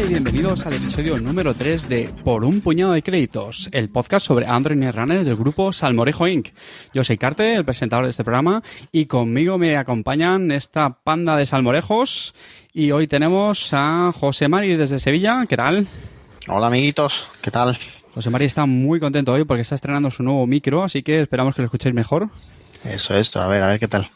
[0.00, 4.24] Hola y bienvenidos al episodio número 3 de Por un puñado de créditos, el podcast
[4.24, 6.48] sobre Android Netrunner del grupo Salmorejo Inc.
[6.94, 11.44] Yo soy Carte, el presentador de este programa, y conmigo me acompañan esta panda de
[11.44, 12.34] salmorejos.
[12.72, 15.44] Y hoy tenemos a José Mari desde Sevilla.
[15.46, 15.86] ¿Qué tal?
[16.48, 17.78] Hola amiguitos, ¿qué tal?
[18.14, 21.54] José Mari está muy contento hoy porque está estrenando su nuevo micro, así que esperamos
[21.54, 22.30] que lo escuchéis mejor.
[22.84, 24.10] Eso, esto, a ver, a ver qué tal.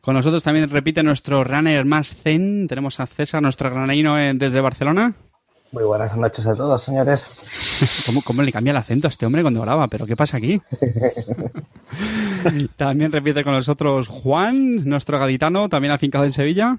[0.00, 2.66] Con nosotros también repite nuestro runner más zen.
[2.68, 5.14] Tenemos a César, nuestro granadino desde Barcelona.
[5.70, 7.30] Muy buenas noches a todos, señores.
[8.06, 9.86] ¿Cómo, ¿Cómo, le cambia el acento a este hombre cuando graba?
[9.88, 10.62] ¿Pero qué pasa aquí?
[12.76, 16.78] también repite con nosotros Juan, nuestro gaditano, también afincado en Sevilla.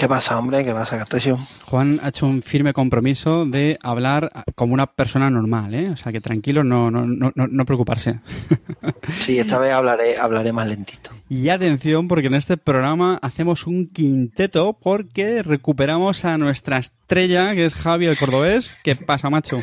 [0.00, 0.64] ¿Qué pasa, hombre?
[0.64, 1.38] ¿Qué pasa, Cartesio?
[1.66, 5.90] Juan ha hecho un firme compromiso de hablar como una persona normal, ¿eh?
[5.90, 8.20] O sea, que tranquilo, no, no, no, no preocuparse.
[9.18, 11.10] Sí, esta vez hablaré, hablaré más lentito.
[11.28, 17.66] Y atención, porque en este programa hacemos un quinteto porque recuperamos a nuestra estrella, que
[17.66, 18.78] es Javi el Cordobés.
[18.82, 19.60] ¿Qué pasa, macho?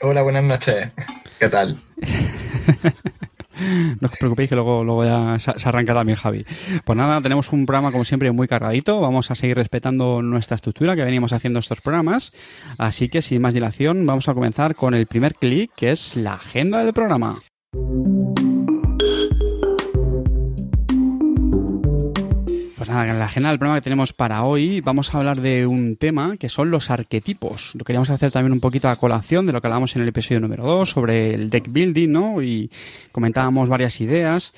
[0.00, 0.92] Hola, buenas noches.
[1.38, 1.82] ¿Qué tal?
[4.00, 6.44] No os preocupéis que luego, luego ya se arranca también Javi.
[6.84, 9.00] Pues nada, tenemos un programa como siempre muy cargadito.
[9.00, 12.32] Vamos a seguir respetando nuestra estructura que venimos haciendo estos programas.
[12.78, 16.34] Así que sin más dilación, vamos a comenzar con el primer clic, que es la
[16.34, 17.38] agenda del programa.
[22.86, 25.66] Pues nada, en la agenda del programa que tenemos para hoy vamos a hablar de
[25.66, 27.74] un tema que son los arquetipos.
[27.74, 30.38] Lo queríamos hacer también un poquito a colación de lo que hablamos en el episodio
[30.38, 32.40] número 2 sobre el deck building, ¿no?
[32.42, 32.70] Y
[33.10, 34.52] comentábamos varias ideas.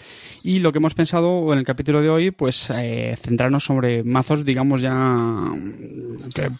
[0.44, 4.44] Y lo que hemos pensado en el capítulo de hoy, pues eh, centrarnos sobre mazos,
[4.44, 5.38] digamos ya,
[6.34, 6.50] que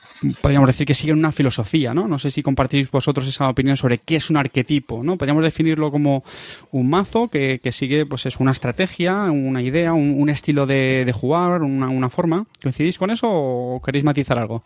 [0.41, 2.08] podríamos decir que siguen una filosofía, ¿no?
[2.08, 5.19] No sé si compartís vosotros esa opinión sobre qué es un arquetipo, ¿no?
[5.19, 6.25] Podríamos definirlo como
[6.70, 11.57] un mazo que, que sigue, pues es una estrategia, una idea, un, estilo de jugar
[11.62, 12.46] una, una forma.
[12.62, 14.64] ¿Coincidís con eso o queréis matizar algo?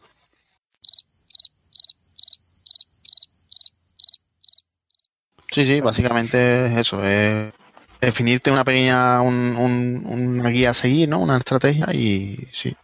[5.50, 7.52] Sí, sí, básicamente es eso, es
[8.00, 10.02] definirte una pequeña, un, un,
[10.40, 11.20] una guía a seguir, ¿no?
[11.20, 12.74] Una estrategia y sí.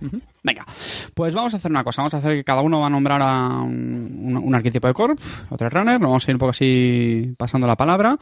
[0.00, 0.22] Uh -huh.
[0.44, 0.66] Venga,
[1.14, 2.02] pues vamos a hacer una cosa.
[2.02, 5.18] Vamos a hacer que cada uno va a nombrar a un, arquetipo de Corp,
[5.50, 6.00] otro Runner.
[6.00, 8.18] Vamos a ir un poco así pasando la palabra.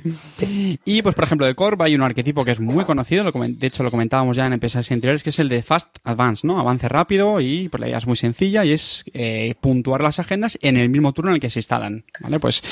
[0.84, 3.24] Y pues, por ejemplo, de Corp hay un arquetipo que es muy conocido.
[3.32, 6.60] De hecho, lo comentábamos ya en episodios anteriores, que es el de Fast Advance, ¿no?
[6.60, 10.58] Avance rápido y pues la idea es muy sencilla y es eh, puntuar las agendas
[10.60, 12.04] en el mismo turno en el que se instalan.
[12.20, 12.38] ¿Vale?
[12.38, 12.62] Pues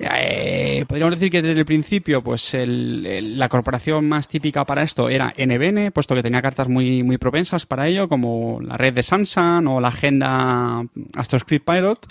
[0.00, 5.10] eh, podríamos decir que desde el principio, pues el, la corporación más típica para esto
[5.10, 9.02] era NBN, puesto que tenía cartas muy, muy propensas para ello, como la red de
[9.02, 10.84] Sansan o la agenda
[11.16, 12.06] AstroScript Pilot.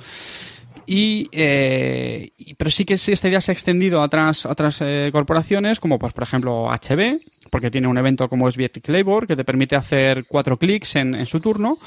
[0.88, 5.80] Y, eh, pero sí que esta idea se ha extendido a otras, otras eh, corporaciones,
[5.80, 7.20] como pues por ejemplo HB,
[7.50, 11.16] porque tiene un evento como es Vietclick Labor, que te permite hacer cuatro clics en,
[11.16, 11.78] en, su turno.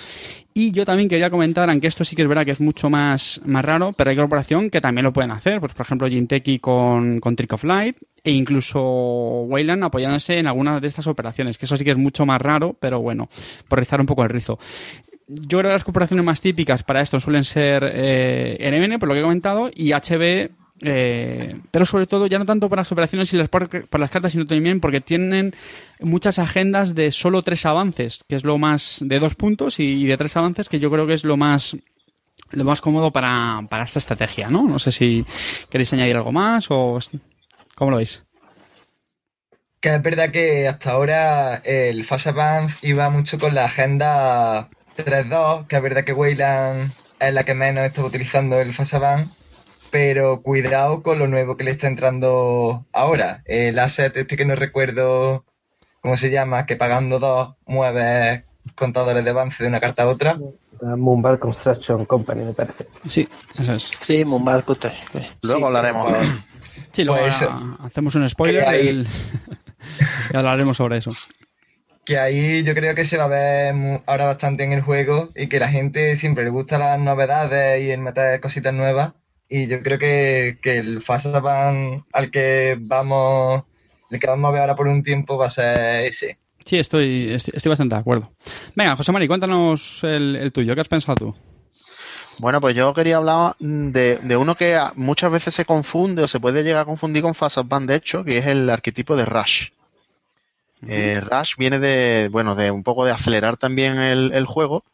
[0.52, 3.40] Y yo también quería comentar, aunque esto sí que es verdad que es mucho más,
[3.44, 5.60] más raro, pero hay corporación que también lo pueden hacer.
[5.60, 8.80] Pues por ejemplo Jinteki con, con Trick of Light e incluso
[9.42, 12.76] Wayland apoyándose en algunas de estas operaciones, que eso sí que es mucho más raro,
[12.78, 13.28] pero bueno,
[13.68, 14.58] por rizar un poco el rizo
[15.28, 19.14] yo creo que las corporaciones más típicas para esto suelen ser eh, NBN, por lo
[19.14, 20.50] que he comentado, y HB,
[20.80, 24.32] eh, pero sobre todo ya no tanto para las operaciones y las, para las cartas,
[24.32, 25.54] sino también porque tienen
[26.00, 30.16] muchas agendas de solo tres avances, que es lo más de dos puntos, y, de
[30.16, 31.76] tres avances, que yo creo que es lo más
[32.50, 34.66] lo más cómodo para, para esta estrategia, ¿no?
[34.66, 35.26] No sé si
[35.68, 36.98] queréis añadir algo más o
[37.74, 38.24] cómo lo veis.
[39.80, 44.70] Que es verdad que hasta ahora el Fast Advance iba mucho con la agenda
[45.04, 49.30] 3-2, que es verdad que Wayland es la que menos está utilizando el Fasaban,
[49.90, 53.42] pero cuidado con lo nuevo que le está entrando ahora.
[53.46, 55.44] El asset este que no recuerdo
[56.00, 58.44] cómo se llama, que pagando dos mueves
[58.74, 60.38] contadores de avance de una carta a otra.
[60.80, 62.86] Moonbird Construction Company, me parece.
[63.06, 63.90] Sí, eso es.
[64.00, 65.24] Sí, Moonbird Construction.
[65.42, 66.12] Luego sí, hablaremos.
[66.92, 67.44] Sí, luego pues
[67.80, 68.86] hacemos un spoiler ahí...
[68.86, 69.08] del...
[70.32, 71.10] y hablaremos sobre eso
[72.08, 75.48] que ahí yo creo que se va a ver ahora bastante en el juego y
[75.48, 79.12] que la gente siempre le gusta las novedades y el meter cositas nuevas
[79.46, 83.64] y yo creo que, que el Fasaban al que vamos
[84.10, 86.38] el que vamos a ver ahora por un tiempo va a ser ese.
[86.64, 88.32] Sí, estoy, estoy bastante de acuerdo.
[88.74, 91.34] Venga, José Mari, cuéntanos el, el tuyo, ¿qué has pensado tú?
[92.38, 96.40] Bueno, pues yo quería hablar de, de, uno que muchas veces se confunde o se
[96.40, 99.66] puede llegar a confundir con Fasaban, de hecho, que es el arquetipo de Rush.
[100.86, 104.84] Eh, Rush viene de, bueno, de un poco de acelerar también el, el, juego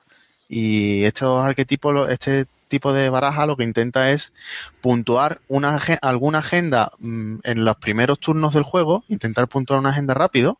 [0.48, 4.32] y estos arquetipos, este tipo de baraja lo que intenta es
[4.81, 10.14] puntuar una, alguna agenda mmm, en los primeros turnos del juego, intentar puntuar una agenda
[10.14, 10.58] rápido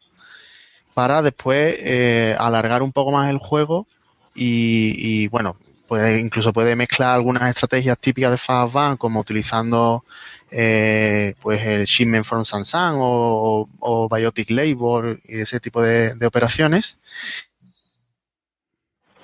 [0.95, 3.87] para después eh, alargar un poco más el juego
[4.35, 5.57] y, y, bueno,
[5.89, 10.05] pues incluso puede mezclar algunas estrategias típicas de Fastbank, como utilizando
[10.51, 16.99] eh, pues el shipment from Samsung o, o Biotic Labor y ese tipo de, operaciones.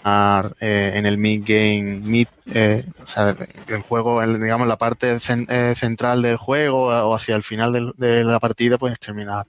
[0.03, 3.37] Eh, en el mid game mid, eh, o sea,
[3.67, 5.19] el juego el, digamos la parte
[5.49, 9.47] eh, central del juego o hacia el final de la partida pues terminar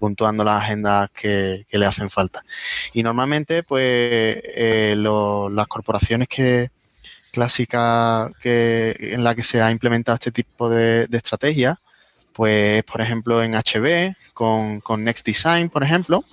[0.00, 2.44] puntuando las agendas que, que le hacen falta.
[2.94, 6.70] Y normalmente pues eh, lo- las corporaciones que
[7.32, 11.78] clásicas que en la que se ha implementado este tipo de, de estrategia
[12.32, 16.24] pues por ejemplo en HB con, con Next Design por ejemplo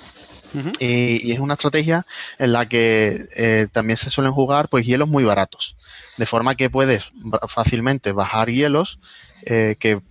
[0.79, 2.05] y, y es una estrategia
[2.39, 5.75] en la que eh, también se suelen jugar pues hielos muy baratos.
[6.17, 7.03] De forma que puedes
[7.49, 8.99] fácilmente bajar hielos
[9.43, 10.01] eh, que,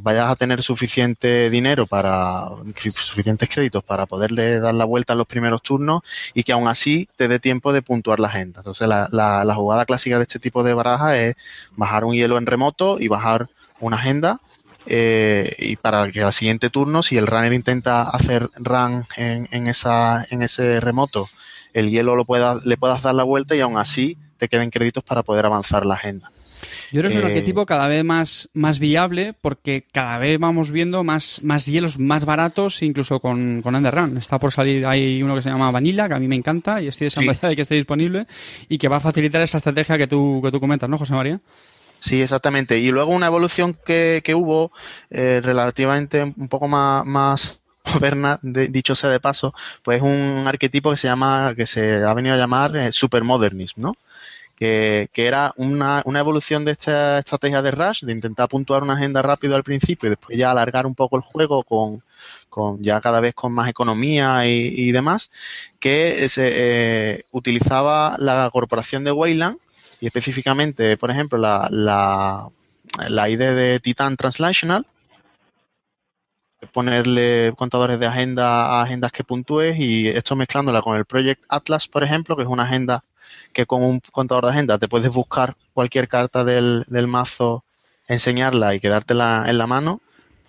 [0.00, 2.48] vayas a tener suficiente dinero para
[2.80, 7.08] suficientes créditos para poderle dar la vuelta en los primeros turnos y que aún así
[7.16, 10.38] te dé tiempo de puntuar la agenda entonces la, la, la jugada clásica de este
[10.38, 11.34] tipo de baraja es
[11.76, 13.48] bajar un hielo en remoto y bajar
[13.80, 14.38] una agenda
[14.90, 19.66] eh, y para que al siguiente turno, si el runner intenta hacer run en, en,
[19.66, 21.28] esa, en ese remoto,
[21.74, 25.04] el hielo lo pueda, le puedas dar la vuelta y aún así te queden créditos
[25.04, 26.30] para poder avanzar la agenda.
[26.92, 30.38] Yo creo que es un Eh, arquetipo cada vez más, más viable porque cada vez
[30.38, 34.16] vamos viendo más, más hielos más baratos, incluso con, con Enderrun.
[34.18, 36.88] Está por salir, hay uno que se llama Vanilla, que a mí me encanta y
[36.88, 37.46] estoy deseando Sí.
[37.46, 38.26] de que esté disponible
[38.68, 41.40] y que va a facilitar esa estrategia que tú, que tú comentas, ¿no, José María?
[41.98, 42.78] Sí, exactamente.
[42.78, 44.70] Y luego una evolución que, que hubo
[45.10, 47.58] eh, relativamente un poco más, más
[47.92, 49.52] moderna, de- dicho sea de paso,
[49.82, 53.80] pues es un arquetipo que se llama, que se ha venido a llamar eh, supermodernism,
[53.80, 53.96] ¿no?
[54.58, 59.22] Que, era una, una evolución de esta estrategia de Rush, de intentar puntuar una agenda
[59.22, 62.02] rápido al principio y después ya alargar un poco el juego con,
[62.48, 65.30] con ya cada vez con más economía y, y demás,
[65.78, 69.58] que se eh, utilizaba la corporación de Wayland
[70.00, 72.48] y específicamente, por ejemplo, la, la,
[73.08, 74.86] la ID de Titan Translational,
[76.72, 81.86] ponerle contadores de agenda a agendas que puntúes y esto mezclándola con el Project Atlas,
[81.88, 83.04] por ejemplo, que es una agenda
[83.52, 87.64] que con un contador de agenda te puedes buscar cualquier carta del, mazo,
[88.06, 90.00] enseñarla y quedártela en la mano,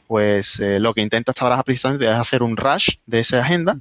[0.07, 3.77] pues eh, lo que intenta esta baraja precisamente es hacer un rush de esa agenda,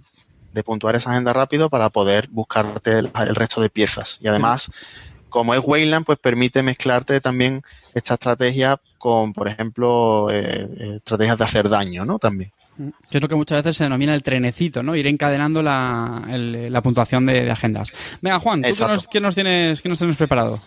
[0.52, 4.18] de puntuar esa agenda rápido para poder buscarte el, el resto de piezas.
[4.20, 4.70] Y además,
[5.28, 7.62] como es Wayland, pues permite mezclarte también
[7.94, 12.18] esta estrategia con, por ejemplo, eh, eh, estrategias de hacer daño, ¿no?
[12.18, 12.52] También.
[13.10, 14.94] Que es lo que muchas veces se denomina el trenecito, ¿no?
[14.94, 17.92] Ir encadenando la, el- la puntuación de, de agendas.
[18.22, 20.60] Venga, Juan, ¿tú qué nos, qué nos tienes, qué nos tienes preparado?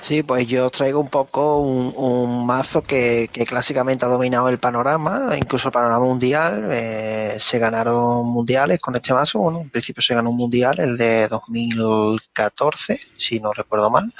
[0.00, 4.48] Sí, pues yo os traigo un poco un, un mazo que, que clásicamente ha dominado
[4.50, 6.68] el panorama, incluso el panorama mundial.
[6.70, 9.38] eh, se ganaron mundiales con este mazo.
[9.38, 14.12] Bueno, en principio se ganó un mundial, el de 2014, si no recuerdo mal.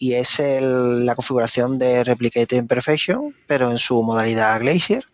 [0.00, 5.04] Y es el- la configuración de Replicate Imperfection, pero en su modalidad Glacier.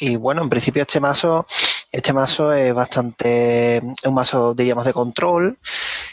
[0.00, 1.46] Y bueno, en principio este mazo,
[1.90, 5.58] este mazo es bastante, es un mazo diríamos de control,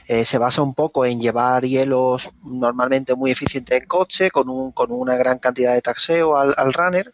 [0.08, 4.72] eh, se basa un poco en llevar hielos normalmente muy eficientes en coche, con, un,
[4.72, 7.14] con una gran cantidad de taxeo al, runner.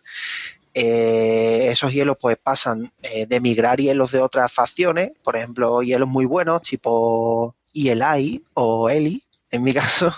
[0.74, 6.08] Eh, esos hielos pues pasan eh, de migrar hielos de otras facciones, por ejemplo, hielos
[6.08, 10.14] muy buenos tipo ELI o ELI, en mi caso,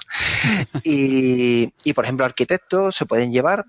[0.83, 3.65] y, y, por ejemplo arquitectos se pueden llevar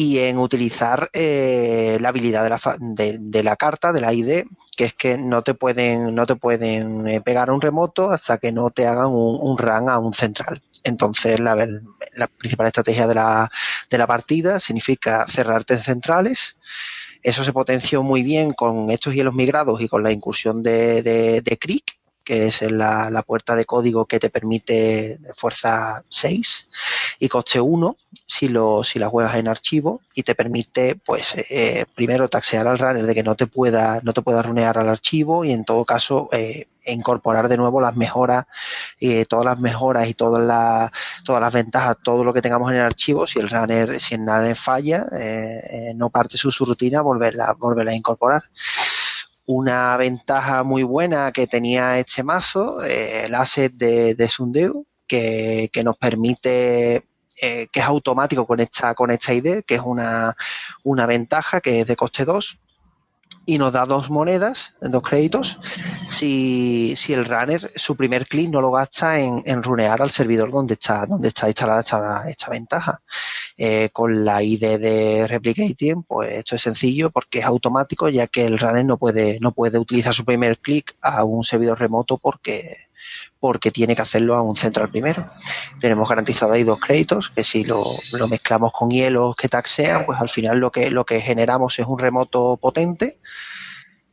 [0.00, 4.44] y en utilizar eh, la habilidad de la, fa- de, la carta, de la ID,
[4.76, 8.38] que es que no te pueden, no te pueden eh, pegar a un remoto hasta
[8.38, 10.62] que no te hagan un, un run a un central.
[10.84, 11.56] Entonces, la,
[12.14, 13.50] la principal estrategia de la,
[13.90, 16.56] de la partida significa cerrarte en centrales.
[17.22, 21.40] Eso se potenció muy bien con estos hielos migrados y con la incursión de, de,
[21.42, 21.97] de Creek,
[22.28, 26.68] que es la, la, puerta de código que te permite fuerza 6
[27.20, 31.86] y coste 1 si, lo, si la juegas en archivo y te permite pues eh,
[31.94, 35.42] primero taxear al runner de que no te pueda no te pueda runear al archivo
[35.42, 38.44] y en todo caso eh, incorporar de nuevo las mejoras
[39.00, 40.90] eh, todas las mejoras y todas las
[41.24, 43.26] todas las ventajas todo lo que tengamos en el archivo.
[43.26, 47.92] Si el runner si el runner falla eh, no parte su, su rutina volverla volverla
[47.92, 48.44] a incorporar
[49.48, 54.30] una ventaja muy buena que tenía este mazo, eh, el asset de, de
[55.06, 57.06] que, que, nos permite,
[57.40, 60.36] eh, que es automático con esta, con esta ID, que es una,
[60.84, 62.58] una ventaja que es de coste 2
[63.48, 65.58] y nos da dos monedas, dos créditos,
[66.06, 70.50] si, si el runner su primer clic no lo gasta en, en runear al servidor
[70.50, 73.00] donde está, donde está instalada esta, esta ventaja.
[73.56, 78.44] Eh, con la ID de Replicating, pues esto es sencillo porque es automático, ya que
[78.44, 82.87] el runner no puede, no puede utilizar su primer clic a un servidor remoto porque,
[83.40, 85.30] porque tiene que hacerlo a un central primero.
[85.80, 90.20] Tenemos garantizado ahí dos créditos, que si lo, lo mezclamos con hielos que taxean, pues
[90.20, 93.20] al final lo que, lo que generamos es un remoto potente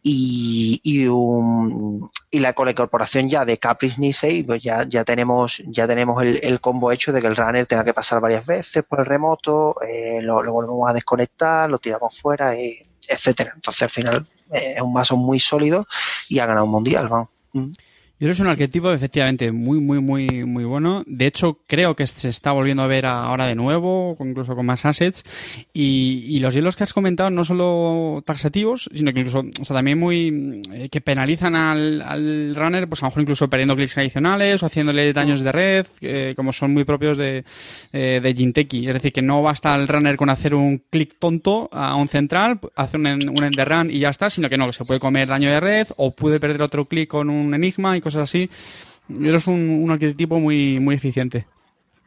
[0.08, 5.04] y, y, un, y la, con la incorporación ya de Caprice Nisei, pues ya, ya
[5.04, 8.84] tenemos, ya tenemos el, combo hecho de que el runner tenga que pasar varias veces
[8.84, 13.54] por el remoto, eh, lo, lo, volvemos a desconectar, lo tiramos fuera, eh, etcétera.
[13.56, 15.88] Entonces al final eh, es un mazo muy sólido
[16.30, 17.30] y ha ganado un mundial, vamos.
[17.54, 17.72] Mm.
[18.18, 21.04] Yo es un arquetipo efectivamente muy, muy, muy, muy bueno.
[21.06, 24.86] De hecho, creo que se está volviendo a ver ahora de nuevo, incluso con más
[24.86, 25.24] assets.
[25.74, 29.76] Y, y los hielos que has comentado no solo taxativos, sino que incluso, o sea,
[29.76, 33.98] también muy, eh, que penalizan al, al, runner, pues a lo mejor incluso perdiendo clics
[33.98, 37.44] adicionales o haciéndole daños de red, eh, como son muy propios de,
[37.92, 38.88] eh, de Jinteki.
[38.88, 42.62] Es decir, que no basta al runner con hacer un clic tonto a un central,
[42.78, 45.28] hacer un, un end run y ya está, sino que no, que se puede comer
[45.28, 48.50] daño de red o puede perder otro clic con un enigma y cosas así.
[49.10, 51.46] Eres un, un arquetipo muy, muy eficiente.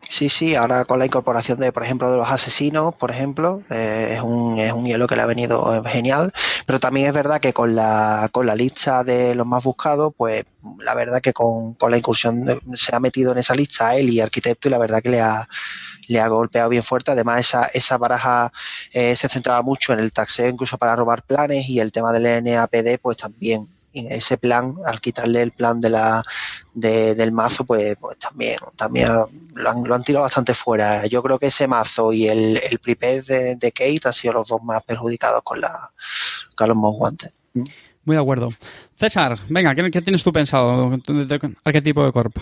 [0.08, 4.14] Sí, sí, ahora con la incorporación de, por ejemplo, de los asesinos, por ejemplo, eh,
[4.14, 6.32] es, un, es un hielo que le ha venido genial,
[6.64, 10.44] pero también es verdad que con la, con la lista de los más buscados, pues
[10.80, 14.20] la verdad que con, con la incursión se ha metido en esa lista él y
[14.20, 15.46] arquitecto y la verdad que le ha,
[16.06, 17.10] le ha golpeado bien fuerte.
[17.10, 18.50] Además, esa, esa baraja
[18.92, 22.44] eh, se centraba mucho en el taxeo, incluso para robar planes y el tema del
[22.44, 26.22] NAPD, pues también ese plan, al quitarle el plan de la
[26.74, 29.08] de, del mazo, pues, pues también, también
[29.54, 31.06] lo han, lo han, tirado bastante fuera.
[31.06, 34.62] Yo creo que ese mazo y el, el prepay de, Kate han sido los dos
[34.62, 35.90] más perjudicados con, la,
[36.54, 37.32] con los guantes.
[37.52, 38.48] Muy de acuerdo.
[38.94, 40.90] César, venga, ¿qué, qué tienes tú pensado?
[40.90, 42.36] ¿De, de, arquetipo de Corp?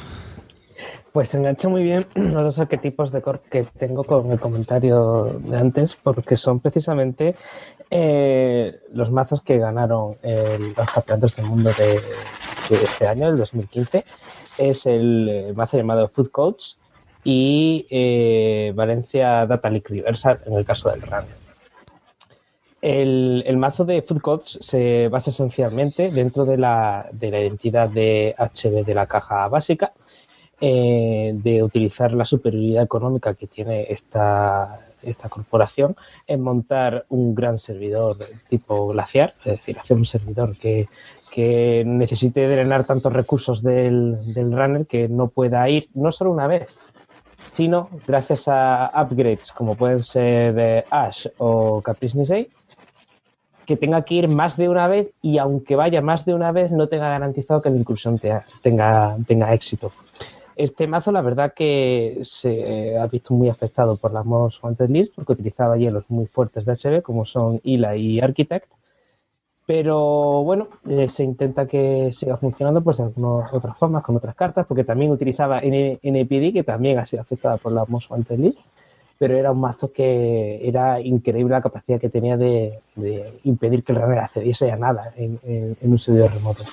[1.16, 5.56] Pues engancho muy bien los dos arquetipos de Corp que tengo con el comentario de
[5.56, 7.35] antes, porque son precisamente
[7.90, 12.02] eh, los mazos que ganaron el, los campeonatos del mundo de,
[12.68, 14.04] este año, el 2015,
[14.58, 16.75] es el, el mazo llamado Food Coach
[17.25, 21.46] y eh, Valencia Data League Reversal en el caso del Runner.
[22.82, 27.88] El, el, mazo de Food Coach se basa esencialmente dentro de la, de la identidad
[27.88, 29.94] de HB de la caja básica,
[30.60, 35.96] eh, de utilizar la superioridad económica que tiene esta, esta corporación
[36.26, 38.16] en montar un gran servidor
[38.48, 40.88] tipo glaciar, es decir, hacer un servidor que,
[41.30, 46.46] que necesite drenar tantos recursos del, del, runner que no pueda ir no solo una
[46.46, 46.66] vez,
[47.52, 52.48] sino gracias a upgrades como pueden ser de Ash o Caprice Nisei,
[53.66, 56.70] que tenga que ir más de una vez y aunque vaya más de una vez
[56.70, 58.18] no tenga garantizado que la incursión
[58.62, 59.92] tenga, tenga éxito.
[60.56, 65.14] Este mazo, la verdad que se ha visto muy afectado por la Most Wanted List
[65.14, 68.66] porque utilizaba hielos muy fuertes de HB como son ILA y Architect.
[69.66, 74.34] Pero bueno, eh, se intenta que siga funcionando pues de algunas otras formas, con otras
[74.34, 78.58] cartas, porque también utilizaba NPD, que también ha sido afectada por la Most Wanted List
[79.18, 82.80] pero era un mazo que era increíble la capacidad que tenía de,
[83.44, 86.64] impedir que el runner accediese a nada en, en, en, un servidor remoto.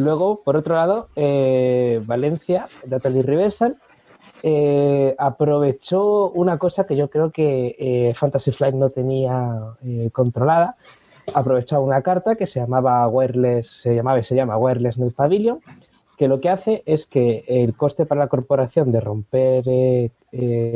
[0.00, 3.76] Luego, por otro lado, eh, Valencia, Data Reversal,
[4.42, 10.76] eh, aprovechó una cosa que yo creo que eh, Fantasy Flight no tenía eh, controlada.
[11.34, 15.60] Aprovechaba una carta que se llamaba Wireless, se llamaba y se llama Wireless Net Pavilion,
[16.16, 19.64] que lo que hace es que el coste para la corporación de romper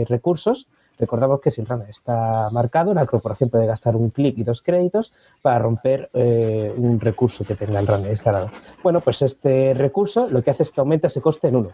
[0.06, 4.44] recursos, recordamos que si el runner está marcado, la corporación puede gastar un clic y
[4.44, 8.50] dos créditos para romper eh, un recurso que tenga el runner instalado.
[8.82, 11.70] Bueno, pues este recurso lo que hace es que aumenta ese coste en uno.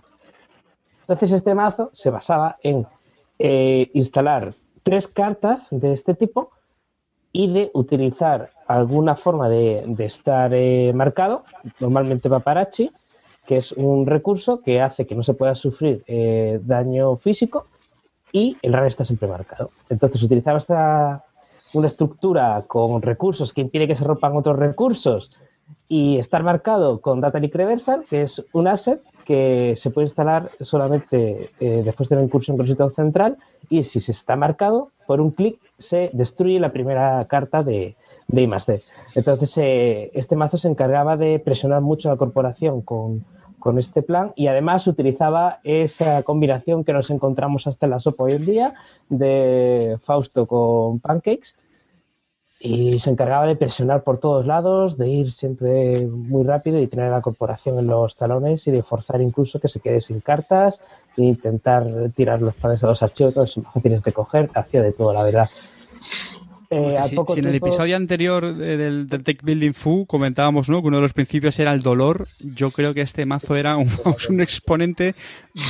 [1.02, 2.86] Entonces este mazo se basaba en
[3.38, 6.50] eh, instalar tres cartas de este tipo
[7.32, 10.52] y de utilizar alguna forma de, estar
[10.94, 11.44] marcado,
[11.78, 12.90] normalmente Paparachi,
[13.46, 17.66] que es un recurso que hace que no se pueda sufrir eh, daño físico
[18.32, 19.70] y el runner está siempre marcado.
[19.88, 21.24] Entonces utilizaba esta,
[21.74, 25.30] una estructura con recursos que impide que se rompan otros recursos
[25.88, 30.50] y estar marcado con Data Leak Reversal, que es un asset que se puede instalar
[30.60, 33.36] solamente eh, después de una incursión con el sitio central
[33.68, 37.96] y si se está marcado, por un clic se destruye la primera carta de,
[38.28, 38.82] de.
[39.14, 43.24] Entonces, eh, este mazo se encargaba de presionar mucho a la corporación con,
[43.60, 48.24] con este plan y además utilizaba esa combinación que nos encontramos hasta en la sopa
[48.24, 48.74] hoy en día
[49.08, 51.52] de Fausto con Pancakes
[52.62, 57.06] y se encargaba de presionar por todos lados, de ir siempre muy rápido y tener
[57.06, 60.80] a la corporación en los talones y de forzar incluso que se quede sin cartas
[61.16, 64.92] e intentar tirar los planes a los archivos, todos son fáciles de coger, hacía de
[64.92, 65.48] todo la verdad.
[66.72, 70.06] Eh, al si, poco si en el episodio anterior eh, del, del Tech Building Fu
[70.06, 70.80] comentábamos ¿no?
[70.80, 73.88] que uno de los principios era el dolor, yo creo que este mazo era un,
[74.30, 75.14] un exponente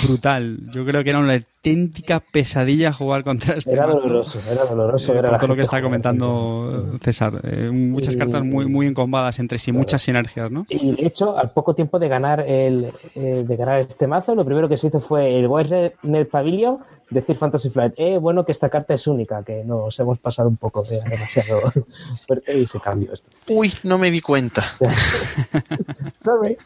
[0.06, 0.58] brutal.
[0.72, 4.00] Yo creo que era una auténtica pesadilla jugar contra este Era mazo.
[4.00, 5.12] doloroso, era doloroso.
[5.12, 7.40] Eh, ver a por la todo lo que está comentando César.
[7.44, 10.66] Eh, muchas Y- cartas muy, muy encombadas entre sí, muchas sinergias, ¿no?
[10.68, 14.68] Y de hecho, al poco tiempo de ganar el de ganar este mazo, lo primero
[14.68, 16.78] que se hizo fue el Wildnet Pavilion,
[17.10, 20.56] decir Fantasy Flight, eh, bueno que esta carta es única, que nos hemos pasado un
[20.56, 21.60] poco, que era demasiado
[22.26, 23.28] fuerte y se cambió esto.
[23.48, 24.76] Uy, no me di cuenta.
[26.16, 26.56] Sorry.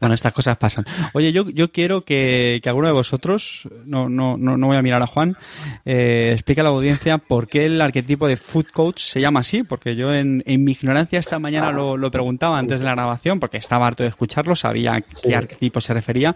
[0.00, 0.84] Bueno, estas cosas pasan.
[1.14, 4.82] Oye, yo, yo quiero que, que alguno de vosotros, no, no, no, no voy a
[4.82, 5.36] mirar a Juan,
[5.84, 9.62] eh, explique a la audiencia por qué el arquetipo de Food Coach se llama así,
[9.62, 13.40] porque yo en, en mi ignorancia esta mañana lo, lo preguntaba antes de la grabación,
[13.40, 16.34] porque estaba harto de escucharlo, sabía qué arquetipo se refería,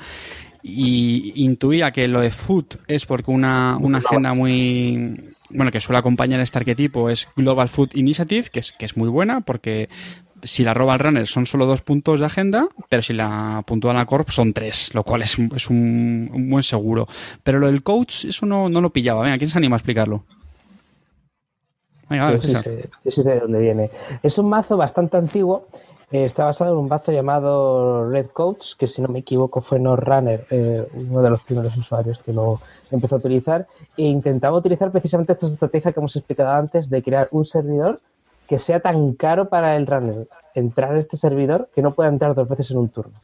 [0.62, 5.98] y intuía que lo de Food es porque una, una agenda muy bueno que suele
[5.98, 9.88] acompañar este arquetipo es Global Food Initiative, que es, que es muy buena, porque
[10.44, 13.92] si la roba el runner son solo dos puntos de agenda, pero si la puntúa
[13.94, 17.06] la corp son tres, lo cual es, un- es un, un buen seguro.
[17.44, 19.22] Pero lo del coach, eso no, no lo pillaba.
[19.22, 20.24] Venga, ¿quién se anima a explicarlo?
[22.08, 22.64] Venga, vale, Yo sí, César.
[22.64, 23.90] sé, yo sí sé de dónde viene.
[24.22, 25.66] Es un mazo bastante antiguo.
[26.12, 29.78] Eh, está basado en un mazo llamado Red Coats, que si no me equivoco fue
[29.78, 33.66] No Runner, eh, uno de los primeros usuarios que lo empezó a utilizar.
[33.96, 37.98] E intentaba utilizar precisamente esta estrategia que hemos explicado antes de crear un servidor
[38.46, 42.34] que sea tan caro para el runner entrar a este servidor que no pueda entrar
[42.34, 43.18] dos veces en un turno.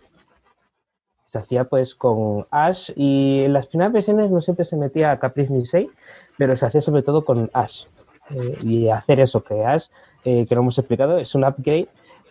[1.27, 5.19] Se hacía pues con Ash y en las primeras versiones no siempre se metía a
[5.19, 5.91] Caprice Nisei,
[6.39, 7.85] pero se hacía sobre todo con Ash.
[8.31, 9.89] Eh, y hacer eso que Ash,
[10.25, 11.89] que lo hemos explicado, es un upgrade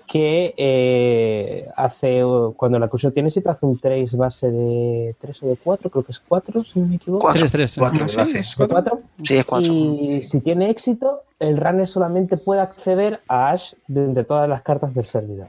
[0.08, 2.24] que eh, hace,
[2.56, 6.04] cuando la cursión tiene éxito, hace un trace base de 3 o de 4, creo
[6.04, 7.22] que es 4, si no me equivoco.
[7.22, 7.42] Cuatro.
[7.42, 7.76] Tres, tres.
[7.78, 8.26] Cuatro, ¿no?
[8.26, 9.00] Sí, es De cuatro.
[9.00, 9.02] 4.
[9.24, 9.74] Sí, es cuatro.
[9.74, 14.62] Y si tiene éxito, el runner solamente puede acceder a Ash de entre todas las
[14.62, 15.48] cartas del servidor.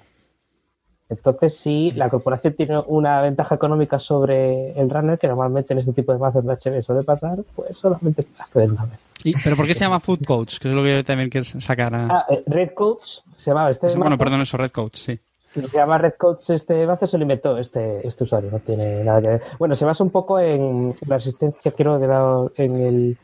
[1.10, 5.92] Entonces, si la corporación tiene una ventaja económica sobre el runner, que normalmente en este
[5.94, 8.98] tipo de mazos de HB suele pasar, pues solamente puede acceder una vez.
[9.24, 10.58] Y- ¿Pero por qué se llama Food Coach?
[10.58, 11.98] Que es lo que yo también quiero sacar a...
[12.10, 14.18] Ah, eh, Red Coach se llamaba este bueno, mazo.
[14.18, 15.18] perdón, eso, Red Coach, sí.
[15.54, 19.20] Se llama Red Coach este mazo, se lo inventó este, este usuario, no tiene nada
[19.22, 19.42] que ver.
[19.58, 23.16] Bueno, se basa un poco en la asistencia, creo, de la, en el,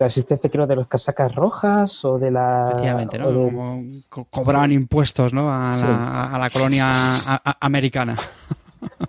[0.00, 2.68] la asistencia, creo, de las casacas rojas o de la...
[2.70, 3.28] Efectivamente, ¿no?
[3.28, 5.52] de- Como co- cobraban impuestos, ¿no?
[5.52, 5.82] A Sí.
[5.82, 6.86] la, a la colonia
[7.16, 8.16] a- a- americana.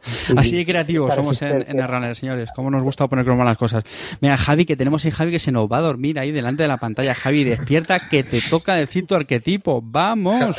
[0.04, 2.50] Sí, Así de creativos esta somos en, el runner, señores.
[2.54, 3.86] Cómo nos gusta poner cromo a las cosas.
[4.20, 6.68] Mira, Javi, que tenemos ahí Javi que se nos va a dormir ahí delante de
[6.68, 7.16] la pantalla.
[7.16, 9.82] Javi, despierta que te toca decir tu arquetipo.
[9.82, 10.58] ¡Vamos!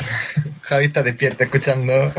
[0.61, 1.93] Javi está despierto escuchando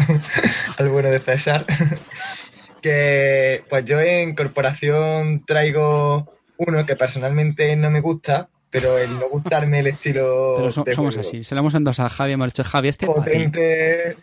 [0.78, 1.66] al bueno de César.
[2.80, 9.28] que pues yo en corporación traigo uno que personalmente no me gusta, pero el no
[9.28, 11.44] gustarme el estilo Pero so- de somos juego así.
[11.44, 13.30] Se lo hemos endosado a Javi, hemos dicho, Javi, este para ti".
[13.30, 14.16] potente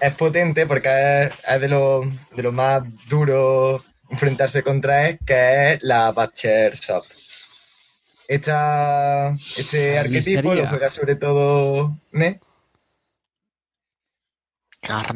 [0.00, 0.88] es potente porque
[1.24, 2.00] es, es de lo
[2.34, 7.04] de lo más duro enfrentarse contra él, que es la Butcher Shop.
[8.28, 12.40] Esta, este arquetipo lo juega sobre todo Ne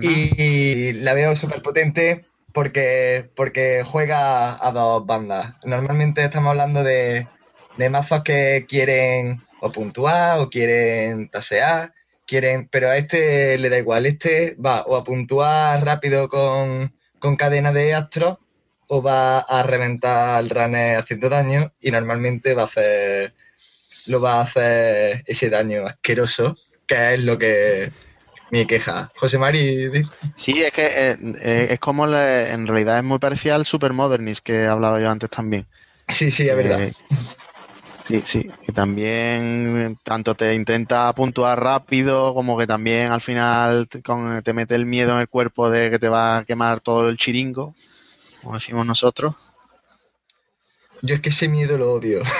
[0.03, 5.55] y la veo súper potente porque, porque juega a dos bandas.
[5.65, 7.27] Normalmente estamos hablando de,
[7.77, 11.93] de mazos que quieren o puntuar o quieren tasear,
[12.27, 14.07] quieren, pero a este le da igual.
[14.07, 18.39] Este va o a puntuar rápido con, con cadena de astros
[18.89, 23.35] o va a reventar al runner haciendo daño y normalmente va a hacer
[24.07, 27.93] lo va a hacer ese daño asqueroso que es lo que
[28.51, 29.11] mi queja.
[29.17, 29.91] José Mari,
[30.37, 33.93] Sí, es que eh, eh, es como le- en realidad es muy parecido al Super
[33.93, 35.67] Modernist que hablaba yo antes también.
[36.09, 36.81] sí, sí, es verdad.
[36.81, 36.93] Eh,
[38.09, 44.03] sí, sí, que también tanto te intenta puntuar rápido como que también al final te,
[44.03, 47.09] con- te mete el miedo en el cuerpo de que te va a quemar todo
[47.09, 47.75] el chiringo,
[48.43, 49.35] como decimos nosotros.
[51.03, 52.23] Yo es que ese miedo lo odio.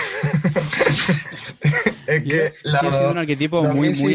[2.07, 4.15] es Yo- que sí, ha sido un arquetipo la muy, muy.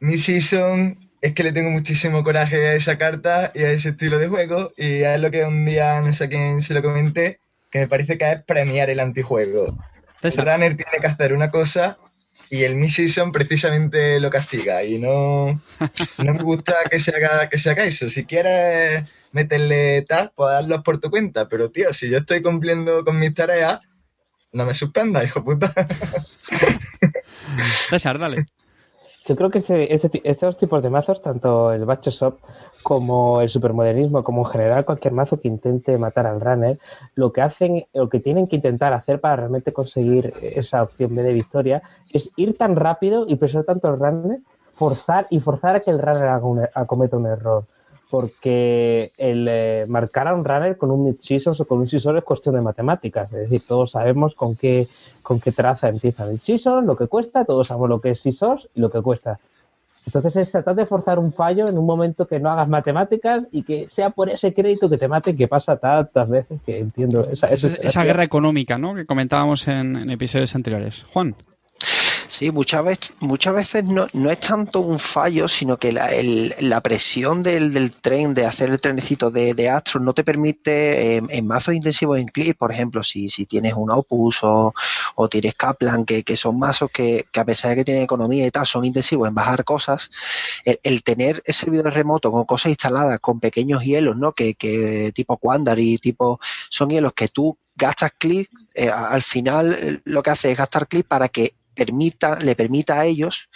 [0.00, 4.18] Mi season es que le tengo muchísimo coraje a esa carta y a ese estilo
[4.18, 4.72] de juego.
[4.76, 7.88] Y es lo que un día, no sé a quién se lo comenté, que me
[7.88, 9.76] parece que es premiar el antijuego.
[10.22, 11.98] El runner tiene que hacer una cosa
[12.48, 14.82] y el mid-season precisamente lo castiga.
[14.82, 15.62] Y no,
[16.18, 18.08] no me gusta que se haga, que se haga eso.
[18.08, 21.46] Si quieres meterle tag, pues hazlo por tu cuenta.
[21.48, 23.80] Pero tío, si yo estoy cumpliendo con mis tareas,
[24.52, 25.72] no me suspenda, hijo puta.
[27.90, 28.46] César, dale.
[29.30, 32.38] Yo creo que ese, estos tipos de mazos, tanto el Batcher Shop
[32.82, 36.80] como el supermodernismo, como en general cualquier mazo que intente matar al runner,
[37.14, 41.22] lo que hacen, lo que tienen que intentar hacer para realmente conseguir esa opción B
[41.22, 41.80] de victoria
[42.12, 44.40] es ir tan rápido y presionar tanto al runner,
[44.74, 47.66] forzar y forzar a que el runner haga un, cometa un error
[48.10, 52.24] porque el eh, marcar a un runner con un mid o con un season es
[52.24, 53.32] cuestión de matemáticas.
[53.32, 54.88] Es decir, todos sabemos con qué,
[55.22, 58.68] con qué traza empieza el season, lo que cuesta, todos sabemos lo que es scissors
[58.74, 59.38] y lo que cuesta.
[60.06, 63.62] Entonces es tratar de forzar un fallo en un momento que no hagas matemáticas y
[63.62, 67.28] que sea por ese crédito que te mate, que pasa tantas veces que entiendo.
[67.30, 68.94] Esa, esa, guerra económica ¿no?
[68.94, 71.04] que comentábamos en episodios anteriores.
[71.12, 71.36] Juan.
[72.30, 76.54] Sí, muchas veces, muchas veces no, no es tanto un fallo, sino que la, el,
[76.60, 81.16] la presión del, del, tren, de hacer el trenecito de, de Astro, no te permite
[81.16, 84.72] eh, en mazos intensivos en clip, por ejemplo, si, si tienes un Opus o,
[85.16, 88.46] o tienes Kaplan, que, que son mazos que, que, a pesar de que tienen economía
[88.46, 90.08] y tal, son intensivos en bajar cosas,
[90.64, 94.34] el, el tener ese servidor remoto con cosas instaladas, con pequeños hielos, ¿no?
[94.34, 96.38] Que, que tipo Quandary, tipo,
[96.68, 100.86] son hielos que tú gastas clic, eh, al final eh, lo que hace es gastar
[100.86, 103.48] clic para que permita, le permita a ellos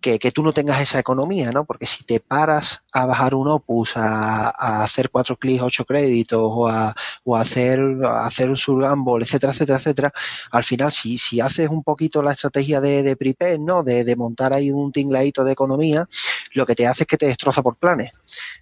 [0.00, 1.64] que, tú no tengas esa economía, ¿no?
[1.64, 6.40] Porque si te paras a bajar un opus, a, a hacer cuatro clics, ocho créditos,
[6.42, 10.12] o a, o a hacer, hacer un surgamble, etcétera, etcétera, etcétera,
[10.52, 13.82] al final, si, si haces un poquito la estrategia de, de prepare, ¿no?
[13.82, 16.08] De, de montar ahí un tingladito de economía,
[16.52, 18.12] lo que te hace es que te destroza por planes.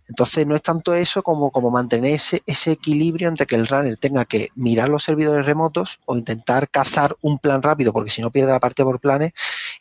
[0.09, 3.97] Entonces no es tanto eso como, como mantener ese, ese equilibrio entre que el runner
[3.97, 8.31] tenga que mirar los servidores remotos o intentar cazar un plan rápido, porque si no
[8.31, 9.33] pierde la parte por planes,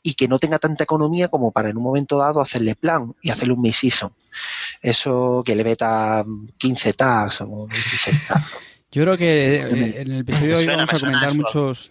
[0.05, 3.31] y que no tenga tanta economía como para en un momento dado hacerle plan y
[3.31, 4.13] hacerle un mid-season.
[4.79, 6.23] Eso que le meta
[6.59, 8.51] 15 tags o 16 tags.
[8.91, 11.89] Yo creo que en el episodio de hoy vamos a comentar muchos,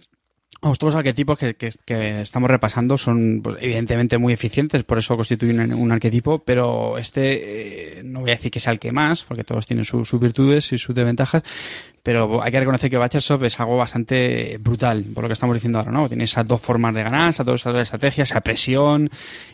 [0.69, 5.75] los otros arquetipos que, estamos repasando son pues, evidentemente muy eficientes, por eso constituyen un,
[5.75, 9.45] un arquetipo, pero este eh, no voy a decir que sea el que más, porque
[9.45, 11.43] todos tienen sus virtudes y sus desventajas,
[12.03, 15.79] pero hay que reconocer que Bachershop es algo bastante brutal, por lo que estamos diciendo
[15.79, 16.09] ahora, ¿no?
[16.09, 19.11] Tiene esas dos formas de ganar, esas dos estrategias, esa presión,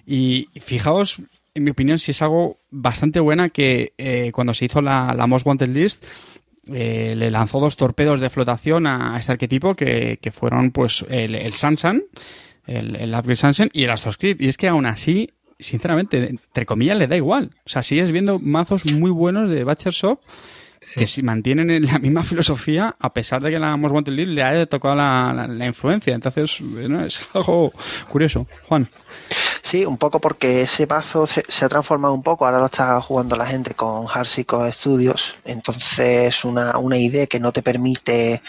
[0.07, 1.19] y fijaos,
[1.55, 5.47] en mi opinión, si es algo bastante buena que eh, cuando se hizo la Most
[5.47, 6.05] Wanted List,
[6.73, 11.35] eh, le lanzó dos torpedos de flotación a este arquetipo que, que fueron pues el,
[11.35, 12.03] el Sansan,
[12.67, 14.41] el, el Upgrade Sansan y el Astroscript.
[14.41, 17.51] Y es que aún así, sinceramente, entre comillas, le da igual.
[17.65, 20.21] O sea, sigues viendo mazos muy buenos de Batcher Shop
[20.81, 21.01] sí.
[21.01, 24.43] que si mantienen la misma filosofía a pesar de que la Most Wanted League le
[24.43, 26.15] haya tocado la, la, la influencia.
[26.15, 27.73] Entonces, bueno, es algo
[28.09, 28.47] curioso.
[28.69, 28.89] Juan.
[29.63, 33.01] Sí, un poco porque ese mazo se, se, ha transformado un poco, ahora lo está
[33.01, 38.43] jugando la gente con Harsico Studios, entonces una, una idea que no te permite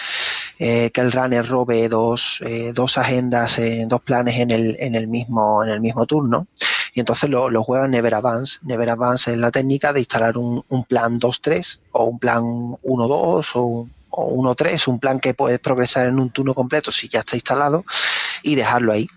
[0.58, 4.95] eh, que el runner robe dos, eh, dos agendas, eh, dos planes en el, en
[4.95, 6.47] el mismo, en el mismo turno,
[6.93, 8.60] y entonces lo, lo juega Never Advance.
[8.63, 13.52] Never Advance es la técnica de instalar un, un plan 2-3 o un plan 1-2
[13.56, 17.36] o o 1-3, un plan que puedes progresar en un turno completo si ya está
[17.38, 17.86] instalado
[18.43, 19.08] y dejarlo ahí.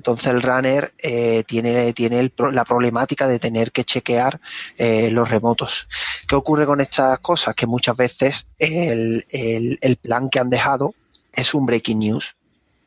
[0.00, 4.40] Entonces el runner eh, tiene, tiene la problemática de tener que chequear
[4.78, 5.86] eh, los remotos.
[6.26, 7.54] ¿Qué ocurre con estas cosas?
[7.54, 10.94] Que muchas veces el, el, el plan que han dejado
[11.34, 12.34] es un breaking news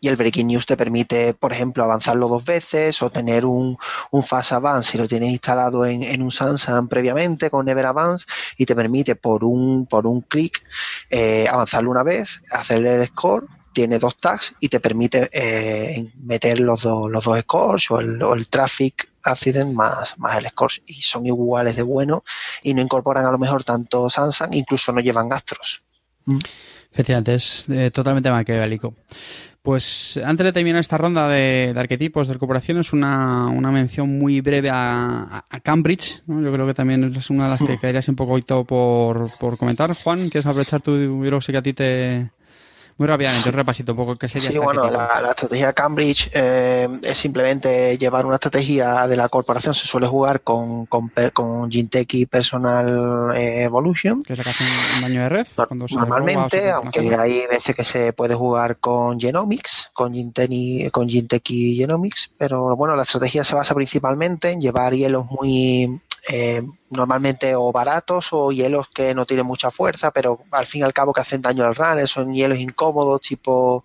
[0.01, 3.77] y el Breaking News te permite, por ejemplo, avanzarlo dos veces o tener un,
[4.11, 8.25] un Fast Advance si lo tienes instalado en, en un Sansan previamente con Never Advance
[8.57, 10.61] y te permite por un, por un clic
[11.09, 16.59] eh, avanzarlo una vez, hacerle el score tiene dos tags y te permite eh, meter
[16.59, 20.81] los, do, los dos scores o el, o el traffic accident más, más el score
[20.85, 22.23] y son iguales de bueno
[22.61, 25.81] y no incorporan a lo mejor tanto Sansan, incluso no llevan astros.
[26.25, 26.39] Mm.
[26.91, 28.93] Efectivamente, es eh, totalmente maquiavélico.
[29.63, 34.41] Pues antes de terminar esta ronda de, de arquetipos de corporaciones, una, una mención muy
[34.41, 36.21] breve a, a Cambridge.
[36.27, 36.41] ¿no?
[36.41, 39.93] Yo creo que también es una de las que caerías un poco por, por comentar.
[39.95, 42.29] Juan, ¿quieres aprovechar tu yo que a ti te,
[42.97, 46.87] muy rápidamente, un repasito un poco qué sería Sí, bueno, la, la, estrategia Cambridge eh,
[47.01, 49.73] es simplemente llevar una estrategia de la corporación.
[49.73, 54.21] Se suele jugar con, con, con Ginteki Personal eh, Evolution.
[54.21, 54.63] Que es la que hace
[54.95, 55.47] un, daño de red.
[55.57, 61.75] No, normalmente, aunque hay veces que se puede jugar con Genomics, con Ginteki, con Ginteki
[61.77, 67.71] Genomics, pero bueno, la estrategia se basa principalmente en llevar hielos muy eh, normalmente o
[67.71, 71.21] baratos o hielos que no tienen mucha fuerza, pero al fin y al cabo que
[71.21, 73.83] hacen daño al runner, son hielos incómodos tipo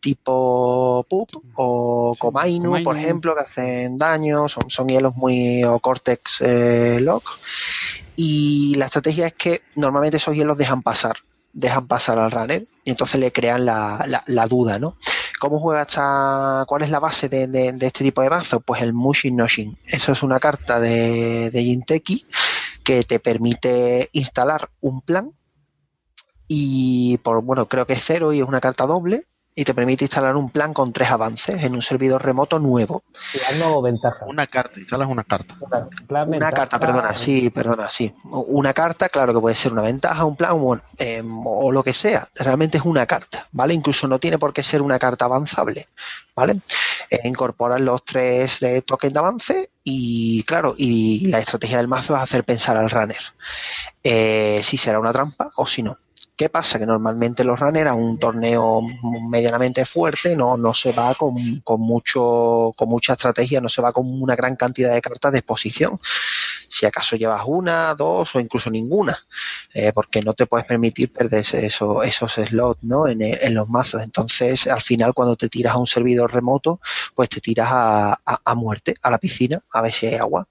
[0.00, 5.78] tipo Pup o sí, Komainu, por ejemplo, que hacen daño, son, son hielos muy o
[5.78, 7.38] Cortex eh, Lock.
[8.16, 11.16] Y la estrategia es que normalmente esos hielos dejan pasar,
[11.52, 14.96] dejan pasar al runner y entonces le crean la, la, la duda, ¿no?
[15.38, 18.60] ¿Cómo juega esta, cuál es la base de, este tipo de mazo?
[18.60, 19.78] Pues el Mushin Noshin.
[19.86, 22.26] Eso es una carta de, de Jinteki
[22.84, 25.32] que te permite instalar un plan
[26.48, 29.26] y por, bueno, creo que es cero y es una carta doble
[29.58, 33.02] y te permite instalar un plan con tres avances en un servidor remoto nuevo.
[33.32, 34.24] Plan o ventaja.
[34.24, 35.56] Una carta, instalas una carta.
[35.68, 38.14] Plan, Una ventaja, carta, perdona, sí, perdona, sí.
[38.22, 41.92] Una carta, claro que puede ser una ventaja, un plan, bueno, eh, o lo que
[41.92, 42.28] sea.
[42.36, 43.74] Realmente es una carta, ¿vale?
[43.74, 45.88] Incluso no tiene por qué ser una carta avanzable,
[46.36, 46.60] ¿vale?
[47.10, 52.14] Eh, incorporas los tres de token de avance y, claro, y la estrategia del mazo
[52.14, 53.18] es hacer pensar al runner
[54.04, 55.98] eh, si será una trampa o si no.
[56.36, 56.78] ¿Qué pasa?
[56.78, 58.80] Que normalmente los runners a un torneo
[59.28, 63.92] medianamente fuerte no, no se va con, con mucho con mucha estrategia, no se va
[63.92, 65.98] con una gran cantidad de cartas de exposición.
[66.68, 69.18] Si acaso llevas una, dos o incluso ninguna,
[69.74, 73.08] eh, porque no te puedes permitir perder eso- esos slots ¿no?
[73.08, 74.02] en, el- en los mazos.
[74.02, 76.80] Entonces, al final, cuando te tiras a un servidor remoto,
[77.16, 80.46] pues te tiras a, a- a muerte, a la piscina, a ver si hay agua.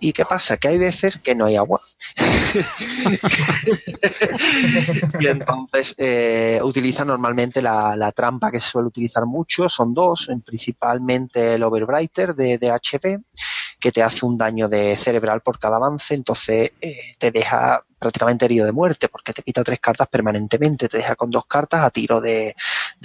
[0.00, 0.56] ¿Y qué pasa?
[0.56, 1.80] Que hay veces que no hay agua.
[5.20, 10.28] y entonces eh, utiliza normalmente la, la trampa que se suele utilizar mucho, son dos,
[10.28, 13.18] en- principalmente el Overbrighter de, de HP,
[13.80, 18.44] que te hace un daño de cerebral por cada avance, entonces eh, te deja prácticamente
[18.44, 21.90] herido de muerte, porque te quita tres cartas permanentemente, te deja con dos cartas a
[21.90, 22.54] tiro de,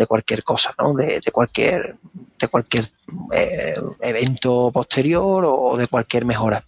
[0.08, 0.94] cualquier cosa, ¿no?
[0.94, 1.98] De, cualquier,
[2.40, 2.92] de cualquier
[3.32, 6.64] eh, evento posterior o de cualquier mejora.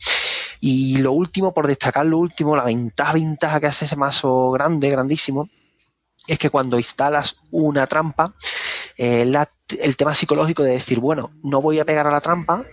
[0.59, 4.89] Y lo último, por destacar lo último, la ventaja, ventaja que hace ese mazo grande,
[4.89, 5.49] grandísimo,
[6.25, 8.33] es que cuando instalas una trampa,
[8.97, 9.29] eh,
[9.79, 12.65] el tema psicológico de decir, bueno, no voy a pegar a la trampa,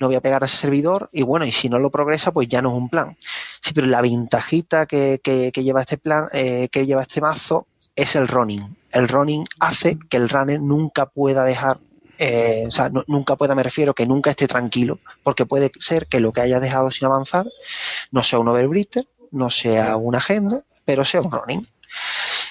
[0.00, 2.48] no voy a pegar a ese servidor, y bueno, y si no lo progresa, pues
[2.48, 3.16] ya no es un plan.
[3.60, 8.16] Sí, pero la ventajita que, que- lleva este plan, eh, que lleva este mazo, es
[8.16, 8.76] el running.
[8.90, 11.78] El running hace que el runner nunca pueda dejar
[12.18, 16.06] eh, o sea, nu- nunca pueda, me refiero, que nunca esté tranquilo, porque puede ser
[16.06, 17.46] que lo que haya dejado sin avanzar
[18.12, 21.66] no sea un overbritter, no sea una agenda, pero sea un running.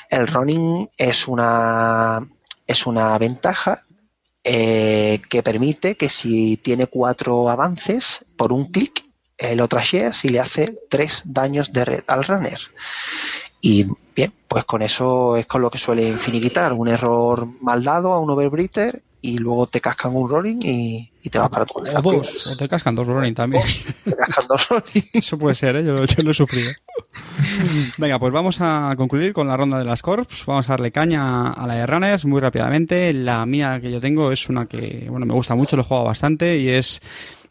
[0.10, 2.28] El running es una,
[2.68, 3.80] es una ventaja
[4.44, 9.06] eh, que permite que si tiene cuatro avances por un clic,
[9.38, 12.60] eh, lo trashea si le hace tres daños de red al runner.
[13.62, 18.14] Y bien, pues con eso es con lo que suele finiquitar un error mal dado
[18.14, 21.76] a un overbritter y luego te cascan un rolling y, y te vas para tu
[21.76, 21.98] casa.
[22.00, 23.64] O dos, o te cascan dos Ronin también.
[24.04, 25.02] Te cascan dos rolling.
[25.14, 25.84] Eso puede ser, ¿eh?
[25.86, 26.70] yo, yo lo he sufrido.
[27.98, 30.28] Venga, pues vamos a concluir con la ronda de las Corps.
[30.46, 33.14] Vamos a darle caña a la de Runners muy rápidamente.
[33.14, 36.06] La mía que yo tengo es una que, bueno, me gusta mucho, lo he jugado
[36.06, 37.02] bastante y es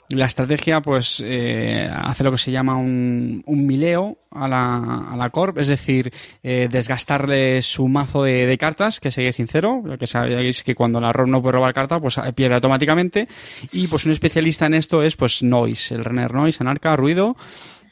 [0.08, 5.16] la estrategia, pues, eh, hace lo que se llama un, un mileo a la, a
[5.16, 6.12] la Corp, es decir,
[6.42, 11.12] eh, desgastarle su mazo de, de cartas, que sigue sincero, que sabéis que cuando la
[11.12, 13.28] ROM no puede robar carta, pues eh, pierde automáticamente.
[13.72, 17.36] Y pues un especialista en esto es, pues, Noise, el Runner Noise, Anarca, Ruido,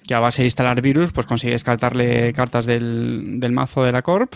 [0.06, 4.02] que a base de instalar virus, pues consigue descartarle cartas del, del mazo de la
[4.02, 4.34] Corp.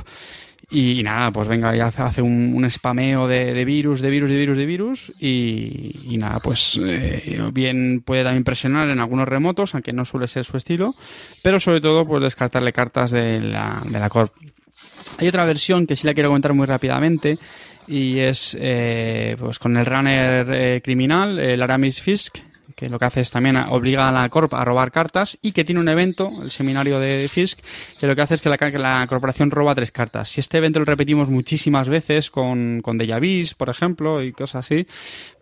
[0.71, 4.57] Y, nada, pues venga, ya hace, un, un spameo de, virus, de virus, de virus,
[4.57, 5.13] de virus.
[5.21, 10.27] Y, y nada, pues eh, bien puede también presionar en algunos remotos, aunque no suele
[10.27, 10.95] ser su estilo.
[11.43, 14.33] Pero sobre todo, pues descartarle cartas de la, de la Corp.
[15.19, 17.39] Hay otra versión que sí la quiero comentar muy rápidamente
[17.87, 22.39] y es eh, pues con el runner eh, criminal, el Aramis Fisk,
[22.75, 25.65] que lo que hace es también obliga a la Corp a robar cartas y que
[25.65, 27.61] tiene un evento, el seminario de Fisk,
[28.01, 30.29] que lo que hace es que la, que la corporación roba tres cartas.
[30.29, 33.15] Si este evento lo repetimos muchísimas veces con, con Deja
[33.57, 34.87] por ejemplo, y cosas así,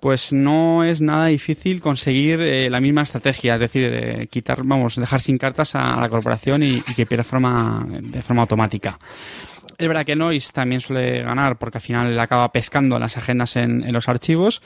[0.00, 4.96] pues no es nada difícil conseguir eh, la misma estrategia, es decir, de quitar, vamos,
[4.96, 8.98] dejar sin cartas a la corporación y, y que pierda forma, de forma automática.
[9.78, 13.82] Es verdad que Noise también suele ganar porque al final acaba pescando las agendas en,
[13.82, 14.62] en los archivos.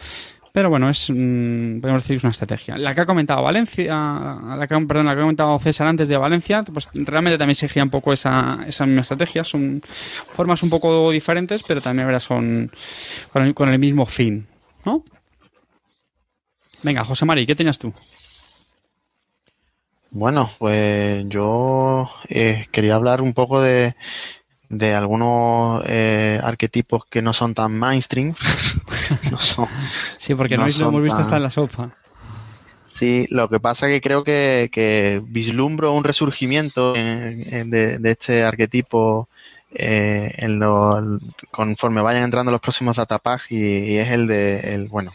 [0.56, 2.78] Pero bueno, es, mm, podemos decir, es una estrategia.
[2.78, 6.16] La que ha comentado Valencia, la que, perdón, la que ha comentado César antes de
[6.16, 9.44] Valencia, pues realmente también seguía un poco esa, esa misma estrategia.
[9.44, 9.82] Son
[10.30, 12.20] formas un poco diferentes, pero también ¿verdad?
[12.20, 12.72] son
[13.34, 14.46] con el, con el mismo fin,
[14.86, 15.04] ¿no?
[16.82, 17.92] Venga, José Mari, ¿qué tenías tú?
[20.10, 23.94] Bueno, pues yo eh, quería hablar un poco de,
[24.68, 28.34] de algunos eh, arquetipos que no son tan mainstream.
[29.30, 29.68] no son,
[30.18, 31.90] Sí, porque No Noise lo hemos visto tan- hasta en la sopa.
[32.86, 38.10] Sí, lo que pasa que creo que, que vislumbro un resurgimiento en- en- de, de
[38.12, 39.28] este arquetipo
[39.74, 41.18] eh, en lo-
[41.50, 45.12] conforme vayan entrando los próximos datapacks y, y es el de, el, bueno,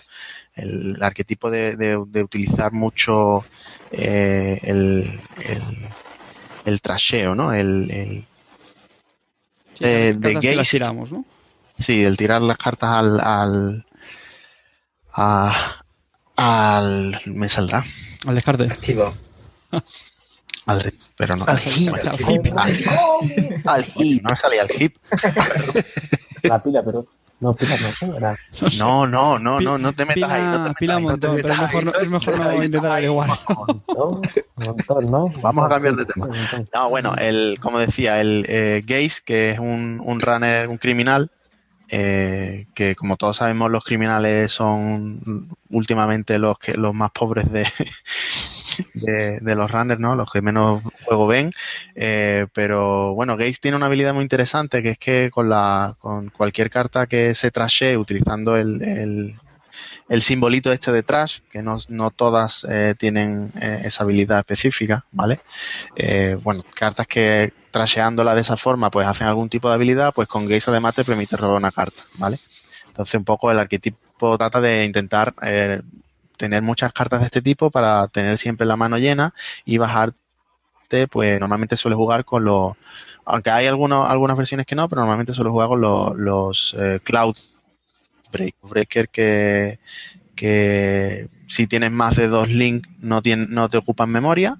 [0.55, 3.45] el arquetipo de, de- de utilizar mucho
[3.91, 5.61] eh, el, el,
[6.65, 7.53] el trasheo, ¿no?
[7.53, 8.25] El-
[9.73, 10.71] Sí, Eh, las de cartas que las Geist.
[10.71, 11.25] tiramos, ¿no?
[11.77, 13.19] Sí, el tirar las cartas al.
[13.19, 13.85] al.
[15.13, 15.83] a-
[16.35, 17.21] al.
[17.25, 17.83] me saldrá.
[18.27, 18.63] Al descarte.
[18.65, 19.13] Activo.
[20.67, 21.45] Al de- pero no.
[21.47, 21.93] Al hip.
[21.93, 22.53] Al hip.
[22.55, 22.77] Al-
[23.65, 24.21] Al hip.
[24.23, 24.95] no me salía el hip.
[26.43, 27.05] La pila, pero.
[27.41, 28.15] No, pila no.
[28.17, 28.37] Era,
[28.79, 30.41] No, no, no, no, no te metas ahí.
[30.43, 32.09] No te metas pila ahí, no te montón, pero es metas mejor no- ahí, es
[32.09, 33.29] mejor no te metas intentar averiguar.
[34.55, 35.27] montón, ¿no?
[35.41, 36.27] Vamos a cambiar de tema.
[36.27, 36.69] Montón.
[36.73, 41.31] No, bueno, el, como decía, el eh, Gaze, que es un, un runner, un criminal,
[41.89, 47.67] eh, que como todos sabemos los criminales son últimamente los que los más pobres de,
[48.93, 50.15] de, de los runners, ¿no?
[50.15, 51.51] Los que menos juego ven.
[51.95, 56.29] Eh, pero bueno, Gaze tiene una habilidad muy interesante que es que con la con
[56.29, 59.35] cualquier carta que se trashee utilizando el,
[60.09, 65.05] el, simbolito este de trash, que no, no todas eh, tienen eh, esa habilidad específica,
[65.11, 65.39] ¿vale?
[65.95, 70.27] Eh, bueno, cartas que trasheándola de esa forma pues hacen algún tipo de habilidad, pues
[70.27, 72.37] con Gaze además te permite robar una carta, ¿vale?
[72.87, 75.33] Entonces un poco el arquetipo trata de intentar
[76.41, 81.39] tener muchas cartas de este tipo para tener siempre la mano llena y bajarte, pues
[81.39, 82.73] normalmente suele jugar con los,
[83.25, 86.99] aunque hay algunos, algunas versiones que no, pero normalmente suele jugar con los, los eh,
[87.03, 87.35] Cloud
[88.31, 89.77] Break, Breaker que,
[90.35, 94.57] que si tienes más de dos links no, tiene, no te ocupan memoria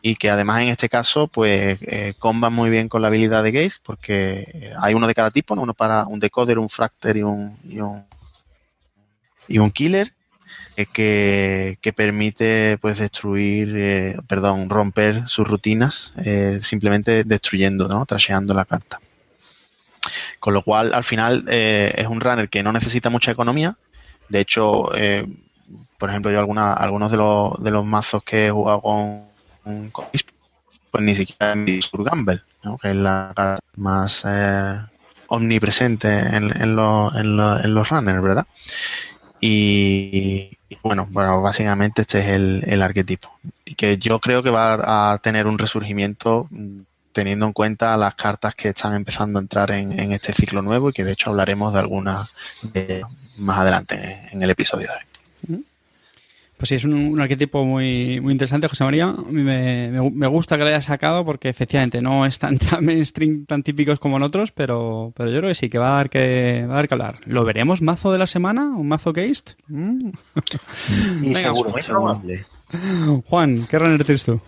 [0.00, 3.50] y que además en este caso pues eh, comban muy bien con la habilidad de
[3.50, 5.62] Gaze porque hay uno de cada tipo, ¿no?
[5.62, 8.04] uno para un decoder, un fracter y un, y un,
[9.48, 10.14] y un killer
[10.86, 18.06] que, permite pues destruir, eh, perdón, romper sus rutinas eh, simplemente destruyendo, ¿no?
[18.06, 19.00] Trasheando la carta.
[20.38, 23.76] Con lo cual, al final, eh, es un runner que no necesita mucha economía.
[24.28, 24.90] De hecho,
[25.98, 30.06] por ejemplo, yo alguna, algunos de los, de los mazos que he jugado con, con
[30.90, 32.78] pues ni siquiera Sur Gamble, ¿no?
[32.78, 34.24] que es la carta más
[35.28, 38.46] omnipresente en, en, en, los, en los runners, ¿verdad?
[39.40, 43.30] Y, y bueno, bueno, básicamente este es el, el arquetipo.
[43.76, 46.80] Que yo creo que va a tener un resurgimiento mm,
[47.12, 50.90] teniendo en cuenta las cartas que están empezando a entrar en, en este ciclo nuevo
[50.90, 52.30] y que de hecho hablaremos de algunas
[53.38, 55.64] más adelante en, en el episodio de hoy.
[56.58, 59.04] Pues sí, es un, un arquetipo muy, muy interesante, José María.
[59.10, 62.58] A mí Me, me, me gusta que lo hayas sacado porque efectivamente no es tan,
[62.58, 65.92] tan mainstream, tan típicos como en otros, pero, pero yo creo que sí, que va
[65.92, 67.20] a dar que, va a dar que hablar.
[67.26, 68.64] ¿Lo veremos mazo de la semana?
[68.76, 69.52] ¿Un mazo Geist?
[69.68, 69.98] Mm.
[70.44, 72.00] Sí, Venga, seguro, Muy seguro.
[72.04, 72.44] probable.
[73.26, 74.40] Juan, ¿qué runner tienes tú?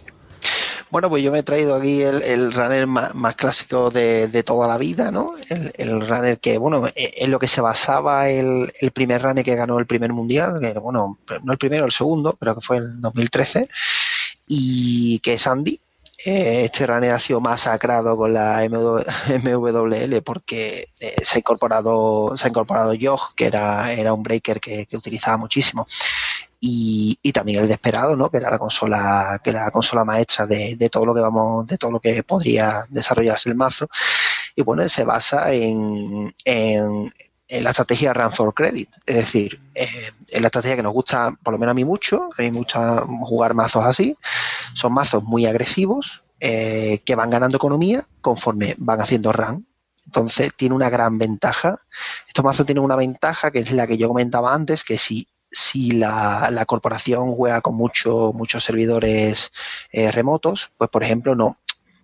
[0.90, 5.12] Bueno, pues yo me he traído aquí el, runner más, clásico de, toda la vida,
[5.12, 5.35] ¿no?
[5.48, 9.55] El, runner que, bueno, e- en lo que se basaba el, el primer runner que
[9.55, 13.00] ganó el primer mundial, que, bueno, no el primero, el segundo, pero que fue en
[13.00, 13.68] 2013,
[14.48, 15.81] y que es Andy.
[16.24, 18.98] Eh, Este runner ha sido masacrado con la MW
[19.44, 24.61] MWL porque eh, se ha incorporado, se ha incorporado Josh, que era, era un breaker
[24.61, 25.87] que utilizaba muchísimo
[26.60, 28.30] y, y también el Desperado, ¿no?
[28.30, 31.66] que era la consola, que era la consola maestra de, de todo lo que vamos,
[31.66, 33.88] de todo lo que podría desarrollarse el mazo.
[34.54, 37.10] Y bueno, se basa en, en,
[37.48, 41.52] la estrategia Run for Credit, es decir, eh, en la estrategia que nos gusta, por
[41.52, 44.16] lo menos a mí mucho, a mí me gusta jugar mazos así,
[44.74, 49.66] son mazos muy agresivos, eh, que van ganando economía conforme van haciendo run.
[50.06, 51.78] Entonces tiene una gran ventaja.
[52.26, 55.92] Estos mazos tienen una ventaja que es la que yo comentaba antes, que si si
[55.92, 59.52] la, la corporación juega con mucho, muchos servidores
[59.92, 61.58] eh, remotos, pues por ejemplo, no.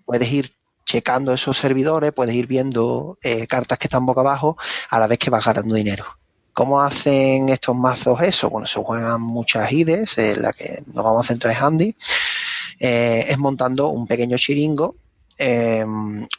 [0.05, 0.53] Puedes ir
[0.85, 4.57] checando esos servidores, puedes ir viendo eh, cartas que están boca abajo
[4.89, 6.05] a la vez que vas ganando dinero.
[6.53, 8.49] ¿Cómo hacen estos mazos eso?
[8.49, 11.97] Bueno, se juegan muchas IDES, en la que nos vamos a centrar en Handy.
[12.79, 14.97] Eh, es montando un pequeño chiringo
[15.39, 15.85] eh,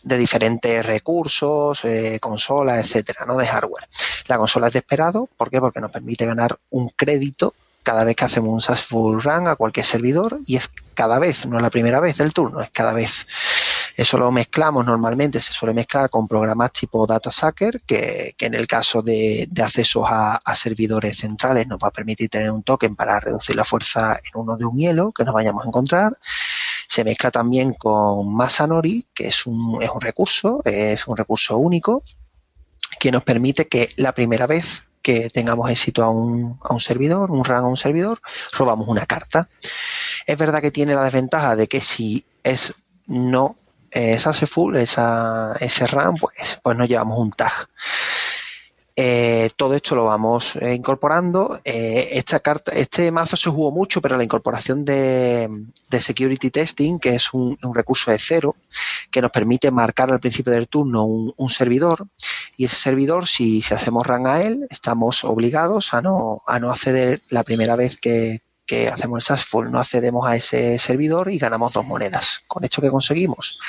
[0.04, 3.38] de diferentes recursos, eh, consolas, etcétera, ¿no?
[3.38, 3.88] De hardware.
[4.28, 5.60] La consola es de esperado, ¿por qué?
[5.60, 7.54] Porque nos permite ganar un crédito
[7.88, 11.56] cada vez que hacemos un successful run a cualquier servidor y es cada vez, no
[11.56, 13.26] es la primera vez del turno, es cada vez.
[13.96, 18.56] Eso lo mezclamos normalmente, se suele mezclar con programas tipo Data Sucker, que, que en
[18.56, 22.62] el caso de, de accesos a, a, servidores centrales nos va a permitir tener un
[22.62, 26.18] token para reducir la fuerza en uno de un hielo que nos vayamos a encontrar.
[26.88, 32.04] Se mezcla también con Masanori, que es un, es un recurso, es un recurso único,
[33.00, 37.32] que nos permite que la primera vez que tengamos éxito a un, a un servidor,
[37.32, 38.20] un run a un servidor,
[38.52, 39.50] robamos una carta.
[40.26, 43.56] Es verdad que tiene la desventaja de que si es no
[43.92, 47.70] eh, successful, esa, ese run, pues, pues nos llevamos un tag.
[49.00, 51.60] Eh, todo esto lo vamos eh, incorporando.
[51.64, 55.48] Eh, esta carta, este mazo se jugó mucho, pero la incorporación de,
[56.02, 58.56] security testing, que es un, recurso de cero,
[59.12, 62.08] que nos permite marcar al principio del turno un, servidor.
[62.56, 67.22] Y ese servidor, si, hacemos run a él, estamos obligados a no, a no acceder
[67.30, 71.72] la primera vez que, que hacemos el SASFUL, no accedemos a ese servidor y ganamos
[71.72, 72.42] dos monedas.
[72.48, 73.60] Con esto que conseguimos,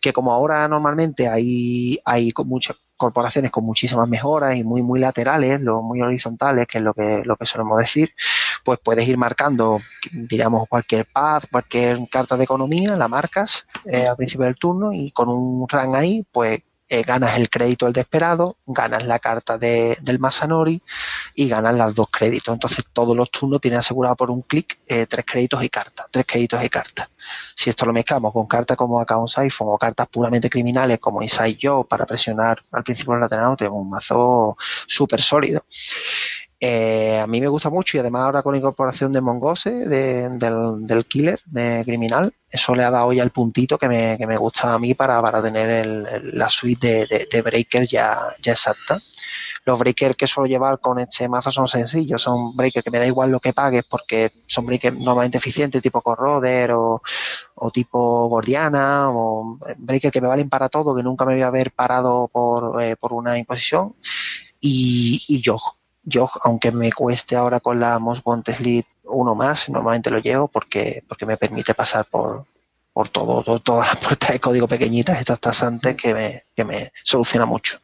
[0.00, 5.60] que como ahora normalmente hay, hay muchas corporaciones con muchísimas mejoras y muy muy laterales,
[5.60, 8.14] lo muy horizontales, que es lo que lo que solemos decir,
[8.64, 9.80] pues puedes ir marcando,
[10.12, 15.10] digamos, cualquier path, cualquier carta de economía, la marcas eh, al principio del turno y
[15.10, 16.60] con un rank ahí, pues
[16.92, 20.82] eh, ganas el crédito del desesperado, ganas la carta de, del Masanori
[21.34, 22.52] y ganas las dos créditos.
[22.52, 26.26] Entonces todos los turnos tienen asegurado por un clic eh, tres créditos y cartas, tres
[26.26, 27.08] créditos y cartas.
[27.56, 31.56] Si esto lo mezclamos con cartas como Accounts iPhone o cartas puramente criminales como Inside
[31.62, 35.64] Job para presionar al principio del lateral, tenemos un mazo súper sólido.
[36.64, 40.28] Eh, a mí me gusta mucho y además ahora con la incorporación de Mongose, de,
[40.28, 44.28] del, del, killer, de criminal, eso le ha dado ya el puntito que me, que
[44.28, 49.00] me gusta a mí para, para tener el, la suite de, de, ya, ya exacta.
[49.64, 53.08] Los breakers que suelo llevar con este mazo son sencillos, son breakers que me da
[53.08, 57.02] igual lo que pagues porque son breakers normalmente eficientes tipo Corroder o,
[57.72, 61.72] tipo Gordiana o breakers que me valen para todo, que nunca me voy a haber
[61.72, 63.96] parado por, eh, una imposición
[64.60, 65.58] y, y yo
[66.04, 71.04] yo, aunque me cueste ahora con la Wanted Lead uno más, normalmente lo llevo porque,
[71.08, 72.46] porque me permite pasar por,
[72.92, 76.92] por todo, todo, todas las puertas de código pequeñitas, estas tasantes que me, que me
[77.02, 77.78] soluciona mucho.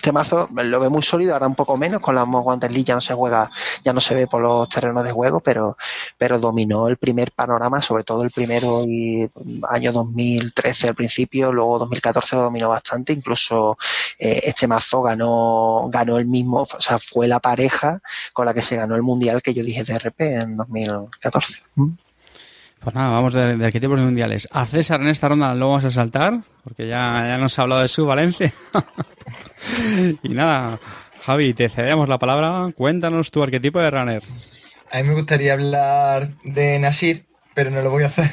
[0.00, 2.94] Este mazo lo ve muy sólido, ahora un poco menos, con la Wanted League ya
[2.94, 3.50] no se juega,
[3.84, 5.76] ya no se ve por los terrenos de juego, pero,
[6.16, 9.28] pero dominó el primer panorama, sobre todo el primero y
[9.68, 13.76] año 2013 al principio, luego 2014 lo dominó bastante, incluso
[14.18, 18.00] eh, este mazo ganó, ganó el mismo, o sea, fue la pareja
[18.32, 21.58] con la que se ganó el mundial que yo dije de RP en 2014.
[21.74, 21.90] ¿Mm?
[22.82, 24.48] Pues nada, vamos de, de arquetipos mundiales.
[24.52, 27.82] A César en esta ronda lo vamos a saltar, porque ya, ya nos ha hablado
[27.82, 28.52] de su Valencia.
[30.22, 30.78] y nada,
[31.22, 32.72] Javi, te cedemos la palabra.
[32.74, 34.22] Cuéntanos tu arquetipo de runner.
[34.90, 38.24] A mí me gustaría hablar de Nasir, pero no lo voy a hacer.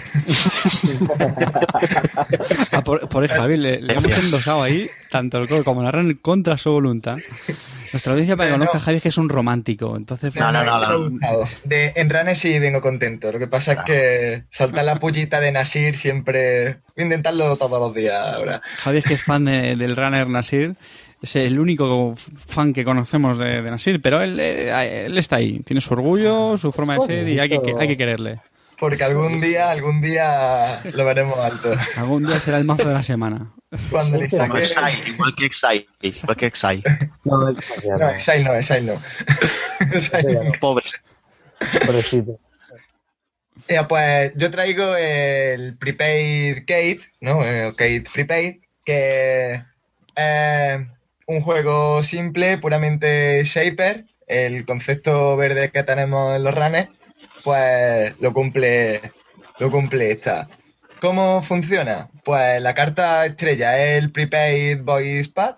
[2.71, 5.91] ah, por, por eso, Javi, le, le, hemos endosado ahí tanto el core como la
[5.91, 7.17] runner contra su voluntad.
[7.91, 9.95] Nuestra audiencia para que conozca a Javi es que es un romántico.
[9.95, 11.19] Entonces, no, no, no, no.
[11.63, 13.31] De, en Runner sí vengo contento.
[13.31, 16.79] Lo que pasa es que saltar la pullita de Nasir siempre.
[16.95, 18.61] Voy a intentarlo todos los días ahora.
[18.79, 20.75] Javi es que es fan de, del runner Nasir.
[21.21, 25.59] Es el único fan que conocemos de, de Nasir, pero él, él, está ahí.
[25.61, 28.39] Tiene su orgullo, su forma de ser y hay que, hay que quererle.
[28.79, 31.73] Porque algún día, algún día lo veremos alto.
[31.95, 33.53] Algún día será el mazo de la semana.
[33.89, 34.59] Cuando le saque...
[34.59, 35.87] Exile, igual que Exile.
[36.01, 36.83] Igual que Exile.
[37.23, 39.01] No, no, Exile no, Exile no.
[39.93, 40.51] Exile no.
[40.59, 40.93] Pobres.
[41.85, 42.39] Pobrecito.
[43.89, 47.43] Pues yo traigo el Prepaid Kate, ¿no?
[47.43, 49.63] El Kate Prepaid, que
[50.15, 50.79] es
[51.25, 54.05] un juego simple, puramente Shaper.
[54.27, 56.89] El concepto verde que tenemos en los runners
[57.47, 59.13] pues lo cumple,
[59.57, 60.49] lo cumple esta.
[60.99, 62.09] ¿Cómo funciona?
[62.25, 65.55] Pues la carta estrella es el Prepaid Voice Pad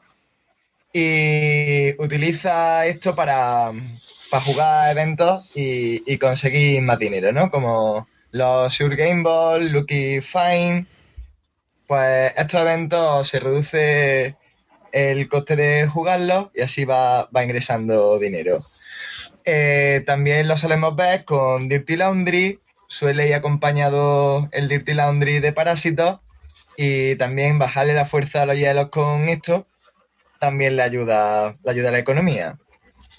[0.94, 3.72] y utiliza esto para,
[4.30, 7.50] para jugar eventos y, conseguir más dinero, ¿no?
[7.50, 10.86] Como los Sure Game Ball, Lucky Fine.
[11.88, 14.36] Pues estos eventos se reduce
[14.92, 18.68] el coste de jugarlos y así va, va ingresando dinero.
[19.46, 25.54] Eh, también lo solemos ver con Dirty Laundry, suele ir acompañado el Dirty Laundry de
[25.54, 26.20] parásitos
[26.78, 29.66] y también bajarle la fuerza a los hielos con esto
[30.40, 32.58] también le ayuda, le ayuda a la economía.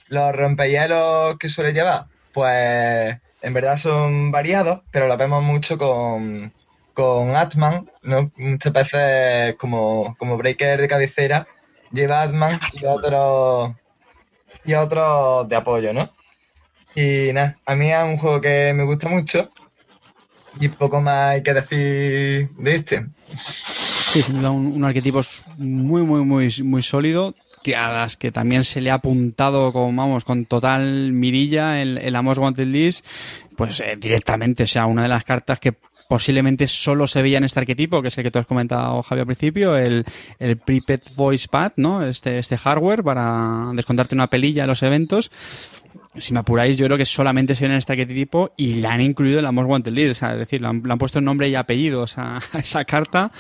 [0.08, 6.52] Los rompehielos que suele llevar, pues en verdad son variados, pero lo vemos mucho con,
[6.94, 8.32] con Atman, ¿no?
[8.36, 11.46] Muchas veces como, como breaker de cabecera,
[11.92, 13.76] lleva Atman y otros
[14.64, 16.10] y otros de apoyo, ¿no?
[16.94, 19.50] Y nada, a mí es un juego que me gusta mucho
[20.58, 23.06] y poco más hay que decir de este.
[24.12, 25.20] Sí, sin duda un, un arquetipo
[25.58, 29.94] muy, muy, muy, muy sólido que a las que también se le ha apuntado con,
[29.94, 33.06] vamos, con total mirilla en la Most Wanted List,
[33.56, 35.74] pues eh, directamente, o sea, una de las cartas que
[36.10, 39.20] posiblemente solo se veía en este arquetipo, que es el que tú has comentado, Javi,
[39.20, 40.04] al principio, el,
[40.40, 42.04] el Prepaid Voice Pad, ¿no?
[42.04, 45.30] Este, este hardware para descontarte una pelilla en los eventos.
[46.16, 49.00] si me apuráis, yo creo que solamente se viene en este arquetipo y la han
[49.00, 51.48] incluido en la Most Wanted Lead, o sea, es decir, le han, han puesto nombre
[51.48, 53.30] y apellidos a, a esa carta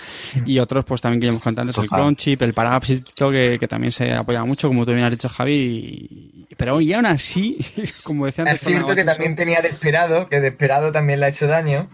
[0.46, 1.88] y otros, pues también que ya hemos contado antes, el.
[1.88, 5.28] Clone Chip, el Parapsito, que, que también se apoya mucho, como tú bien has dicho,
[5.28, 7.58] Javi, y- pero y aún así,
[8.04, 11.46] como decía antes, Es cierto que también tenía Desperado, que Desperado también le ha hecho
[11.48, 11.88] daño.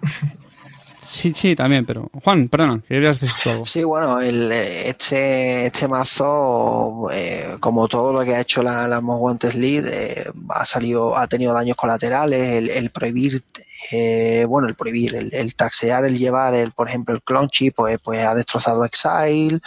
[1.07, 3.65] Sí, sí, también, pero Juan, perdona, querías decir algo.
[3.65, 8.89] Sí, bueno, el, eh, este, este mazo, eh, como todo lo que ha hecho la,
[8.89, 13.43] la Most Wanted Lead, eh, ha salido, ha tenido daños colaterales, el, el prohibir,
[13.91, 17.99] eh, bueno, el prohibir, el, el taxear, el llevar, el, por ejemplo, el Clonchy, pues,
[18.03, 19.61] pues ha destrozado Exile,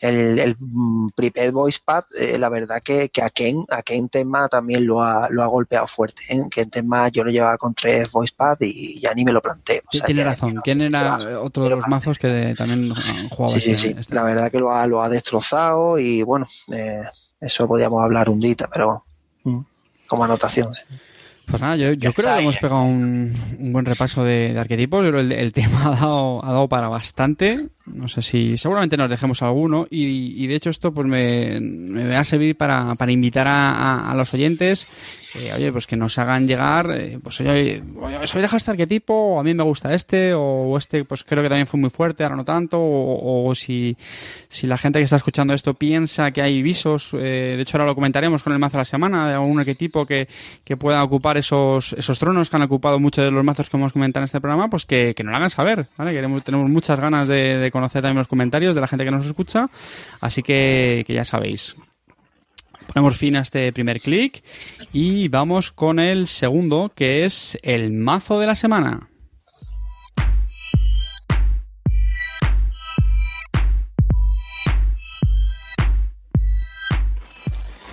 [0.00, 4.08] el, el mm, Prepaid Voice Pad, eh, la verdad que, que a Ken, a Ken
[4.08, 6.42] Tenma también lo ha, lo ha golpeado fuerte, ¿eh?
[6.50, 9.82] Ken Tenma yo lo llevaba con tres Voice Pad y ya ni me lo planteo.
[9.92, 12.92] O sea, Tiene razón, ya no ¿quién sé, era otro de los mazos que también
[12.96, 13.94] ah, jugaba Sí, sí, sí.
[13.98, 14.14] este?
[14.14, 17.02] La verdad que lo ha, lo ha destrozado y bueno, eh,
[17.40, 19.04] eso podíamos hablar un día, pero
[19.44, 19.60] mm,
[20.06, 20.74] como anotación.
[20.74, 20.82] sí.
[21.52, 25.02] Pues nada, yo, creo que hemos pegado un, un buen repaso de, de arquetipos.
[25.02, 27.68] Que el, el tema ha dado, ha dado para bastante.
[27.86, 29.86] No sé si seguramente nos dejemos alguno.
[29.90, 33.70] Y, y de hecho esto pues me, me va a servir para, para invitar a,
[33.72, 34.88] a- a los oyentes.
[35.34, 38.70] Eh, oye, pues que nos hagan llegar, eh, pues oye, oye, ¿os habéis dejado este
[38.70, 39.14] arquetipo?
[39.14, 42.22] O a mí me gusta este, o este pues creo que también fue muy fuerte,
[42.22, 43.96] ahora no tanto, o, o si,
[44.48, 47.86] si la gente que está escuchando esto piensa que hay visos, eh, de hecho ahora
[47.86, 50.28] lo comentaremos con el mazo de la semana, de algún arquetipo que,
[50.64, 53.92] que pueda ocupar esos, esos tronos que han ocupado muchos de los mazos que hemos
[53.92, 56.12] comentado en este programa, pues que, que nos lo hagan saber, ¿vale?
[56.12, 59.26] Queremos, tenemos muchas ganas de, de conocer también los comentarios de la gente que nos
[59.26, 59.68] escucha,
[60.20, 61.76] así que, que ya sabéis.
[62.92, 64.42] Ponemos fin a este primer clic
[64.92, 69.08] y vamos con el segundo, que es el mazo de la semana.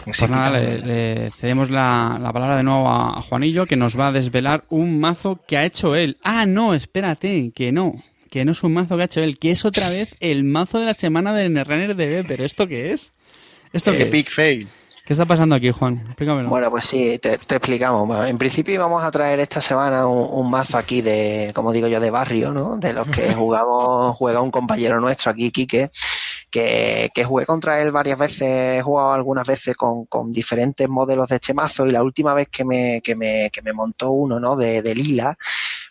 [0.04, 4.08] Pues nada, le, le cedemos la, la palabra de nuevo a, Juanillo, que nos va
[4.08, 6.18] a desvelar un mazo que ha hecho él.
[6.24, 8.04] Ah, no, espérate, que no.
[8.32, 10.80] Que no es un mazo que ha hecho él, que es otra vez el mazo
[10.80, 12.28] de la semana del Netrunner DB.
[12.28, 13.14] ¿Pero esto qué es?
[13.72, 14.08] ¿Esto qué es?
[14.08, 14.68] Epic fail.
[15.10, 16.04] ¿Qué está pasando aquí, Juan?
[16.06, 16.50] Explícamelo.
[16.50, 18.28] Bueno, pues sí, te, te explicamos.
[18.28, 22.00] En principio íbamos a traer esta semana un, un mazo aquí de, como digo yo,
[22.00, 22.78] de barrio, ¿no?
[22.78, 25.90] De los que jugamos, juega un compañero nuestro aquí, Quique,
[26.52, 28.42] que, que jugué contra él varias veces,
[28.78, 32.48] he jugado algunas veces con, con diferentes modelos de este mazo y la última vez
[32.52, 34.56] que me, que me, que me montó uno, ¿no?
[34.56, 35.36] De, de lila,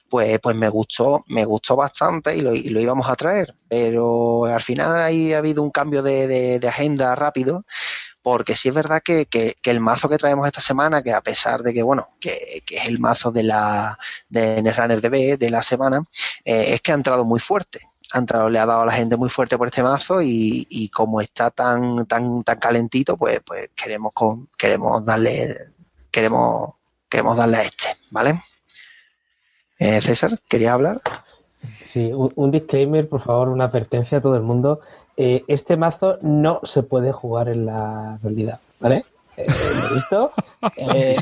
[0.09, 3.53] pues, pues me gustó, me gustó bastante y lo, y lo íbamos a traer.
[3.69, 7.65] Pero al final ahí ha habido un cambio de, de- de agenda rápido,
[8.31, 9.27] porque sí es verdad que,
[9.63, 12.99] el mazo que traemos esta semana, que a pesar de que, bueno, que, es el
[12.99, 13.99] mazo de la
[14.29, 16.05] de Netrunner de la semana,
[16.45, 17.81] eh, es que ha entrado muy fuerte.
[18.13, 20.91] Ha entrado, le ha dado a la gente muy fuerte por este mazo y, y
[20.91, 25.73] como está tan, tan, tan calentito, pues, pues queremos, con- queremos darle,
[26.11, 26.75] queremos,
[27.09, 28.43] queremos darle a este, ¿vale?
[29.79, 31.01] Eh, César, ¿querías hablar?
[31.83, 34.81] Sí, un, un disclaimer, por favor, una advertencia a todo el mundo.
[35.21, 39.05] Eh, este mazo no se puede jugar en la realidad, ¿vale?
[39.37, 40.33] Eh, ¿lo he visto?
[40.77, 41.15] Eh,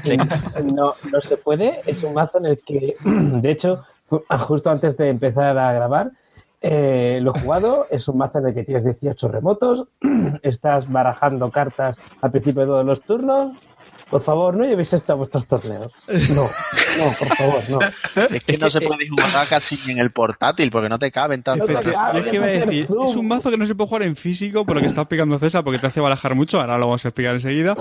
[0.64, 1.80] no, no se puede.
[1.84, 6.10] Es un mazo en el que, de hecho, justo antes de empezar a grabar,
[6.62, 7.84] eh, lo he jugado.
[7.90, 9.88] Es un mazo en el que tienes 18 remotos,
[10.42, 13.56] estás barajando cartas al principio de todos los turnos.
[14.10, 15.92] Por favor, no llevéis esto a vuestros torneos.
[16.30, 17.78] No, no, por favor, no.
[18.34, 21.42] Es que no se puede jugar casi ni en el portátil porque no te caben
[21.42, 21.66] tanto.
[21.66, 21.78] Yo
[22.20, 24.64] es que iba a decir, es un mazo que no se puede jugar en físico
[24.64, 27.08] por lo que está explicando César, porque te hace barajar mucho, ahora lo vamos a
[27.08, 27.76] explicar enseguida,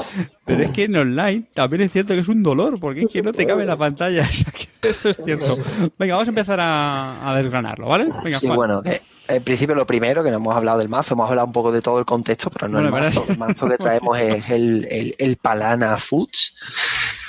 [0.45, 3.21] pero es que en online también es cierto que es un dolor, porque es que
[3.21, 5.57] no te cabe en la pantalla, o sea que eso es cierto.
[5.99, 8.05] Venga, vamos a empezar a, a desgranarlo, ¿vale?
[8.23, 8.57] Venga, Sí, Juan.
[8.57, 11.53] bueno, que en principio lo primero, que no hemos hablado del mazo, hemos hablado un
[11.53, 13.26] poco de todo el contexto, pero no Bueno, el mazo.
[13.28, 16.53] El mazo que traemos es el, el, el Palana Foods.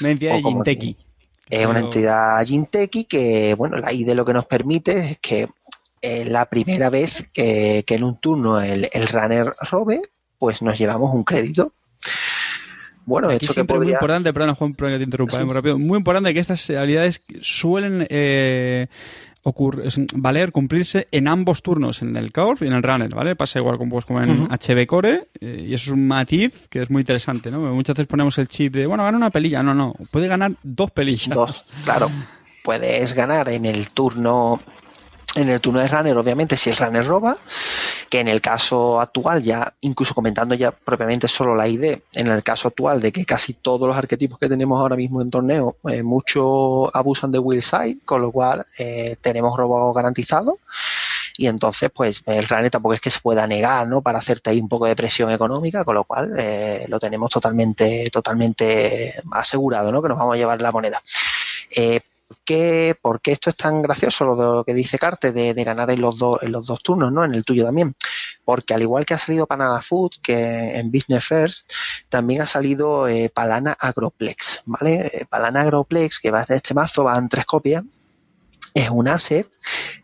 [0.00, 0.96] Una entidad de Jinteki.
[1.48, 5.48] Es una entidad Jinteki que, bueno, la idea lo que nos permite es que
[6.02, 10.02] la primera vez que, que en un turno el, el runner robe,
[10.38, 11.72] pues nos llevamos un crédito.
[13.04, 15.44] Bueno, Aquí esto que siempre es muy importante, perdona Juan, perdona que te interrumpa, eh,
[15.44, 18.88] muy rápido, muy importante que estas habilidades suelen eh,
[19.46, 23.36] ocurr- es- valer, cumplirse en ambos turnos, en el Corp y en el Runner, ¿vale?
[23.36, 26.82] Pasa igual como, pues, como en HB Core, eh, y eso es un matiz que
[26.82, 27.60] es muy interesante, ¿no?
[27.60, 30.90] Muchas veces ponemos el chip de, bueno, gana una pelilla, no, no, puede ganar dos
[30.90, 31.28] pelillas.
[31.34, 32.10] Dos, claro.
[32.64, 34.60] Puedes ganar en el turno
[35.34, 37.36] en el turno de runner, obviamente, si el runner roba,
[38.08, 42.42] que en el caso actual, ya incluso comentando ya propiamente solo la ID, en el
[42.42, 46.02] caso actual de que casi todos los arquetipos que tenemos ahora mismo en torneo, eh,
[46.02, 50.58] muchos abusan de will side, con lo cual eh, tenemos robo garantizado.
[51.38, 54.00] y entonces pues el runner tampoco es que se pueda negar, ¿no?
[54.02, 58.08] Para hacerte ahí un poco de presión económica, con lo cual eh, lo tenemos totalmente,
[58.10, 60.00] totalmente asegurado, ¿no?
[60.02, 61.02] Que nos vamos a llevar la moneda.
[61.70, 62.00] Eh,
[62.44, 66.18] ¿qué, ¿Por qué esto es tan gracioso lo que dice Carte de, ganar en los,
[66.18, 67.24] dos en los dos turnos, ¿no?
[67.24, 67.94] En el tuyo también.
[68.44, 71.70] Porque al igual que ha salido Panana Food, que en Business First,
[72.08, 75.10] también ha salido eh, Palana Agroplex, ¿vale?
[75.12, 77.82] Eh, Palana Agroplex, que va de este mazo, va en tres copias,
[78.74, 79.48] es un asset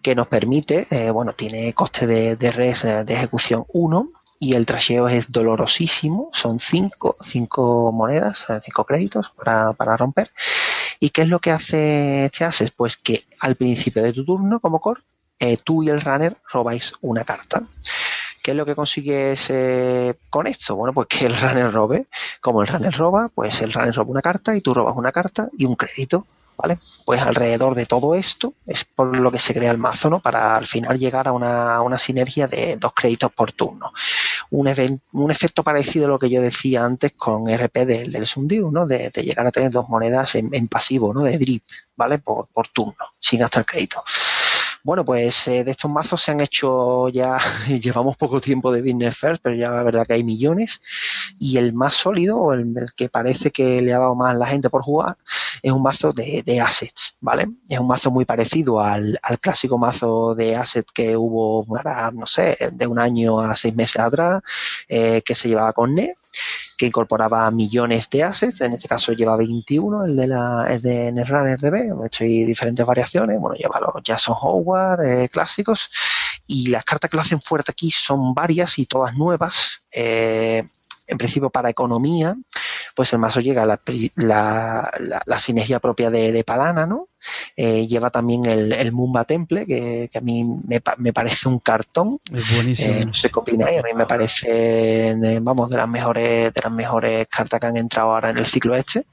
[0.02, 4.10] que nos permite, eh, bueno, tiene coste de, res de ejecución 1
[4.40, 10.30] y el trasheo es dolorosísimo, son 5 cinco, monedas, 5 créditos para, para romper.
[11.02, 12.72] ¿Y qué es lo que hace este asset?
[12.76, 15.00] Pues que al principio de tu turno como core,
[15.40, 17.66] eh, tú y el runner robáis una carta.
[18.40, 20.76] ¿Qué es lo que consigues eh, con esto?
[20.76, 22.06] Bueno, pues que el runner robe.
[22.40, 25.48] Como el runner roba, pues el runner roba una carta y tú robas una carta
[25.58, 26.24] y un crédito.
[26.56, 26.78] ¿Vale?
[27.04, 30.20] Pues alrededor de todo esto es por lo que se crea el mazo, ¿no?
[30.20, 33.92] Para al final llegar a una, una sinergia de dos créditos por turno.
[34.50, 38.26] Un, un efecto parecido a lo que yo decía antes con RP del, del
[38.70, 38.86] ¿no?
[38.86, 41.22] De, llegar a tener dos monedas en, en, pasivo, ¿no?
[41.22, 41.64] De drip,
[41.96, 42.18] ¿vale?
[42.18, 44.02] Por, por turno, sin gastar crédito.
[44.84, 47.38] Bueno, pues eh, de estos mazos se han hecho ya,
[47.80, 50.80] llevamos poco tiempo de Business First, pero ya la verdad que hay millones.
[51.38, 54.46] Y el más sólido, o el, que parece que le ha dado más a la
[54.46, 55.16] gente por jugar,
[55.62, 57.46] es un mazo de, assets, ¿vale?
[57.68, 62.26] Es un mazo muy parecido al, al clásico mazo de assets que hubo, para, no
[62.26, 64.42] sé, de un año a seis meses atrás,
[64.88, 66.16] eh, que se llevaba con NE
[66.82, 71.12] que incorporaba millones de assets, en este caso lleva 21, el de la el de
[71.12, 75.88] Netrunner DB, he hecho diferentes variaciones, bueno, lleva los Jason Howard eh, clásicos
[76.44, 79.80] y las cartas que lo hacen fuerte aquí son varias y todas nuevas.
[79.94, 80.64] Eh,
[81.12, 82.36] en principio para economía,
[82.94, 83.80] pues el mazo llega a la,
[84.16, 84.90] la,
[85.24, 87.08] la, sinergia propia de, de Palana, ¿no?
[87.56, 91.60] Eh, lleva también el, el Mumba Temple, que, que a mí me, me, parece un
[91.60, 92.18] cartón.
[92.32, 92.92] Es buenísimo.
[92.92, 96.60] Eh, no sé qué opináis, a mí me parece, de, vamos, de las mejores, de
[96.62, 99.06] las mejores cartas que han entrado ahora en el ciclo este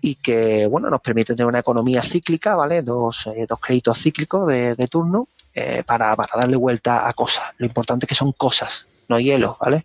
[0.00, 2.82] y que, bueno, nos permite tener una economía cíclica, ¿vale?
[2.82, 7.44] Dos, eh, dos créditos cíclicos de, de turno eh, para, para darle vuelta a cosas.
[7.58, 9.84] Lo importante es que son cosas, no hielo, ¿vale?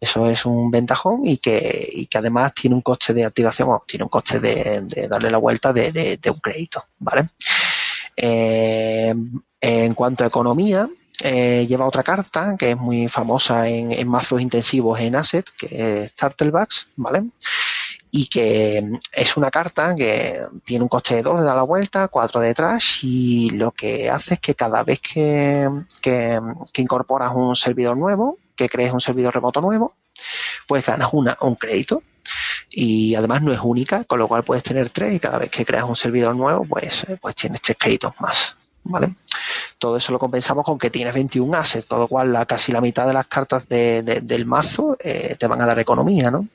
[0.00, 3.82] Eso es un ventajón y que, y que además tiene un coste de activación, o
[3.86, 7.30] tiene un coste de, darle la vuelta de, un crédito, ¿vale?
[8.16, 9.14] Eh,
[9.60, 10.88] en cuanto a economía,
[11.20, 16.04] eh, lleva otra carta que es muy famosa en, en mazos intensivos en Asset, que
[16.04, 17.24] es Turtlebacks, ¿vale?
[18.10, 22.08] y que es una carta que tiene un coste de 2 de dar la vuelta,
[22.08, 25.68] 4 de trash y lo que hace es que cada vez que,
[26.00, 26.40] que,
[26.72, 29.94] que incorporas un servidor nuevo, que crees un servidor remoto nuevo,
[30.66, 32.02] pues ganas una, un crédito.
[32.70, 35.64] Y además no es única, con lo cual puedes tener tres y cada vez que
[35.64, 38.54] creas un servidor nuevo, pues, pues tienes tres créditos más.
[38.84, 39.10] ¿Vale?
[39.78, 42.80] Todo eso lo compensamos con que tienes 21 assets, con lo cual la, casi la
[42.80, 46.48] mitad de las cartas de, de, del mazo eh, te van a dar economía, ¿no?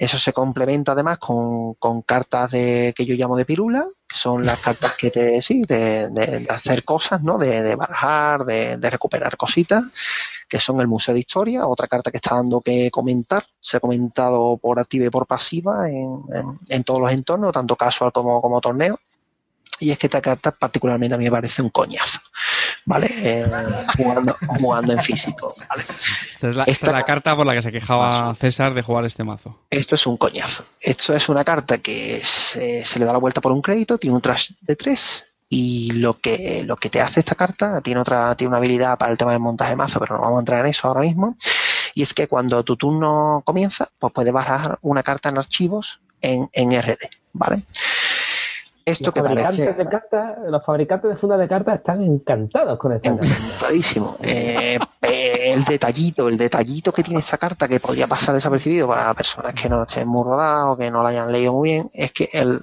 [0.00, 1.74] Eso se complementa además con,
[2.06, 6.46] cartas de que yo llamo de pirula, que son las cartas que te, sí, de,
[6.48, 7.36] hacer cosas, ¿no?
[7.36, 9.84] De, de barajar, de, recuperar cositas,
[10.50, 13.80] que son el Museo de Historia, otra carta que está dando que comentar, se ha
[13.80, 18.42] comentado por activa y por pasiva en, en, en todos los entornos, tanto casual como,
[18.42, 18.98] como torneo
[19.80, 22.20] y es que esta carta particularmente a mí me parece un coñazo,
[22.84, 23.08] ¿vale?
[23.22, 23.46] Eh,
[23.96, 25.84] jugando, jugando, en físico, ¿vale?
[26.28, 28.34] Esta es, la, esta, esta es la carta por la que se quejaba.
[28.34, 29.58] César de jugar este mazo.
[29.70, 30.66] Esto es un coñazo.
[30.80, 34.14] Esto es una carta que se, se le da la vuelta por un crédito, tiene
[34.14, 38.36] un trash de 3 y lo que, lo que te hace esta carta tiene otra,
[38.36, 40.60] tiene una habilidad para el tema del montaje de mazo, pero no vamos a entrar
[40.60, 41.36] en eso ahora mismo.
[41.92, 46.48] Y es que cuando tu turno comienza, pues puedes bajar una carta en archivos en,
[46.52, 46.98] en RD,
[47.32, 47.64] ¿vale?
[48.84, 49.84] Esto los que fabricantes parece...
[49.84, 53.26] de cartas, los fabricantes de fundas de cartas están encantados con esta carta.
[53.26, 54.16] Encantadísimo.
[54.22, 59.52] Eh, el detallito, el detallito que tiene esta carta que podría pasar desapercibido para personas
[59.54, 62.28] que no estén muy rodadas o que no la hayan leído muy bien, es que
[62.32, 62.60] el,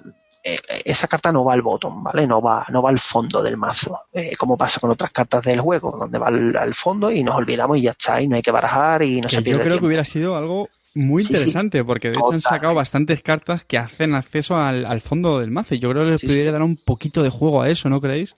[0.85, 2.27] esa carta no va al botón, ¿vale?
[2.27, 5.59] No va, no va al fondo del mazo, eh, como pasa con otras cartas del
[5.59, 8.41] juego, donde va al, al, fondo y nos olvidamos y ya está, y no hay
[8.41, 9.81] que barajar y no que se pierde Yo creo tiempo.
[9.81, 11.85] que hubiera sido algo muy interesante, sí, sí.
[11.85, 15.75] porque de hecho han sacado bastantes cartas que hacen acceso al, al fondo del mazo.
[15.75, 18.01] Y yo creo que les sí, pudiera dar un poquito de juego a eso, ¿no
[18.01, 18.35] creéis?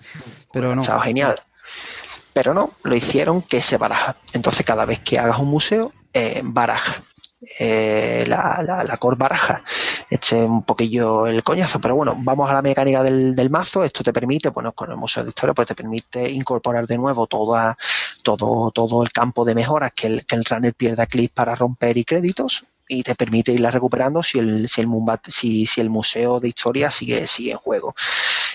[0.52, 0.82] Pero no.
[0.82, 1.40] Genial.
[2.34, 4.18] Pero no, lo hicieron que se baraja.
[4.34, 7.04] Entonces, cada vez que hagas un museo, eh, baraja.
[7.42, 9.64] Eh, la, la, la, baraja
[10.10, 11.80] eche un poquillo el coñazo.
[11.80, 13.84] Pero bueno vamos a la mecánica del, del, mazo.
[13.84, 17.28] Esto te permite bueno con el museo de historia pues te permite incorporar de nuevo
[17.28, 17.78] toda,
[18.24, 21.98] todo todo el campo de mejoras que el, que el runner pierda clic para romper
[21.98, 24.88] y créditos y te permite irla recuperando si el, si el,
[25.28, 27.94] si, el museo de historia sigue, sigue en juego.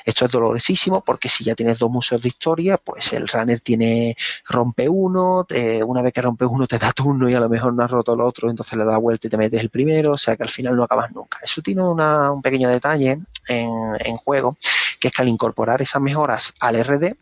[0.04, 4.16] Esto es dolorosísimo porque si ya tienes dos museos de historia, pues el runner tiene
[4.46, 5.46] rompe uno,
[5.86, 8.14] una vez que rompe uno te da turno y a lo mejor no has roto
[8.14, 10.50] el otro, entonces le da vuelta y te metes el primero, o sea que al
[10.50, 11.38] final no acabas nunca.
[11.42, 13.70] Eso tiene un pequeño detalle en,
[14.00, 14.58] en juego,
[14.98, 17.14] que es que al incorporar esas mejoras al RD,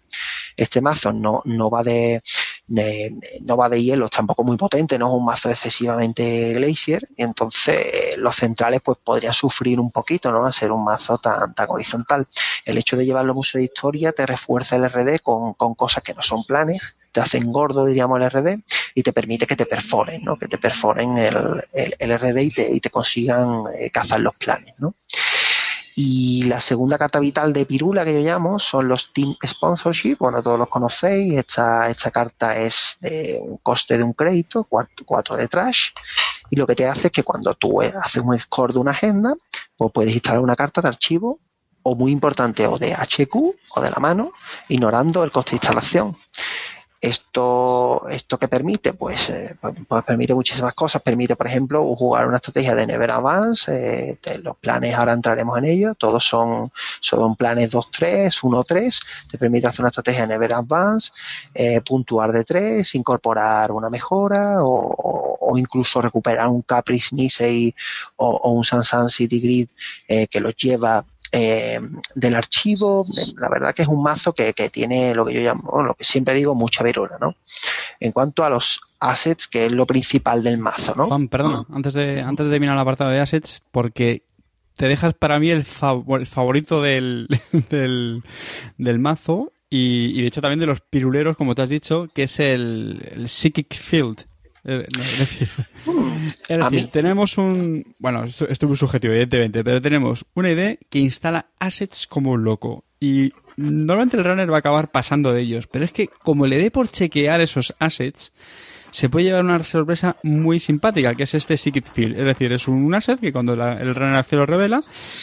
[0.56, 2.22] este mazo no, no va de,
[2.72, 8.34] no va de hielo, tampoco muy potente, no es un mazo excesivamente glacier, entonces los
[8.34, 10.46] centrales pues podrían sufrir un poquito, ¿no?
[10.46, 12.26] A ser un mazo tan, tan horizontal.
[12.64, 16.02] El hecho de llevarlo a museo de historia te refuerza el RD con, con cosas
[16.02, 18.62] que no son planes, te hacen gordo, diríamos, el RD
[18.94, 20.38] y te permite que te perforen, ¿no?
[20.38, 24.74] Que te perforen el, el, RD y te, y te consigan eh, cazar los planes,
[24.78, 24.94] ¿no?
[25.94, 30.16] Y la segunda carta vital de Pirula que yo llamo son los Team Sponsorship.
[30.18, 31.34] Bueno, todos los conocéis.
[31.34, 35.90] Esta, carta es de un coste de un crédito, 4 de trash.
[36.50, 39.34] Y lo que te hace es que cuando tú haces un score de una agenda,
[39.76, 41.40] pues puedes instalar una carta de archivo
[41.82, 43.34] o muy importante, o de HQ
[43.74, 44.32] o de la mano,
[44.68, 46.16] ignorando el coste de instalación.
[47.02, 51.02] Esto, esto que permite, pues, eh, pues, pues, permite muchísimas cosas.
[51.02, 54.16] Permite, por ejemplo, jugar una estrategia de Never Advance.
[54.22, 55.96] Eh, los planes, ahora entraremos en ellos.
[55.98, 59.00] Todos son, son planes 2-3, 1-3.
[59.32, 61.10] Te permite hacer una estrategia de Never Advance,
[61.52, 67.74] eh, puntuar de 3, incorporar una mejora o, o, incluso recuperar un Caprice Nisei
[68.14, 69.68] o, o un Sansan City Grid
[70.06, 71.80] eh, que los lleva eh,
[72.14, 73.06] del archivo.
[73.38, 76.34] La verdad que es un mazo que, tiene lo que yo llamo, lo que siempre
[76.34, 77.36] digo, mucha virula, ¿no?
[78.00, 81.06] En cuanto a los assets, que es lo principal del mazo, ¿no?
[81.06, 84.24] Juan, perdona, antes de, antes de terminar el apartado de assets, porque
[84.76, 87.28] te dejas para mí el, favorito del,
[87.68, 92.40] del, mazo y, de hecho también de los piruleros, como te has dicho, que es
[92.40, 94.26] el, el Psychic Field.
[94.64, 95.48] Eh, es decir,
[96.92, 97.94] tenemos un.
[97.98, 102.44] Bueno, esto, es muy subjetivo, evidentemente, pero tenemos una idea que instala assets como un
[102.44, 102.84] loco.
[103.00, 105.66] Y normalmente el runner va a acabar pasando de ellos.
[105.66, 108.32] Pero es que, como le dé por chequear esos assets,
[108.92, 112.18] se puede llevar una sorpresa muy simpática, que es este Secret Field.
[112.18, 114.80] Es decir, es un asset que cuando el runner se lo revela,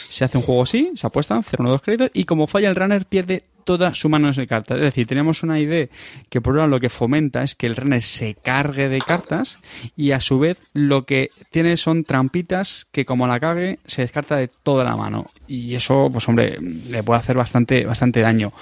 [0.08, 2.76] se hace un juego así, se apuestan 0, 1, 2 créditos, y como falla el
[2.76, 4.78] runner, pierde toda su mano de cartas.
[4.78, 5.86] Es decir, tenemos una idea
[6.28, 9.58] que por un lado lo que fomenta es que el runner se cargue de cartas
[9.96, 14.36] y a su vez lo que tiene son trampitas que como la cague se descarta
[14.36, 15.30] de toda la mano.
[15.46, 18.52] Y eso, pues hombre, le puede hacer bastante, bastante daño.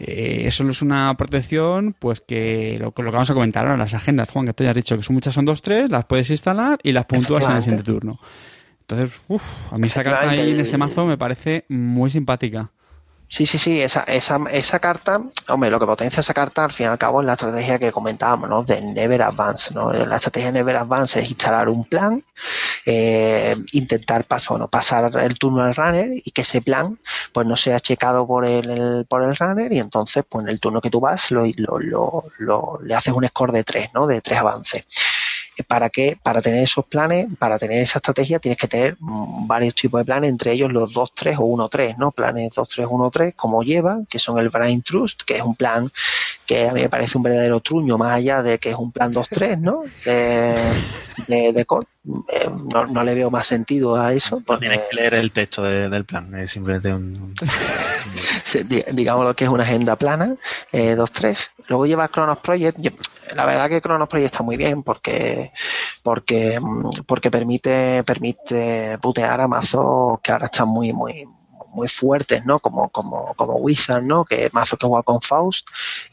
[0.00, 4.30] Eh, eso es una protección, pues que lo, que vamos a comentar ahora, las agendas,
[4.30, 6.78] Juan, que tú ya has dicho que son muchas, son dos, tres, las puedes instalar
[6.82, 8.20] y las puntúas en el siguiente turno.
[8.80, 12.70] Entonces, uff, a mí esa carta ahí en ese mazo me parece muy simpática.
[13.30, 16.86] Sí, sí, sí, esa, esa, esa carta, hombre, lo que potencia esa carta al fin
[16.86, 18.64] y al cabo es la estrategia que comentábamos, ¿no?
[18.64, 19.92] De Never Advance, ¿no?
[19.92, 22.24] La estrategia de Never Advance es instalar un plan,
[22.86, 26.98] eh, intentar bueno, pasar el turno al runner y que ese plan
[27.32, 30.80] pues no sea checado por el, por el runner y entonces pues en el turno
[30.80, 34.06] que tú vas lo, lo, lo, lo le haces un score de tres, ¿no?
[34.06, 34.86] De tres avances
[35.66, 39.74] para que para tener esos planes, para tener esa estrategia tienes que tener mm, varios
[39.74, 42.12] tipos de planes, entre ellos los 2 3 o 1 3, ¿no?
[42.12, 45.54] Planes 2 3 1 3 como lleva, que son el Brain Trust, que es un
[45.54, 45.90] plan
[46.48, 49.12] que a mí me parece un verdadero truño más allá de que es un plan
[49.12, 49.82] 2 3, ¿no?
[50.06, 50.54] De,
[51.26, 54.42] de, de eh, no, no, le veo más sentido a eso.
[54.46, 54.66] Porque...
[54.66, 57.34] Tienes que leer el texto del plan, es simplemente un...
[58.92, 60.36] digamos lo que es una agenda plana,
[60.72, 61.50] eh, 2-3.
[61.68, 62.78] Luego lleva Chronos Project.
[63.36, 65.52] la verdad que Chronos Project está muy bien porque
[66.02, 66.58] porque
[67.04, 71.28] porque permite permite putear a mazos que ahora están muy muy
[71.72, 72.58] muy fuertes, ¿no?
[72.58, 74.24] Como, como, como Wizard, ¿no?
[74.24, 75.66] Que mazos que juega con Faust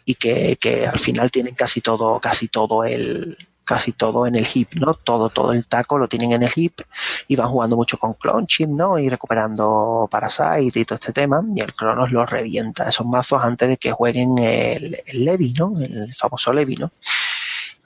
[0.06, 4.48] y que, que al final tienen casi todo, casi todo el, casi todo en el
[4.54, 4.94] hip, ¿no?
[4.94, 6.82] Todo, todo el taco lo tienen en el hip
[7.28, 8.98] y van jugando mucho con clone chip, ¿no?
[9.00, 13.68] Y recuperando Parasite y todo este tema y el Cronos los revienta esos mazos antes
[13.68, 15.74] de que jueguen el, el Levi, ¿no?
[15.82, 16.92] El famoso Levi, ¿no?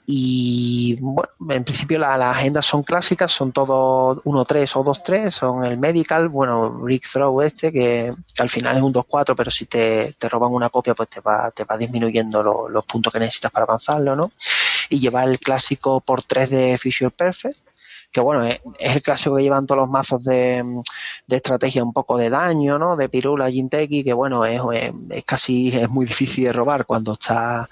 [0.06, 5.78] Y bueno, en principio las agendas son clásicas, son todos 1-3 o 2-3, son el
[5.78, 10.28] Medical, bueno, Rick Throw este, que, al final es un 2-4, pero si te, te,
[10.28, 14.16] roban una copia, pues te va, te va disminuyendo los puntos que necesitas para avanzarlo,
[14.16, 14.32] ¿no?
[14.88, 17.58] Y lleva el clásico por 3 de Fisher Perfect,
[18.10, 20.64] que bueno, es, el clásico que llevan todos los mazos de,
[21.26, 22.96] de, estrategia un poco de daño, ¿no?
[22.96, 24.60] De Pirula, Jinteki, que bueno, es,
[25.10, 27.68] es, casi, es muy difícil de robar cuando está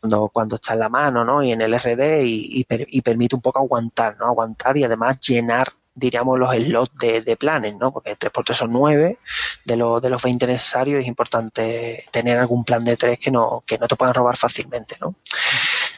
[0.00, 1.42] cuando, cuando está en la mano, ¿no?
[1.42, 4.26] Y en el RD y, y, permite un poco aguantar, ¿no?
[4.26, 7.92] Aguantar y además llenar diríamos los slots de, de planes, ¿no?
[7.92, 9.18] Porque 3 por 3 son 9,
[9.64, 13.62] de, los de los 20 necesarios es importante tener algún plan de 3 que no,
[13.66, 15.16] que no te puedan robar fácilmente, ¿no?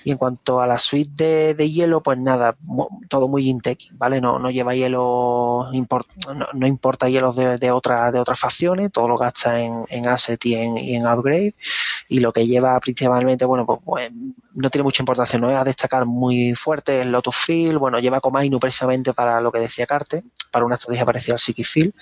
[0.05, 2.57] Y en cuanto a la suite de, hielo, pues nada,
[3.09, 4.21] todo muy Inteki, ¿vale?
[4.21, 9.19] No, no lleva hielo, no, importa hielos de, de, otra, de otras facciones, todo lo
[9.19, 11.55] gasta en, en asset y en, y en upgrade.
[12.09, 14.11] Y lo que lleva principalmente, bueno, pues, pues
[14.55, 18.21] no tiene mucha importancia, no es a destacar muy fuerte el Lotus Field, bueno, lleva
[18.21, 21.95] Komainu precisamente para lo que decía Carte, para una estrategia parecida al Psychic Field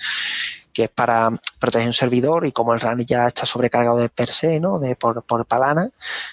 [0.71, 4.31] que es para proteger un servidor y como el RAN ya está sobrecargado de per
[4.31, 4.79] se, ¿no?
[4.79, 5.89] De, por, por Palana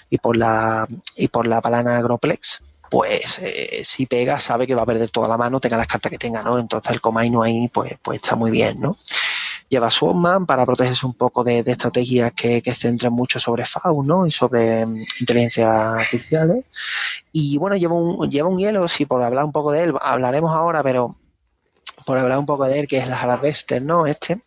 [0.09, 4.81] y por la y por la Palana Agroplex, pues eh, si pega sabe que va
[4.81, 6.57] a perder toda la mano, tenga las cartas que tenga, ¿no?
[6.57, 8.95] Entonces el Comaino ahí pues, pues está muy bien, ¿no?
[9.69, 14.25] Lleva Swordman para protegerse un poco de, estrategias que, que centren mucho sobre FAU, ¿no?
[14.25, 16.65] Y sobre mm, inteligencias artificiales.
[17.31, 20.51] Y bueno, lleva un, lleva un hielo, si por hablar un poco de él, hablaremos
[20.51, 21.15] ahora, pero
[22.09, 24.07] por hablar un poco de él, que es la Harvester, ¿no?
[24.07, 24.41] Este,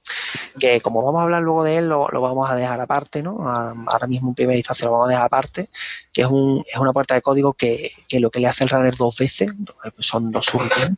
[0.59, 3.39] que como vamos a hablar luego de él, lo, vamos a dejar aparte, ¿no?
[3.87, 5.71] Ahora mismo en primera instancia lo vamos a dejar aparte,
[6.13, 8.71] que es, un, es una puerta de código que, que lo que le hace el
[8.71, 9.53] runner dos veces,
[10.01, 10.91] son dos subs,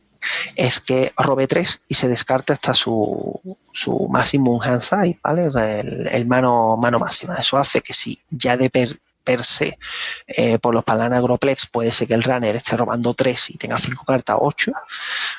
[0.56, 3.38] es que robe tres y se descarta hasta su,
[3.70, 5.50] su máximo handside, ¿vale?
[5.80, 7.34] El, el, mano, mano máxima.
[7.34, 9.78] Eso hace que si ya de per, per se
[10.26, 13.78] eh, por los Palana Agroplex puede ser que el runner esté robando 3 y tenga
[13.78, 14.72] 5 cartas 8,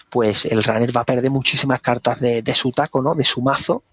[0.09, 3.15] pues el runner va a perder muchísimas cartas de, su taco, ¿no?
[3.15, 3.83] de su mazo,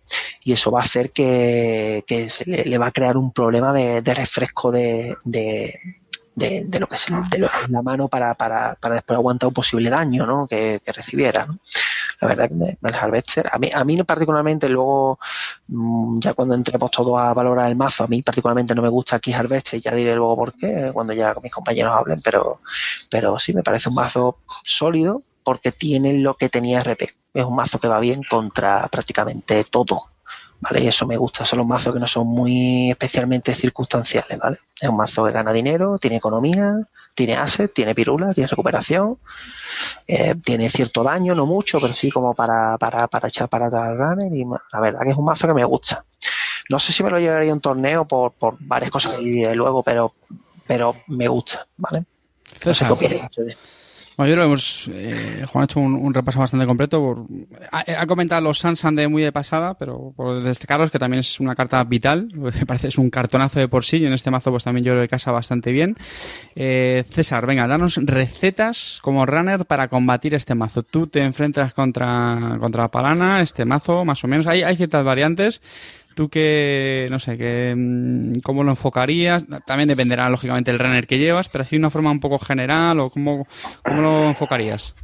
[0.42, 2.02] y eso va a hacer que,
[2.46, 5.78] le, va a crear un problema de, refresco de, de,
[6.80, 7.06] lo que es
[7.68, 10.46] la mano para, para, para después aguantar un posible daño ¿no?
[10.46, 11.46] que, recibiera.
[11.46, 11.58] ¿no?
[12.22, 15.18] La verdad que me, el Harvester, a mí, a mí particularmente, luego
[15.66, 19.16] mm, ya cuando entremos todos a valorar el mazo, a mí particularmente no me gusta
[19.16, 22.60] aquí Harvester, ya diré luego por qué, cuando ya mis compañeros hablen, pero,
[23.10, 27.08] pero sí me parece un mazo sólido porque tiene lo que tenía RP.
[27.34, 30.12] Es un mazo que va bien contra prácticamente todo.
[30.60, 30.84] ¿vale?
[30.84, 34.58] Y eso me gusta, son los mazos que no son muy especialmente circunstanciales, ¿vale?
[34.80, 39.18] Es un mazo que gana dinero, tiene economía, tiene asset, tiene pirula, tiene recuperación,
[40.06, 43.82] eh, tiene cierto daño, no mucho, pero sí como para, para, para echar para atrás
[43.82, 46.04] al runner y la verdad que es un mazo que me gusta.
[46.68, 49.54] No sé si me lo llevaría a un torneo por, por varias cosas que diré
[49.54, 50.14] luego, pero,
[50.66, 52.04] pero me gusta, ¿vale?
[52.64, 53.56] No sé qué
[54.16, 54.90] bueno, yo lo hemos.
[54.92, 57.26] Eh, Juan ha hecho un, repaso bastante completo.
[57.70, 61.54] ha, comentado los Sansan de muy de pasada, pero por destacarlos que también es una
[61.54, 62.28] carta vital.
[62.34, 63.98] Me parece es un cartonazo de por sí.
[63.98, 65.96] Y en este mazo, pues también yo creo que casa bastante bien.
[66.54, 70.82] Eh, César, venga, danos recetas como runner para combatir este mazo.
[70.82, 74.46] Tú te enfrentas contra, contra Palana, este mazo, más o menos.
[74.46, 75.62] Hay, hay ciertas variantes.
[76.14, 79.44] ¿Tú qué, no sé, qué, mm, cómo lo enfocarías?
[79.66, 83.00] También dependerá, lógicamente, el runner que llevas, pero así de una forma un poco general
[83.00, 83.46] o cómo,
[83.82, 84.94] cómo lo enfocarías.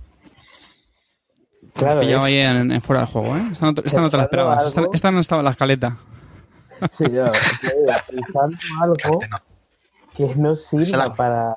[1.74, 2.00] Claro.
[2.00, 3.48] Pillado ahí en, fuera de juego, ¿eh?
[3.52, 4.74] Esta no, te la esperabas.
[4.92, 5.96] Esta, no estaba en la escaleta.
[6.94, 7.24] Sí, yo,
[8.10, 9.20] pensando algo
[10.16, 11.56] que no sirva para,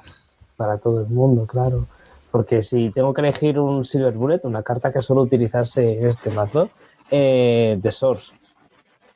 [0.58, 1.86] para todo el mundo, claro.
[2.32, 6.30] Porque si tengo que elegir un Silver Bullet, una carta que suelo utilizarse en este
[6.30, 6.70] mazo,
[7.10, 8.32] eh, The Source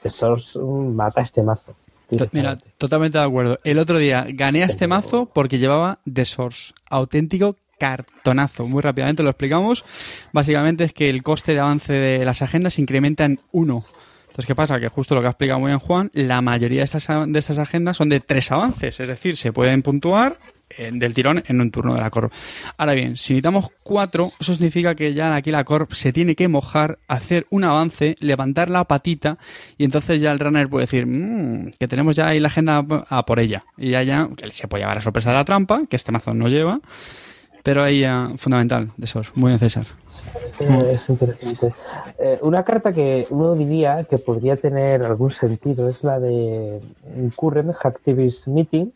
[0.09, 1.75] Source mata este mazo.
[2.31, 3.57] Mira, totalmente de acuerdo.
[3.63, 6.73] El otro día gané a este mazo porque llevaba The Source.
[6.89, 8.67] Auténtico cartonazo.
[8.67, 9.83] Muy rápidamente lo explicamos.
[10.31, 13.83] Básicamente es que el coste de avance de las agendas incrementa en uno.
[14.27, 14.79] Entonces, ¿qué pasa?
[14.79, 17.57] Que justo lo que ha explicado muy bien Juan, la mayoría de estas, de estas
[17.57, 18.99] agendas son de tres avances.
[18.99, 20.37] Es decir, se pueden puntuar
[20.77, 22.31] del tirón en un turno de la Corp.
[22.77, 26.47] Ahora bien, si necesitamos cuatro, eso significa que ya aquí la Corp se tiene que
[26.47, 29.37] mojar, hacer un avance, levantar la patita
[29.77, 33.25] y entonces ya el runner puede decir mmm, que tenemos ya ahí la agenda a
[33.25, 33.63] por ella.
[33.77, 36.33] Y ya, ya que se puede llevar a sorpresa de la trampa, que este mazo
[36.33, 36.79] no lleva,
[37.63, 39.35] pero ahí ya fundamental de esos.
[39.35, 39.87] Muy bien, César.
[40.59, 41.73] Es interesante.
[42.19, 46.79] Eh, una carta que uno diría que podría tener algún sentido es la de
[47.35, 48.91] Current Activist Meeting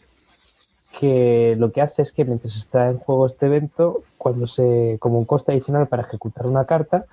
[0.99, 5.17] que lo que hace es que mientras está en juego este evento, cuando se, como
[5.17, 7.05] un coste adicional para ejecutar una carta,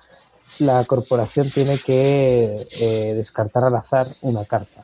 [0.59, 4.83] la corporación tiene que eh, descartar al azar una carta.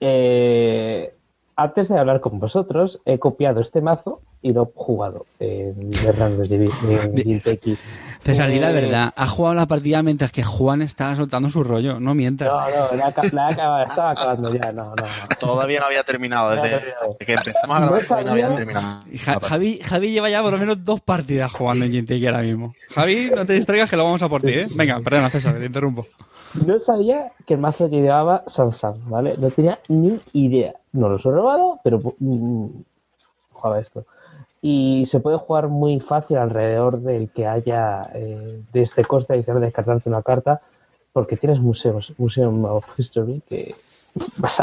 [0.00, 1.14] Eh,
[1.54, 6.48] antes de hablar con vosotros, he copiado este mazo y lo he jugado en Hernández
[6.48, 6.58] de
[8.22, 11.64] César, di la eh, verdad, ha jugado la partida mientras que Juan estaba soltando su
[11.64, 12.52] rollo, no mientras.
[12.52, 15.04] No, no, la, la estaba acabando ya, no, no.
[15.40, 19.00] Todavía no había terminado, desde, que empezamos a grabar no, no había terminado.
[19.42, 22.72] Javi, Javi lleva ya por lo menos dos partidas jugando en Ginteki ahora mismo.
[22.94, 24.66] Javi, no te distraigas que lo vamos a por ti, ¿eh?
[24.76, 26.06] Venga, perdona César, te interrumpo.
[26.66, 29.36] No sabía que el mazo llevaba Sansan, ¿vale?
[29.38, 30.74] No tenía ni idea.
[30.92, 32.66] No lo he robado, pero mm,
[33.50, 34.04] jugaba esto.
[34.62, 39.60] Y se puede jugar muy fácil alrededor del que haya eh, de este coste adicional
[39.60, 40.62] de descartarte una carta,
[41.12, 43.74] porque tienes museos, Museum of History, que
[44.38, 44.62] vas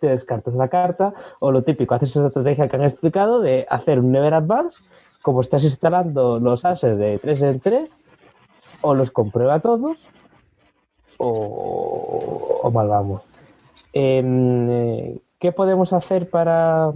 [0.00, 4.00] te descartas la carta, o lo típico, haces esa estrategia que han explicado de hacer
[4.00, 4.78] un Never Advance,
[5.22, 7.90] como estás instalando los ases de 3 en 3,
[8.80, 9.98] o los comprueba todos,
[11.18, 13.22] o, o mal vamos.
[13.92, 16.92] Em, eh, ¿Qué podemos hacer para,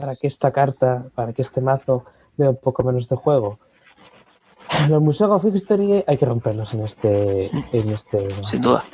[0.00, 2.04] para que esta carta, para que este mazo
[2.36, 3.58] vea un poco menos de juego?
[4.88, 8.84] Los museos of History hay que romperlos en este, en este Sin duda.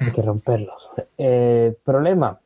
[0.00, 0.90] hay que romperlos.
[1.18, 2.38] Eh, problema.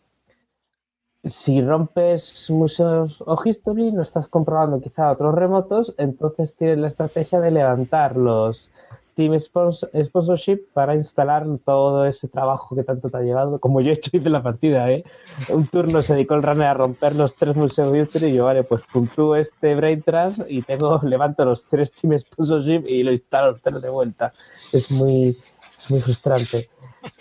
[1.24, 7.40] Si rompes museos o history, no estás comprobando quizá otros remotos, entonces tienes la estrategia
[7.40, 8.70] de levantar los
[9.19, 13.91] Team spons- Sponsorship para instalar todo ese trabajo que tanto te ha llevado, como yo
[13.91, 15.03] he hecho hice la partida, ¿eh?
[15.49, 17.93] Un turno se dedicó el runner a romper los tres museos
[18.23, 22.85] y yo, vale, pues puntúo este Brain Trash y tengo, levanto los tres Team Sponsorship
[22.87, 24.33] y lo instalo los tres de vuelta.
[24.73, 25.37] Es muy,
[25.77, 26.71] es muy frustrante.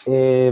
[0.06, 0.52] Eh,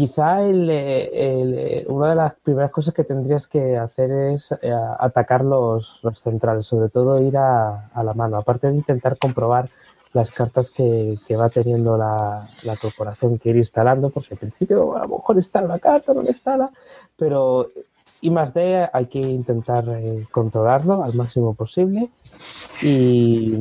[0.00, 4.50] quizá el, eh, el, eh, una de las primeras cosas que tendrías que hacer es
[4.62, 9.18] eh, atacar los, los centrales, sobre todo ir a, a la mano, aparte de intentar
[9.18, 9.66] comprobar
[10.14, 14.96] las cartas que, que va teniendo la, la corporación que ir instalando, porque al principio
[14.96, 16.70] a lo mejor instala una carta, no la instala,
[17.18, 17.66] pero
[18.22, 22.10] I más D hay que intentar eh, controlarlo al máximo posible
[22.82, 23.54] y,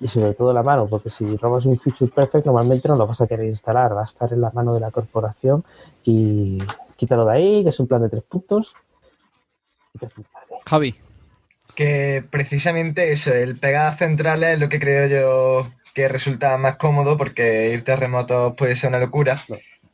[0.00, 3.20] y sobre todo la mano, porque si robas un Future Perfect normalmente no lo vas
[3.20, 5.64] a querer instalar, va a estar en la mano de la corporación
[6.04, 6.58] y
[6.96, 8.74] quítalo de ahí, que es un plan de tres puntos.
[9.94, 10.06] y.
[10.68, 10.94] Javi.
[11.74, 17.16] Que precisamente eso, el pegar centrales es lo que creo yo que resulta más cómodo
[17.16, 19.40] porque irte a remotos puede ser una locura.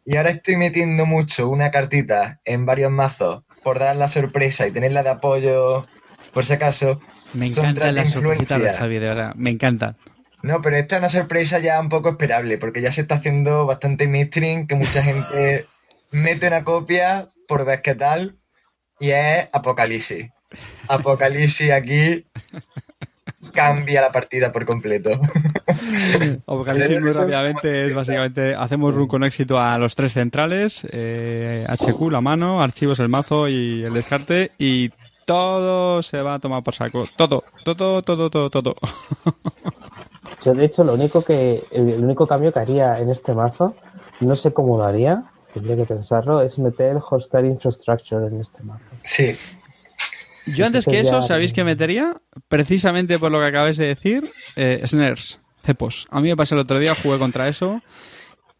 [0.05, 4.73] Y ahora estoy metiendo mucho una cartita en varios mazos por dar la sorpresa y
[4.73, 5.87] tenerla de apoyo
[6.33, 7.01] por si acaso.
[7.33, 8.73] Me encantan las tres sorpresitas de.
[8.73, 9.35] Javi, de verdad.
[9.35, 9.97] Me encantan.
[10.43, 13.67] No, pero esta es una sorpresa ya un poco esperable, porque ya se está haciendo
[13.67, 15.67] bastante mainstream, que mucha gente
[16.11, 18.37] mete una copia por ver qué tal,
[19.01, 20.31] y es Apocalipsis.
[20.89, 22.25] Apocalipsis aquí
[23.53, 25.11] cambia la partida por completo.
[26.47, 32.11] Apocalipsis muy rápidamente es básicamente hacemos run con éxito a los tres centrales, eh, HQ,
[32.11, 34.91] la mano, archivos, el mazo y el descarte y
[35.25, 37.05] todo se va a tomar por saco.
[37.17, 38.75] Todo, todo, todo, todo, todo.
[40.45, 43.75] Yo de hecho lo único que el, el único cambio que haría en este mazo,
[44.21, 45.23] no sé cómo lo haría,
[45.53, 48.85] tendría que pensarlo, es meter el hostile infrastructure en este mazo.
[49.03, 49.37] Sí,
[50.55, 52.17] Yo antes que eso, ¿sabéis qué metería?
[52.49, 54.25] Precisamente por lo que acabáis de decir,
[54.57, 56.07] eh, snares, cepos.
[56.11, 57.83] A mí me pasó el otro día, jugué contra eso.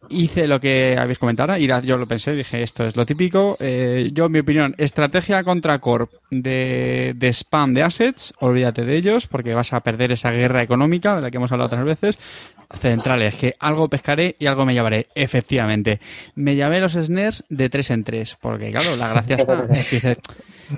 [0.09, 3.57] Hice lo que habéis comentado ahora, y yo lo pensé, dije, esto es lo típico.
[3.59, 8.95] Eh, yo, en mi opinión, estrategia contra Corp de, de spam de assets, olvídate de
[8.95, 12.17] ellos, porque vas a perder esa guerra económica de la que hemos hablado otras veces.
[12.71, 15.99] Centrales, que algo pescaré y algo me llevaré, efectivamente.
[16.35, 19.67] Me llamé los snares de 3 en 3, porque claro, la gracia está.
[19.71, 20.17] es que dices,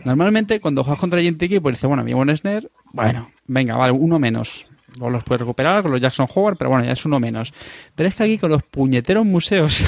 [0.03, 4.19] normalmente cuando juegas contra gente equipo dices, bueno, mi buen snare, bueno, venga, vale, uno
[4.19, 4.67] menos.
[4.99, 7.53] O los puedes recuperar con los Jackson Howard, pero bueno, ya es uno menos.
[7.95, 9.85] Pero es que aquí con los puñeteros museos,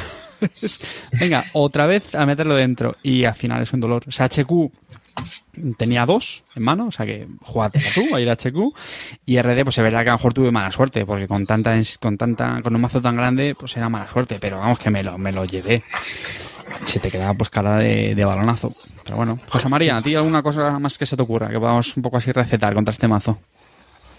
[1.19, 2.95] venga, otra vez a meterlo dentro.
[3.03, 4.03] Y al final es un dolor.
[4.07, 4.71] O sea, HQ
[5.77, 8.55] tenía dos en mano, o sea que jugátela tú, a ir a HQ.
[9.25, 11.75] Y RD, pues es verdad que a lo mejor tuve mala suerte, porque con tanta,
[11.99, 15.03] con tanta, con un mazo tan grande, pues era mala suerte, pero vamos que me
[15.03, 15.83] lo, me lo llevé.
[16.85, 18.73] Se te quedaba pues cara de balonazo.
[19.03, 21.95] Pero bueno, José María, ¿a ti alguna cosa más que se te ocurra que podamos
[21.97, 23.37] un poco así recetar contra este mazo?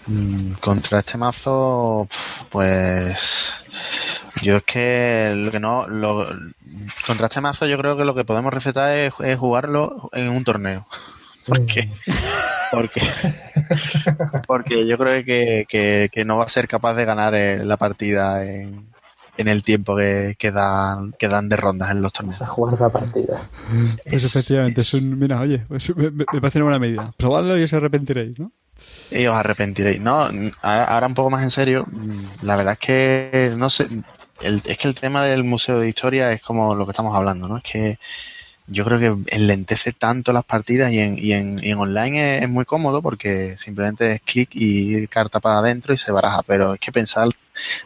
[0.07, 2.07] Mm, Contra este mazo,
[2.51, 3.63] pues
[4.43, 6.27] yo es que lo que no, lo,
[7.07, 10.85] contra este mazo yo creo que lo que podemos recetar es, jugarlo en un torneo.
[11.47, 11.87] Porque,
[12.71, 13.01] porque,
[14.47, 17.77] porque yo creo que, que- que no va a ser capaz de ganar eh, la
[17.77, 18.87] partida en,
[19.37, 22.41] en el tiempo que, que dan, que dan de rondas en los torneos.
[22.41, 23.41] A jugar la partida.
[24.09, 25.17] Pues efectivamente, es un.
[25.19, 27.13] Mira, oye, pues me, me parece una buena medida.
[27.17, 28.51] Probadlo y os arrepentiréis, ¿no?
[29.11, 29.99] Y os arrepentiréis.
[30.01, 30.27] No,
[30.61, 31.85] ahora, ahora un poco más en serio,
[32.41, 33.87] la verdad es que no sé,
[34.41, 37.47] el- es que el tema del Museo de Historia es como lo que estamos hablando,
[37.47, 37.57] ¿no?
[37.57, 37.99] Es que
[38.67, 42.43] yo creo que enlentece tanto las partidas y en, y en, y en online es,
[42.43, 46.73] es muy cómodo porque simplemente es clic y carta para adentro y se baraja, pero
[46.73, 47.29] es que pensar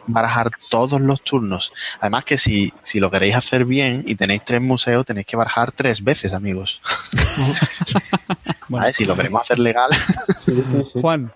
[0.06, 1.72] barajar todos los turnos.
[2.00, 5.72] Además que si, si lo queréis hacer bien y tenéis tres museos, tenéis que barajar
[5.72, 6.80] tres veces, amigos.
[8.68, 8.92] Bueno, ¿Vale?
[8.92, 9.90] Si lo queremos hacer legal.
[10.92, 11.32] Juan,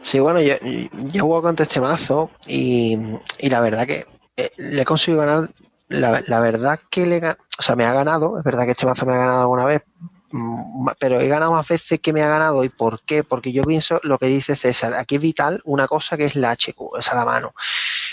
[0.00, 2.96] Sí, bueno, yo, yo juego contra este mazo y,
[3.38, 4.04] y la verdad que
[4.36, 5.50] eh, le he conseguido ganar.
[5.88, 7.18] La, la verdad que le
[7.58, 8.38] o sea, me ha ganado.
[8.38, 9.82] Es verdad que este mazo me ha ganado alguna vez,
[10.30, 12.62] mm, pero he ganado más veces que me ha ganado.
[12.64, 13.24] ¿Y por qué?
[13.24, 14.94] Porque yo pienso lo que dice César.
[14.94, 17.54] Aquí es vital una cosa que es la HQ, esa la mano.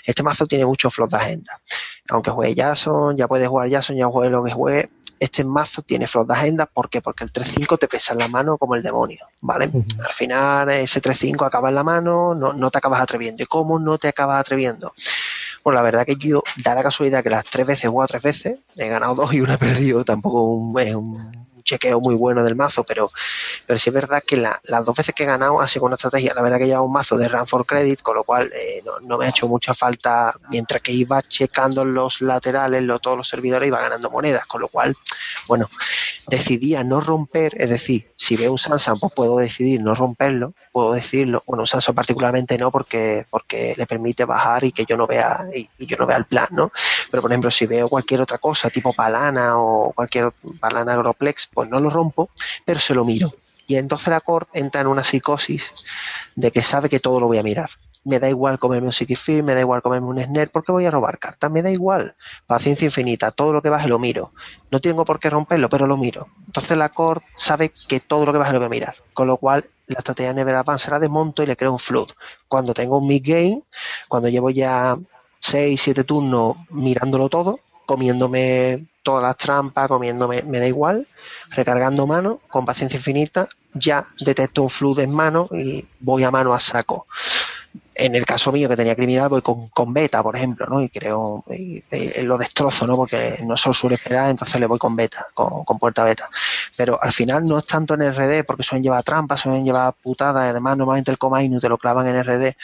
[0.03, 1.61] Este mazo tiene mucho flot de agenda.
[2.09, 6.07] aunque juegue Jason, ya puedes jugar Jason, ya juegue lo que juegue, este mazo tiene
[6.07, 7.01] flot de agenda, ¿por qué?
[7.01, 9.71] Porque el 3-5 te pesa en la mano como el demonio, ¿vale?
[10.05, 13.43] Al final ese 3-5 acaba en la mano, no, no te acabas atreviendo.
[13.43, 14.93] ¿Y cómo no te acabas atreviendo?
[15.65, 18.59] Pues la verdad que yo, da la casualidad que las tres veces jugado tres veces,
[18.75, 22.85] he ganado dos y una he perdido, tampoco es un chequeo muy bueno del mazo,
[22.85, 23.11] pero,
[23.67, 25.89] pero sí es verdad que la- las dos veces que he ganado ha sido con
[25.89, 28.51] una estrategia, la verdad que llevaba un mazo de Run for Credit, con lo cual
[28.55, 32.99] eh, no, no me ha hecho mucha falta, mientras que iba checando los laterales, lo-
[32.99, 34.95] todos los servidores, iba ganando monedas, con lo cual,
[35.47, 35.67] bueno,
[36.27, 40.53] decidí a no romper, es decir, si veo un Sansan, pues puedo decidir no romperlo,
[40.71, 44.97] puedo decirlo, bueno, un Sansan particularmente no, porque, porque le permite bajar y que yo
[44.97, 46.71] no vea, y, y yo no vea el plan, ¿no?
[47.11, 51.69] Pero por ejemplo, si veo cualquier otra cosa, tipo Palana o cualquier Palana Agroplex, pues
[51.69, 52.29] no lo rompo,
[52.65, 53.33] pero se lo miro.
[53.65, 55.73] Y entonces la Core entra en una psicosis
[56.35, 57.71] de que sabe que todo lo voy a mirar.
[58.03, 60.91] Me da igual comerme un Fear, me da igual comerme un Snare, porque voy a
[60.91, 62.15] robar cartas, me da igual.
[62.45, 64.31] Paciencia infinita, todo lo que baje lo miro.
[64.69, 66.27] No tengo por qué romperlo, pero lo miro.
[66.45, 68.95] Entonces la Core sabe que todo lo que baje lo voy a mirar.
[69.15, 72.09] Con lo cual, la estrategia de Never Advance la desmonto y le creo un flood.
[72.47, 73.63] Cuando tengo un mid-game,
[74.07, 74.95] cuando llevo ya
[75.39, 81.07] 6, 7 turnos mirándolo todo, comiéndome todas las trampas, comiéndome, me da igual,
[81.51, 86.53] recargando mano, con paciencia infinita, ya detecto un flood en mano y voy a mano
[86.53, 87.07] a saco.
[87.97, 90.81] En el caso mío que tenía criminal voy con, con beta, por ejemplo, ¿no?
[90.81, 92.97] Y creo, y- y lo destrozo, ¿no?
[92.97, 96.29] Porque no se lo suele esperar, entonces le voy con beta, con, con puerta beta.
[96.75, 100.45] Pero al final no es tanto en RD, porque suelen llevar trampas, suelen llevar putadas,
[100.45, 102.55] y además normalmente el Comainu te lo clavan en RD.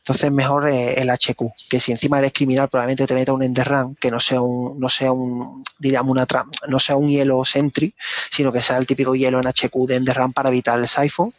[0.00, 3.42] Entonces es mejor eh, el HQ, que si encima eres criminal probablemente te meta un
[3.42, 6.26] Enderrun, que no sea un, no sea un, diríamos una
[6.68, 7.94] no sea un hielo Sentry,
[8.30, 11.30] sino que sea el típico hielo en HQ de Enderrun para evitar el Siphon,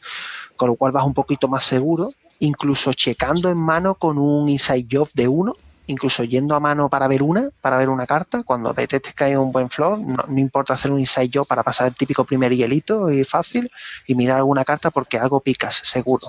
[0.55, 4.87] con lo cual vas un poquito más seguro, incluso checando en mano con un Inside
[4.91, 5.55] Job de uno,
[5.91, 9.35] incluso yendo a mano para ver una, para ver una carta, cuando detectes que hay
[9.35, 12.53] un buen flow, no, no importa hacer un Inside Job para pasar el típico primer
[12.53, 13.69] hielito y fácil
[14.07, 16.27] y mirar alguna carta porque algo picas, seguro.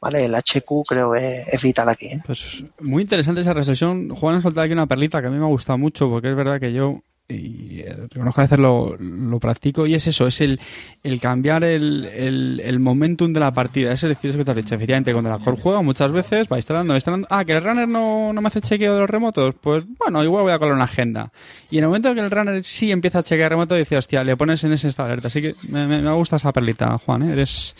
[0.00, 0.24] ¿Vale?
[0.24, 2.06] El HQ creo que es vital aquí.
[2.06, 2.22] ¿eh?
[2.24, 4.10] Pues muy interesante esa reflexión.
[4.10, 6.36] Juan ha soltado aquí una perlita que a mí me ha gustado mucho porque es
[6.36, 10.42] verdad que yo y eh, reconozco a veces lo, lo practico y es eso, es
[10.42, 10.60] el,
[11.02, 13.92] el cambiar el, el, el momentum de la partida.
[13.92, 14.74] Es decir, eso que te has dicho.
[14.74, 17.26] Efectivamente, cuando la core juega muchas veces va instalando, instalando.
[17.30, 19.54] Ah, que el runner no, no me hace chequeo de los remotos.
[19.60, 21.32] Pues bueno, igual voy a colar una agenda.
[21.70, 24.36] Y en el momento que el runner sí empieza a chequear remoto, dice, hostia, le
[24.36, 25.28] pones en ese estado de alerta.
[25.28, 27.22] Así que me, me, me gusta esa perlita, Juan.
[27.22, 27.32] ¿eh?
[27.32, 27.74] Eres.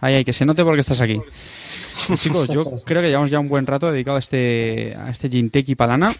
[0.00, 1.20] Ahí, ahí, que se note porque estás aquí.
[2.06, 5.28] Pues, chicos, yo creo que llevamos ya un buen rato dedicado a este, a este
[5.28, 6.14] Jinteki Palana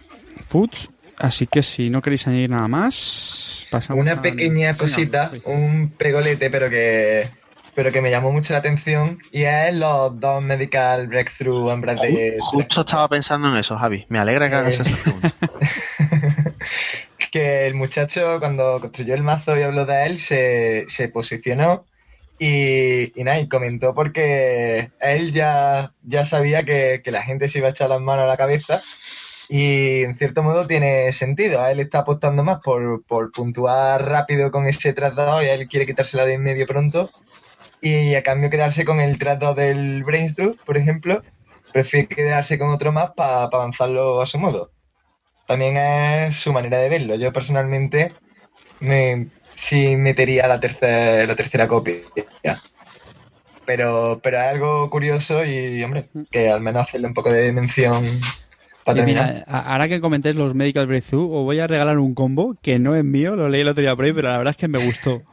[0.46, 0.90] Foods.
[1.20, 5.40] Así que si no queréis añadir nada más, pasamos Una pequeña cosita, sí.
[5.46, 7.28] un pegolete, pero que
[7.74, 12.00] pero que me llamó mucho la atención y es los dos medical breakthrough en vez
[12.00, 14.04] de Justo estaba pensando en eso, Javi.
[14.08, 14.82] Me alegra que hagas Eh.
[14.84, 15.34] esa pregunta.
[17.30, 21.84] que el muchacho cuando construyó el mazo y habló de él se, se posicionó
[22.38, 27.58] y, y nada, y comentó porque él ya, ya sabía que, que la gente se
[27.58, 28.82] iba a echar las manos a la cabeza
[29.48, 31.60] y en cierto modo tiene sentido.
[31.60, 35.68] A él está apostando más por, por puntuar rápido con ese 3-2 y a él
[35.68, 37.10] quiere quitársela de en medio pronto
[37.80, 41.22] y a cambio quedarse con el 3-2 del Brainstroke, por ejemplo,
[41.72, 44.70] prefiere quedarse con otro más para avanzarlo a su modo
[45.48, 47.14] también es su manera de verlo.
[47.16, 48.12] Yo personalmente
[48.80, 51.94] me sí metería la tercera, la tercera copia.
[53.64, 58.04] Pero, pero es algo curioso y, hombre, que al menos hacerle un poco de mención
[58.94, 62.78] para mira, ahora que comentéis los Medical Breakthrough, os voy a regalar un combo que
[62.78, 64.68] no es mío, lo leí el otro día por ahí, pero la verdad es que
[64.68, 65.22] me gustó.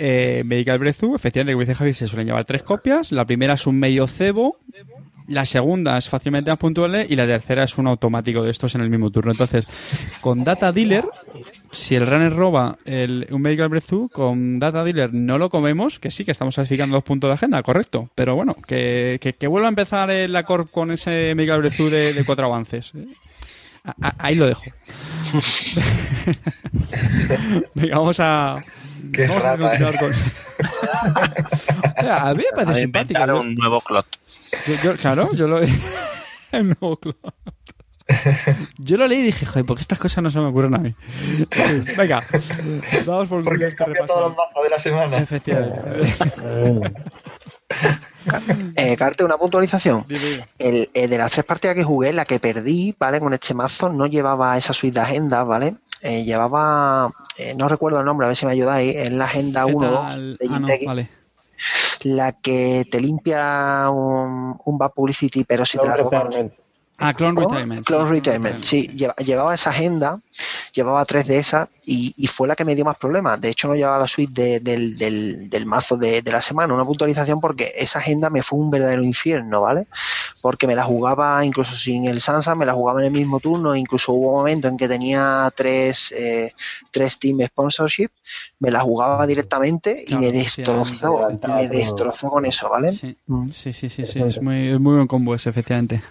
[0.00, 3.10] Eh, Medical Breakthrough, efectivamente, como dice Javi, se suelen llevar tres copias.
[3.10, 4.56] La primera es un medio cebo,
[5.28, 8.80] la segunda es fácilmente más puntual y la tercera es un automático de estos en
[8.80, 9.30] el mismo turno.
[9.30, 9.68] Entonces,
[10.20, 11.04] con Data Dealer,
[11.70, 16.10] si el runner roba el, un Medical Breakthrough, con Data Dealer no lo comemos, que
[16.10, 18.08] sí, que estamos clasificando los puntos de agenda, correcto.
[18.14, 22.14] Pero bueno, que, que, que vuelva a empezar la Corp con ese Medical Breakthrough de,
[22.14, 22.92] de cuatro avances.
[22.96, 23.04] ¿eh?
[23.84, 24.62] A- a- ahí lo dejo.
[27.74, 28.60] Venga, vamos a,
[29.12, 29.98] Qué vamos a continuar ¿eh?
[29.98, 30.12] con...
[32.10, 33.26] a mí me parece A simpático.
[33.26, 34.06] Yo, un nuevo clot.
[34.66, 35.58] yo- yo- claro, yo lo...
[36.52, 36.98] el nuevo.
[38.78, 40.78] Yo lo leí y dije, joder, ¿por qué estas cosas no se me ocurren a
[40.78, 40.94] mí?
[41.96, 42.24] Venga,
[43.04, 45.18] vamos por Porque este cambia todos los mazos de la semana.
[45.18, 46.14] Efectivamente.
[48.76, 50.04] Eh, Carte, una puntualización.
[50.58, 53.20] El, eh, de las tres partidas que jugué, la que perdí, ¿vale?
[53.20, 55.74] Con este mazo no llevaba esa suite de agendas, ¿vale?
[56.02, 59.64] Eh, llevaba, eh, no recuerdo el nombre, a ver si me ayudáis, es la agenda
[59.66, 60.36] ¿Qué 1-2 tal?
[60.38, 61.10] de Ah, no, Jinteki, vale.
[62.02, 66.52] la que te limpia un, un bad publicity, pero si te la roban.
[67.00, 67.40] Ah, Clone.
[67.40, 67.86] Retirement.
[67.86, 70.18] Clone Retirement, sí, lleva- llevaba esa agenda,
[70.72, 73.40] llevaba tres de esas y, y fue la que me dio más problemas.
[73.40, 76.74] De hecho, no llevaba la suite de- del, del- del mazo de, de la semana,
[76.74, 79.86] una puntualización porque esa agenda me fue un verdadero infierno, ¿vale?
[80.42, 83.76] Porque me la jugaba incluso sin el Sansa, me la jugaba en el mismo turno,
[83.76, 86.52] incluso hubo un momento en que tenía tres, eh,
[86.90, 88.08] tres Team Sponsorship,
[88.58, 92.90] me la jugaba directamente y Claro, me destrozó, me destrozó con eso, ¿vale?
[92.90, 93.48] Sí, Mm.
[93.50, 94.42] sí, sí, sí, sí, Eso es es.
[94.42, 96.02] muy, es muy buen combo ese, efectivamente.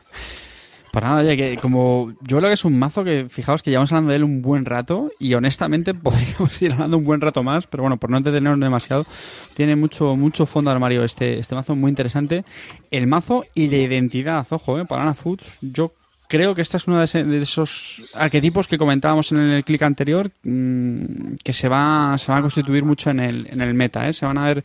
[0.97, 3.91] Para nada, oye, que como yo creo que es un mazo que, fijaos que llevamos
[3.91, 7.67] hablando de él un buen rato y honestamente podríamos ir hablando un buen rato más,
[7.67, 9.05] pero bueno, por no entretenernos demasiado,
[9.53, 12.45] tiene mucho mucho fondo armario este, este mazo, muy interesante.
[12.89, 15.91] El mazo y la identidad, ojo, eh, para Ana Foods, yo
[16.27, 21.35] creo que esta es uno de, esos arquetipos que comentábamos en el clic anterior mm,
[21.43, 24.07] que se va, se va a constituir mucho en el, en el meta.
[24.07, 24.13] ¿eh?
[24.13, 24.63] Se van a ver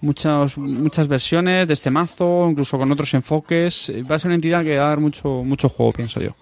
[0.00, 3.92] muchas, muchas versiones de este mazo, incluso con otros enfoques.
[4.10, 6.34] Va a ser una entidad que va a dar mucho, mucho juego, pienso yo.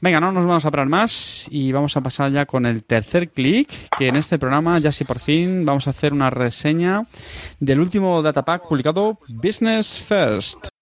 [0.00, 3.30] Venga, no nos vamos a parar más y vamos a pasar ya con el tercer
[3.30, 7.02] clic, que en este programa, ya sí por fin, vamos a hacer una reseña
[7.58, 10.73] del último datapack publicado, Business First.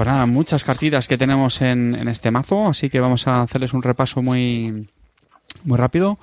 [0.00, 3.74] Pues nada, muchas cartitas que tenemos en, en este mazo, así que vamos a hacerles
[3.74, 4.88] un repaso muy,
[5.64, 6.18] muy rápido.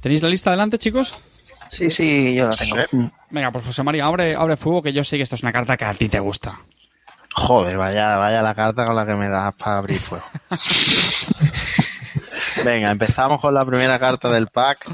[0.00, 1.18] ¿Tenéis la lista adelante, chicos?
[1.68, 2.76] Sí, sí, yo la tengo.
[3.28, 5.76] Venga, pues José María, abre, abre fuego, que yo sé que esto es una carta
[5.76, 6.60] que a ti te gusta.
[7.34, 10.24] Joder, vaya, vaya la carta con la que me das para abrir fuego.
[12.64, 14.90] Venga, empezamos con la primera carta del pack,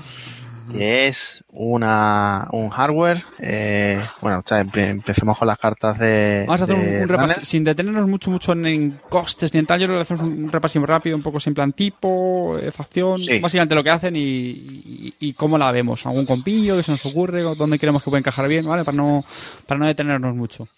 [0.72, 3.24] que es una un hardware.
[3.38, 6.44] eh, bueno, o sea, empecemos con las cartas de.
[6.46, 9.60] Vamos a hacer un, de un repaso, sin detenernos mucho mucho en, en costes ni
[9.60, 12.70] en tal, yo creo que hacemos un, repaso rápido, un poco sin plan tipo, eh,
[12.72, 13.38] facción, Sí.
[13.38, 16.04] básicamente lo que hacen y, y- y cómo la vemos.
[16.06, 17.44] ¿Algún compillo que se nos ocurre?
[17.44, 18.66] o ¿Dónde creemos que puede encajar bien?
[18.66, 18.84] ¿Vale?
[18.84, 19.24] Para no,
[19.66, 20.68] para no detenernos mucho.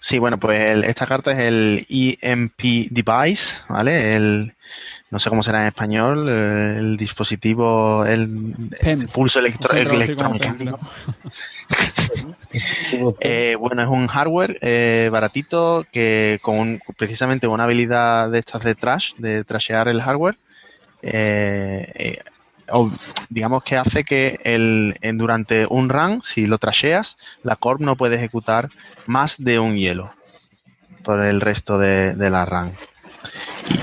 [0.00, 4.14] Sí, bueno, pues el- esta carta es el EMP device, ¿vale?
[4.14, 4.54] El,
[5.10, 10.78] no sé cómo será en español, eh, el dispositivo, el, el pulso electro- electromecánico.
[10.78, 12.34] PEM,
[13.20, 18.62] Eh, bueno, es un hardware eh, baratito que con un- precisamente una habilidad de estas
[18.64, 20.36] de trash, de trashear el hardware,
[21.02, 22.18] eh, eh,
[22.70, 22.90] o-
[23.28, 27.96] digamos que hace que el, en- durante un run, si lo trasheas, la corp no
[27.96, 28.68] puede ejecutar
[29.06, 30.10] más de un hielo
[31.04, 32.72] por el resto de, de la run.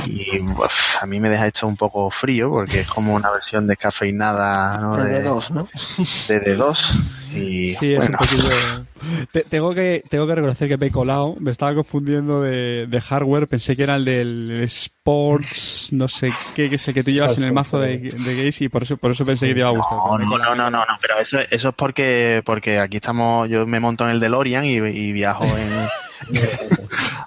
[0.07, 3.67] Y uf, a mí me deja hecho un poco frío porque es como una versión
[3.67, 4.97] descafeinada ¿no?
[5.03, 5.67] De de, dos, ¿no?
[6.27, 6.77] de D2.
[7.35, 8.49] Y Sí, es un poquillo.
[9.31, 11.35] Te- tengo, que, tengo que reconocer que me he colado.
[11.39, 13.47] Me estaba confundiendo de, de hardware.
[13.47, 17.37] Pensé que era el del Sports, no sé qué, que es el que tú llevas
[17.37, 19.69] en el mazo de, de Gaze y por eso, por eso pensé que te iba
[19.69, 19.97] a gustar.
[19.97, 23.79] No, no, no, no, no, pero eso, eso es porque, porque aquí estamos, yo me
[23.79, 25.87] monto en el DeLorean y, y viajo en,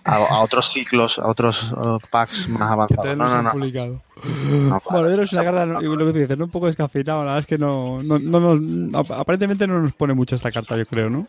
[0.04, 3.16] a, a otros ciclos, a otros uh, packs más avanzados.
[3.16, 4.02] No, no, no, publicado.
[4.50, 4.82] no, claro.
[4.90, 6.44] Bueno, yo no sé la carta, lo que tú dices, ¿no?
[6.46, 7.20] un poco descafeinado.
[7.20, 10.76] La verdad es que no, no, no nos- aparentemente no nos pone mucho esta carta,
[10.76, 11.26] yo creo, ¿no?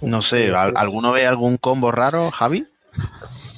[0.00, 2.66] No sé, ¿al- ¿alguno ve algún combo raro, Javi?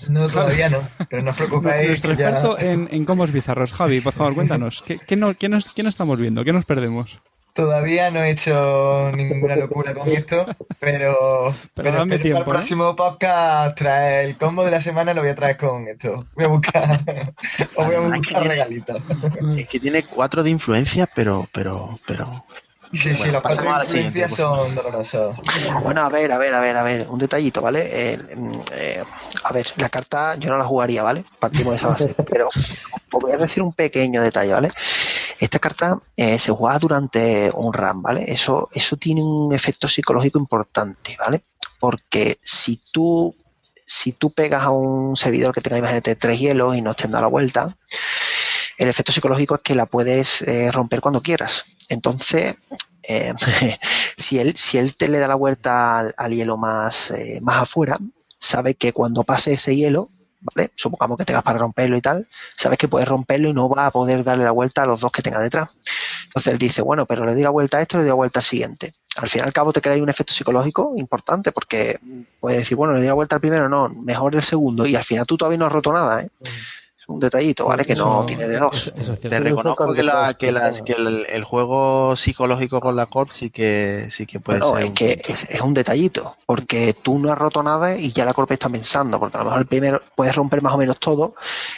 [0.09, 1.89] No, todavía no, pero no os preocupéis.
[1.89, 4.83] Nuestro que ya- experto en, en combos bizarros, Javi, por favor, cuéntanos.
[4.83, 6.45] ¿Qué, qué, no, qué, nos, ¿Qué no estamos viendo?
[6.45, 7.19] ¿Qué nos perdemos?
[7.53, 10.47] Todavía no he hecho ninguna locura con esto,
[10.81, 12.45] pero, Pero para tiempo, el ¿no?
[12.45, 16.25] próximo podcast traer el combo de la semana lo voy a traer con esto.
[16.35, 17.01] Voy a buscar,
[17.77, 19.03] os voy a buscar regalitos.
[19.59, 22.45] Es que tiene cuatro de influencia, pero, pero, pero.
[22.93, 25.41] Sí, sí, Bueno, los cuatro pasemos a la siguiente, influencias por son dolorosos.
[25.83, 27.89] Bueno, a ver, a ver, a ver, a ver, un detallito, ¿vale?
[27.91, 29.05] Eh, mm, eh,
[29.45, 31.25] a ver, la carta yo no la jugaría, ¿vale?
[31.39, 34.71] Partimos de esa base, pero os voy a decir un pequeño detalle, ¿vale?
[35.43, 38.23] Esta carta eh, se juega durante un run, ¿vale?
[38.29, 41.43] Eso, eso tiene un efecto psicológico importante, ¿vale?
[41.81, 43.35] Porque si tú,
[43.85, 47.21] si tú pegas a un servidor que tenga, imagínate, tres hielos y no te da
[47.21, 47.77] la vuelta,
[48.79, 51.65] el efecto psicológico es que la puedes eh, romper cuando quieras.
[51.89, 52.55] Entonces,
[53.03, 53.35] eh,
[54.17, 57.63] si él, si él te le da la vuelta al, al hielo más, eh, más
[57.63, 57.99] afuera,
[58.39, 60.09] sabe que cuando pase ese hielo,
[60.43, 60.73] ¿vale?
[60.75, 63.91] Supongamos que tengas para romperlo y tal, sabes que puedes romperlo y no va a
[63.91, 65.69] poder darle la vuelta a los dos que tenga detrás.
[66.25, 68.41] Entonces él dice, bueno, pero le doy la vuelta a esto, le doy la vuelta
[68.41, 68.93] al siguiente.
[69.17, 72.01] Al fin y al cabo te crea un efecto psicológico importante porque
[72.41, 75.05] puedes decir, bueno, le doy la vuelta al primero, no, mejor el segundo y al
[75.05, 76.31] final tú todavía no has roto nada, ¿eh?
[77.15, 77.85] Un detallito, ¿vale?
[77.85, 78.75] Que no tiene de dos.
[78.75, 79.17] eso- eso.
[79.17, 83.31] Te reconozco que, la- cuando- que, la- que el, el juego psicológico con la Corp
[83.31, 84.85] sí que sí que puede Bueno, ser.
[84.85, 88.25] es un que es, es un detallito, porque tú no has roto nada y ya
[88.25, 90.99] la corpe está pensando, porque a lo mejor el primero puedes romper más o menos
[90.99, 91.35] todo,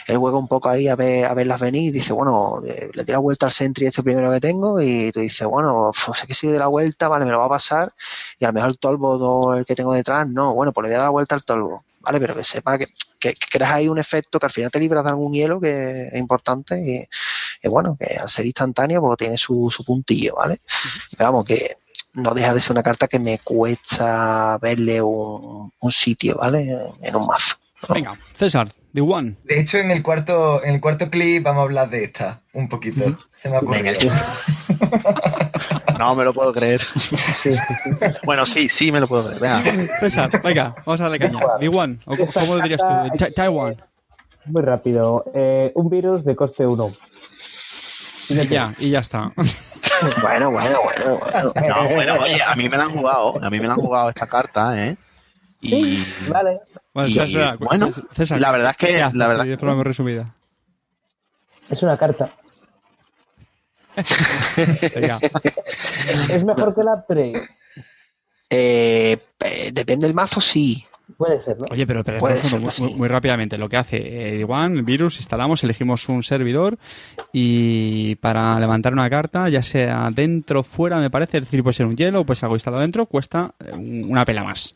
[0.07, 3.03] él juega un poco ahí a ver a verlas venir y dice, bueno, eh, le
[3.05, 6.33] tira vuelta al Sentry este primero que tengo y tú dices, bueno, pues es que
[6.33, 7.91] si de la vuelta, vale, me lo va a pasar
[8.39, 10.95] y a lo mejor el tolvo el que tengo detrás, no, bueno, pues le voy
[10.95, 12.85] a dar la vuelta al tolvo, vale, pero que sepa que,
[13.25, 16.07] que, que creas ahí un efecto que al final te libras de algún hielo que
[16.07, 17.07] es importante y,
[17.65, 20.61] y bueno, que al ser instantáneo pues tiene su, su puntillo, ¿vale?
[21.11, 21.77] Pero vamos, que
[22.13, 26.77] no deja de ser una carta que me cuesta verle un, un sitio, ¿vale?
[27.01, 27.55] En un mazo.
[27.89, 29.35] Venga, César, The One.
[29.43, 32.69] De hecho, en el cuarto, en el cuarto clip vamos a hablar de esta un
[32.69, 33.17] poquito.
[33.31, 34.13] Se me ha Venga, ocurrido.
[35.97, 36.81] No me lo puedo creer.
[38.25, 39.41] Bueno, sí, sí me lo puedo creer.
[39.63, 39.97] Venga.
[39.99, 41.39] César, venga, vamos a darle caña.
[41.59, 43.25] The One, o ¿cómo lo dirías tú?
[43.33, 43.81] Taiwan.
[44.45, 45.23] Muy rápido.
[45.33, 46.93] Eh, un virus de coste 1.
[48.29, 49.31] Y ya, y ya está.
[50.21, 51.53] Bueno, bueno, bueno, bueno.
[51.67, 54.09] No, bueno, oye, a mí me la han jugado, a mí me la han jugado
[54.09, 54.97] esta carta, ¿eh?
[55.65, 56.61] Y Sí, vale.
[56.93, 59.57] Bueno, Y, espera, espera, bueno, César, la verdad es que- ¿qué haces la verdad- de
[59.57, 60.33] forma muy resumida.
[61.69, 62.31] Es una carta.
[66.29, 67.33] Es mejor que la Prey.
[68.49, 70.83] Eh, eh, depende del mazo, sí.
[71.17, 71.67] Puede ser, ¿no?
[71.69, 72.93] Oye, pero, pero ser muy, sí.
[72.95, 73.57] muy rápidamente.
[73.59, 76.77] Lo que hace eh, One, el virus, instalamos, elegimos un servidor
[77.31, 81.75] y para levantar una carta, ya sea dentro o fuera, me parece, es decir, puede
[81.75, 84.75] ser un hielo ser algo instalado dentro, cuesta eh, un- una pela más.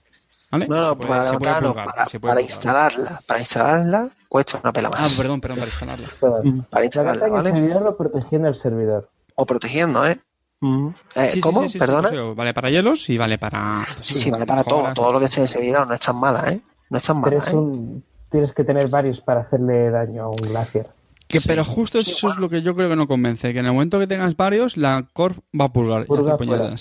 [0.51, 0.67] ¿Vale?
[0.67, 3.21] No, no, puede- para para, para instalarla.
[3.27, 5.13] Para instalarla cuesta una pela Ah, más.
[5.13, 6.07] perdón, perdón, para instalarla.
[6.43, 7.69] Mm, Para La instalarla, ¿vale?
[7.79, 9.09] lo protegiendo el servidor.
[9.35, 10.19] O protegiendo, ¿eh?
[10.61, 10.87] Mm.
[11.15, 11.61] Eh, Sí, ¿Cómo?
[11.61, 12.09] sí, sí, sí, ¿Perdona?
[12.09, 13.87] pues, vale para hielos y vale para...
[13.95, 14.93] pues, Sí, sí, vale para todo.
[14.93, 16.59] Todo lo que esté en el servidor no es tan mala, ¿eh?
[16.89, 17.57] No es tan Pero mala, es ¿eh?
[17.57, 18.03] un...
[18.31, 20.87] Tienes que tener varios para hacerle daño a un glacier.
[21.27, 23.71] Que, pero justo eso es lo que yo creo que no convence, que en el
[23.73, 26.75] momento que tengas varios, la Corp va a pulgar y hacer fuera.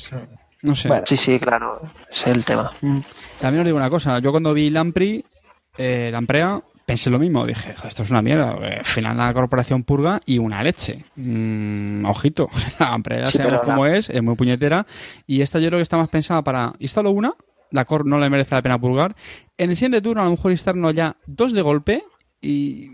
[0.63, 0.89] No sé.
[0.89, 1.05] Bueno.
[1.07, 1.81] Sí, sí, claro.
[2.11, 2.73] Ese es el tema.
[2.81, 2.99] Mm.
[3.41, 5.25] También os digo una cosa, yo cuando vi Lampri,
[5.77, 9.33] eh, Lamprea, pensé lo mismo, dije, "Jo, esto es una mierda, eh, al final la
[9.33, 11.05] corporación purga y una leche.
[11.17, 12.49] Mm, ojito,
[12.81, 14.87] la Lamprea Sí, sabemos cómo la- es, es muy puñetera,
[15.27, 17.33] y esta yo creo que está más pensada para, instalo una,
[17.71, 19.15] la Corp no le merece la pena purgar,
[19.59, 22.05] en el siguiente turno a lo mejor instalarnos ya dos de golpe
[22.41, 22.89] y...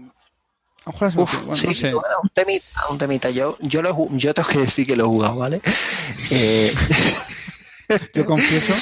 [0.87, 1.87] A lo mejor la Uf, bueno, sí, no sé.
[1.95, 3.31] bueno, un temita, un temita.
[3.31, 5.63] Yo, yo, lo yo tengo que decir que lo he jugado, ¿vale?
[6.31, 6.75] Eh,
[8.15, 8.75] Yo confieso,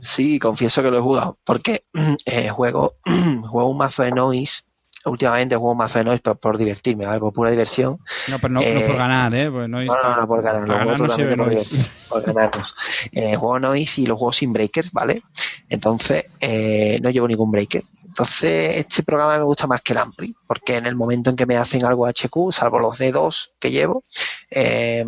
[0.00, 1.84] sí, confieso que lo he jugado, porque
[2.26, 4.62] eh, juego, juego un mazo de noise.
[5.04, 7.18] Últimamente juego un mazo de noise por, por divertirme, ¿vale?
[7.18, 7.98] Por pura diversión.
[8.28, 9.50] no, pero no, no Eh, por ganar, ¿eh?
[9.50, 12.74] Pues no, No, no, por ganar, lo juego totalmente por diversión, por ganarnos.
[13.10, 15.24] Eh, juego noise y los juego sin breaker, ¿vale?
[15.68, 17.82] Entonces, eh, no llevo ningún breaker.
[18.12, 21.46] Entonces, este programa me gusta más que el Ampli, porque en el momento en que
[21.46, 24.04] me hacen algo HQ, salvo los D2 que llevo,
[24.50, 25.02] eh,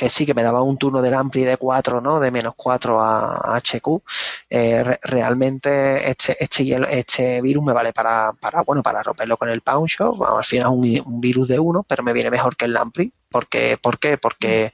[0.00, 2.20] que sí que me daba un turno del Ampli de 4, ¿no?
[2.20, 4.02] De menos 4 a, a HQ,
[4.48, 9.36] eh, re- realmente este, este, hielo- este virus me vale para, para, bueno, para romperlo
[9.36, 12.30] con el Pound Shop, al final es un, un virus de 1, pero me viene
[12.30, 14.16] mejor que el Ampli, porque, ¿por qué?
[14.16, 14.72] Porque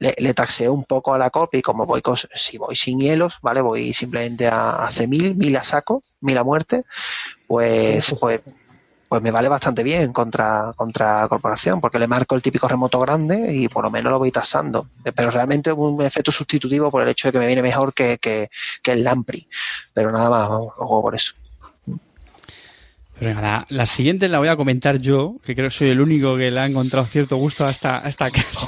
[0.00, 2.98] le, le taxeo un poco a la copia y como voy con- si voy sin
[2.98, 3.60] hielos, ¿vale?
[3.60, 6.84] Voy simplemente a, a hacer mil, mil a saco, mil a muerte,
[7.46, 8.40] pues, pues,
[9.08, 13.54] pues me vale bastante bien contra, contra corporación, porque le marco el típico remoto grande
[13.54, 14.88] y por lo menos lo voy tasando.
[15.14, 18.50] Pero realmente un efecto sustitutivo por el hecho de que me viene mejor que, que,
[18.82, 19.48] que el Lampri.
[19.94, 21.32] Pero nada más, vamos, lo juego por eso.
[23.18, 26.00] Pero venga, la, la siguiente la voy a comentar yo, que creo que soy el
[26.00, 28.60] único que le ha encontrado cierto gusto a esta, a esta carta.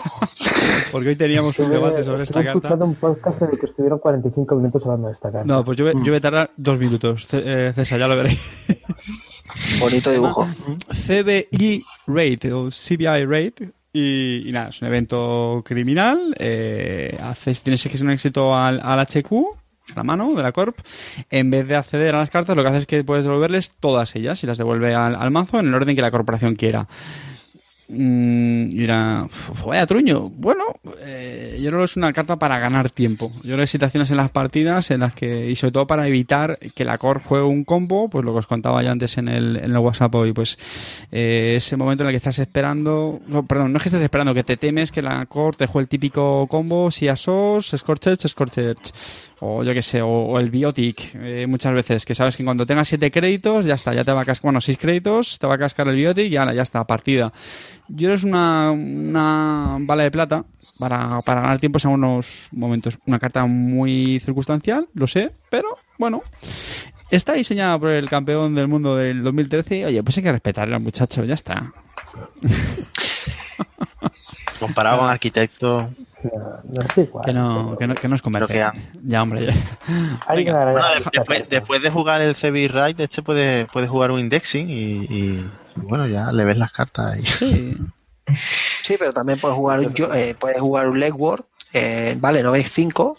[0.90, 2.52] Porque hoy teníamos un debate sobre esta carta.
[2.58, 5.46] escuchando un podcast en el que estuvieron 45 minutos hablando de esta carta.
[5.46, 8.40] No, pues yo, voy- yo voy a tardar dos minutos, eh, César, ya lo veréis.
[9.78, 10.48] Bonito dibujo.
[10.88, 13.52] CBI Raid o CBI Raid.
[13.92, 16.34] Y, y nada, es un evento criminal.
[16.38, 19.32] Eh, haces, tienes que ser un éxito al, al HQ,
[19.96, 20.78] la mano de la Corp.
[21.28, 24.14] En vez de acceder a las cartas, lo que haces es que puedes devolverles todas
[24.14, 26.86] ellas y las devuelve al, al mazo en el orden que la corporación quiera.
[27.92, 30.28] Mm, y "Uf, vaya truño.
[30.30, 30.62] Bueno,
[31.00, 33.32] eh, yo creo que es una carta para ganar tiempo.
[33.38, 36.06] Yo creo que hay situaciones en las partidas en las que, y sobre todo para
[36.06, 39.26] evitar que la core juegue un combo, pues lo que os contaba ya antes en
[39.28, 40.56] el, en el WhatsApp hoy, pues
[41.10, 44.34] eh, ese momento en el que estás esperando, no, perdón, no es que estés esperando,
[44.34, 48.20] que te temes que la core te juegue el típico combo, si a SOS, Scorchers,
[48.28, 52.66] Scorchers, o yo que sé, o, el Biotic, eh, muchas veces, que sabes que cuando
[52.66, 55.54] tengas siete créditos, ya está, ya te va a cascar, bueno, seis créditos, te va
[55.54, 57.32] a cascar el Biotic y ahora ya está, partida.
[57.88, 60.44] Yo es una, una bala de plata
[60.78, 62.98] para, para ganar tiempos en unos momentos.
[63.06, 66.22] Una carta muy circunstancial, lo sé, pero bueno.
[67.10, 69.86] está diseñada por el campeón del mundo del 2013.
[69.86, 71.72] Oye, pues hay que respetarle al muchacho, ya está.
[74.60, 75.90] Comparado con arquitectos.
[76.22, 77.22] No, no.
[77.22, 78.52] Que no, que no, que no os convence.
[78.52, 78.64] Que
[79.04, 79.46] Ya, hombre.
[79.46, 79.52] ya.
[80.26, 80.58] Hay que Venga.
[80.64, 84.20] ganar- Bueno, de- después, después de jugar el CB Ride, este puede, puede jugar un
[84.20, 87.76] indexing y, y, bueno, ya le ves las cartas y Sí.
[88.82, 92.52] Sí, pero también puedes jugar un, yo- eh, puedes jugar un legwork, eh, vale, no
[92.52, 93.18] ves 5,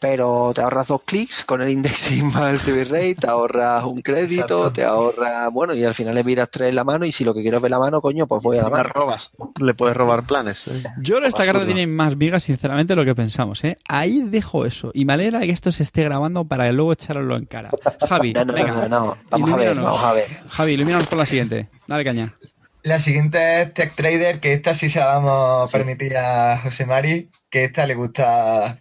[0.00, 4.00] pero te ahorras dos clics con el indexing más el CB rate, te ahorras un
[4.02, 4.72] crédito, Exacto.
[4.72, 7.34] te ahorras, bueno, y al final le miras tres en la mano y si lo
[7.34, 8.88] que quiero es ver la mano, coño, pues voy a la la mano.
[8.94, 9.30] robas.
[9.60, 10.66] Le puedes robar planes.
[10.68, 10.82] ¿eh?
[10.98, 13.76] Yo creo que esta carta tiene más vigas, sinceramente, de lo que pensamos, ¿eh?
[13.86, 14.90] Ahí dejo eso.
[14.94, 17.70] Y me alegra que esto se esté grabando para luego echarlo en cara.
[18.08, 18.72] Javi, No, no, venga.
[18.72, 19.84] no, no, vamos a ver, ilumínanos.
[19.84, 20.26] vamos a ver.
[20.48, 21.68] Javi, ilumínanos por la siguiente.
[21.86, 22.34] Dale caña.
[22.82, 25.76] La siguiente es Tech Trader, que esta sí se la vamos a Sí.
[25.76, 28.78] permitir a José Mari, que esta le gusta,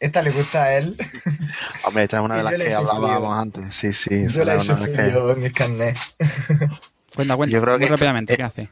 [0.00, 0.96] esta le gusta a él.
[1.84, 2.78] Hombre, esta es una de las que sufrido.
[2.92, 3.74] hablábamos antes.
[3.74, 4.26] Sí, sí.
[4.28, 6.16] Yo la he las que- sufrido en mis carnets.
[7.14, 7.52] Cuenta, cuenta.
[7.54, 8.68] Yo creo muy que- rápidamente, eh, ¿qué hace?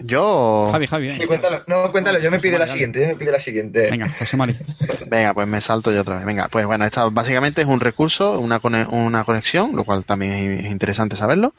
[0.00, 0.68] Yo.
[0.70, 1.08] Javi, Javi.
[1.10, 1.64] Sí, cuéntalo.
[1.66, 2.70] No, cuéntalo, yo me pido la Dale.
[2.72, 3.90] siguiente, yo me pido la siguiente.
[3.90, 4.56] Venga, José Mari.
[5.08, 6.24] Venga, pues me salto yo otra vez.
[6.24, 10.32] Venga, pues bueno, esta básicamente es un recurso, una, cone- una conexión, lo cual también
[10.32, 11.52] es, es interesante saberlo,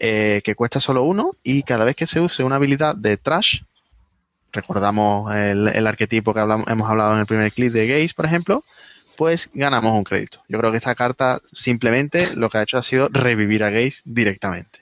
[0.00, 3.60] eh, que cuesta solo uno y cada vez que se use una habilidad de trash,
[4.52, 8.26] recordamos el, el arquetipo que hablamos, hemos hablado en el primer clip de Gaze, por
[8.26, 8.64] ejemplo,
[9.16, 10.42] pues ganamos un crédito.
[10.48, 14.00] Yo creo que esta carta simplemente lo que ha hecho ha sido revivir a Gaze
[14.04, 14.80] directamente.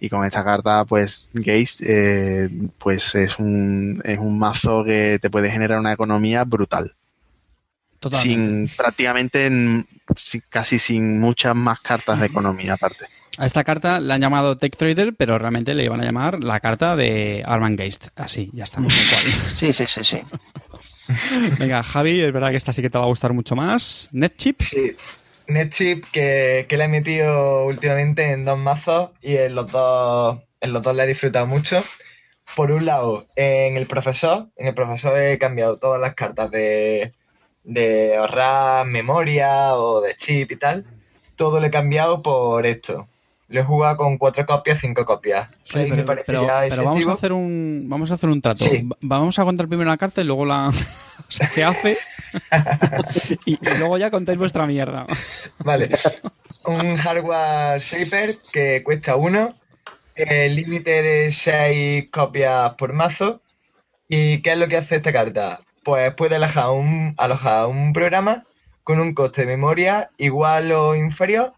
[0.00, 2.48] Y con esta carta, pues Gaze, eh,
[2.78, 6.94] pues es un, es un mazo que te puede generar una economía brutal
[8.00, 8.68] Totalmente.
[8.68, 9.86] sin prácticamente en-
[10.16, 13.06] sin- casi sin muchas más cartas de economía aparte.
[13.38, 16.60] A esta carta la han llamado Tech Trader, pero realmente le iban a llamar la
[16.60, 18.08] carta de Arman Geist.
[18.16, 18.82] Así, ya está.
[19.54, 20.22] Sí, sí, sí, sí.
[21.58, 24.08] Venga, Javi, es verdad que esta sí que te va a gustar mucho más.
[24.12, 24.60] NetChip.
[24.60, 24.96] Sí.
[25.46, 30.72] NetChip que, que le he metido últimamente en dos mazos y en los dos, en
[30.72, 31.82] los dos le he disfrutado mucho.
[32.54, 37.14] Por un lado, en el profesor, en el profesor he cambiado todas las cartas de,
[37.64, 40.86] de ahorrar memoria o de chip y tal.
[41.34, 43.08] Todo lo he cambiado por esto.
[43.52, 45.48] Lo he jugado con cuatro copias, cinco copias.
[45.62, 48.64] Seis me parece pero- ya pero vamos a hacer un vamos a hacer un trato.
[48.64, 48.82] Sí.
[48.90, 50.72] Va- Vamos a contar primero la carta y luego la o
[51.28, 51.96] sea, qué hace
[53.44, 55.06] y, y luego ya contáis vuestra mierda.
[55.58, 55.90] Vale.
[56.64, 59.54] Un hardware shaper que cuesta uno.
[60.14, 63.40] El límite de 6 copias por mazo.
[64.08, 65.60] ¿Y qué es lo que hace esta carta?
[65.84, 68.44] Pues puede alojar un, alojar un programa
[68.84, 71.52] con un coste de memoria igual o inferior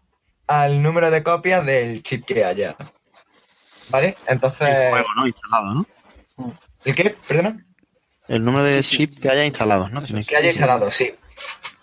[0.47, 2.75] al número de copias del chip que haya.
[3.89, 4.17] ¿Vale?
[4.27, 4.67] Entonces.
[4.67, 5.27] El juego, ¿no?
[5.27, 5.85] Instalado, ¿no?
[6.83, 7.15] ¿El qué?
[7.27, 7.65] ¿Perdona?
[8.27, 8.97] El número de Sí, sí.
[8.97, 10.01] chips que haya instalados, ¿no?
[10.03, 11.13] Que haya instalado, sí.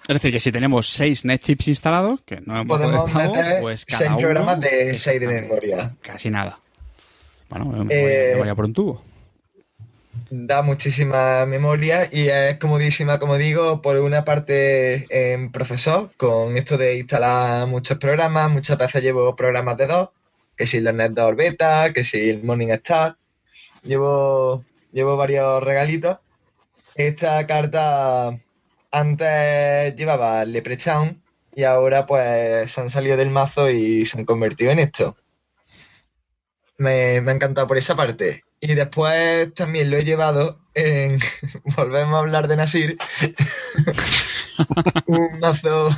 [0.09, 3.85] Es decir, que si tenemos seis NetChips instalados, que no hemos Podemos pago, meter pues
[3.87, 5.95] 6 cada uno programas de 6 de memoria.
[6.01, 6.59] Casi nada.
[7.49, 9.05] Bueno, me voy, Eh, me voy a por un tubo.
[10.31, 16.79] Da muchísima memoria y es comodísima, como digo, por una parte en profesor, con esto
[16.79, 20.11] de instalar muchos programas, muchas veces llevo programas de dos,
[20.57, 23.17] que si el NetDoor Beta, que si el Morningstar,
[23.83, 26.19] llevo, llevo varios regalitos.
[26.95, 28.31] Esta carta
[28.91, 31.23] antes llevaba Leprechaun
[31.55, 35.17] y ahora pues se han salido del mazo y se han convertido en esto.
[36.79, 38.45] Me, me ha encantado por esa parte.
[38.65, 41.19] Y después también lo he llevado en.
[41.77, 42.97] Volvemos a hablar de Nasir.
[45.07, 45.89] un mazo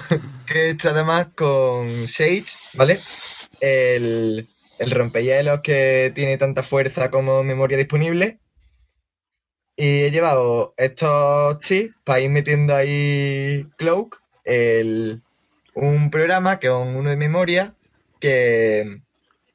[0.46, 3.00] que he hecho además con Sage, ¿vale?
[3.60, 8.38] El, el rompehielos que tiene tanta fuerza como memoria disponible.
[9.76, 15.20] Y he llevado estos chips para ir metiendo ahí Cloak, el,
[15.74, 17.74] un programa que es uno de memoria
[18.20, 19.02] que,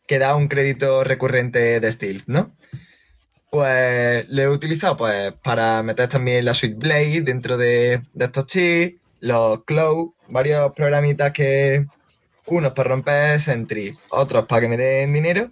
[0.06, 2.54] que da un crédito recurrente de Stealth, ¿no?
[3.50, 9.64] Pues lo he utilizado pues para meter también la Switchblade dentro de, estos chips, los
[9.66, 11.86] Cloud, varios programitas que
[12.46, 15.52] unos para romper Sentry, otros para que me den dinero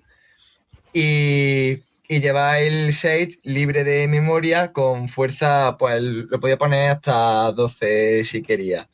[0.93, 7.51] y, y llevar el Sage libre de memoria con fuerza, pues lo podía poner hasta
[7.51, 8.89] 12 si quería.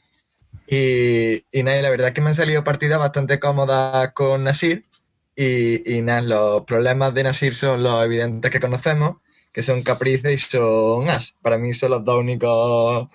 [0.68, 4.86] Y, y nada, la verdad es que me han salido partidas bastante cómodas con Nasir.
[5.36, 9.18] Y, y nada, los problemas de Nasir son los evidentes que conocemos,
[9.52, 11.32] que son Caprice y son Ash.
[11.42, 13.08] Para mí son los dos únicos,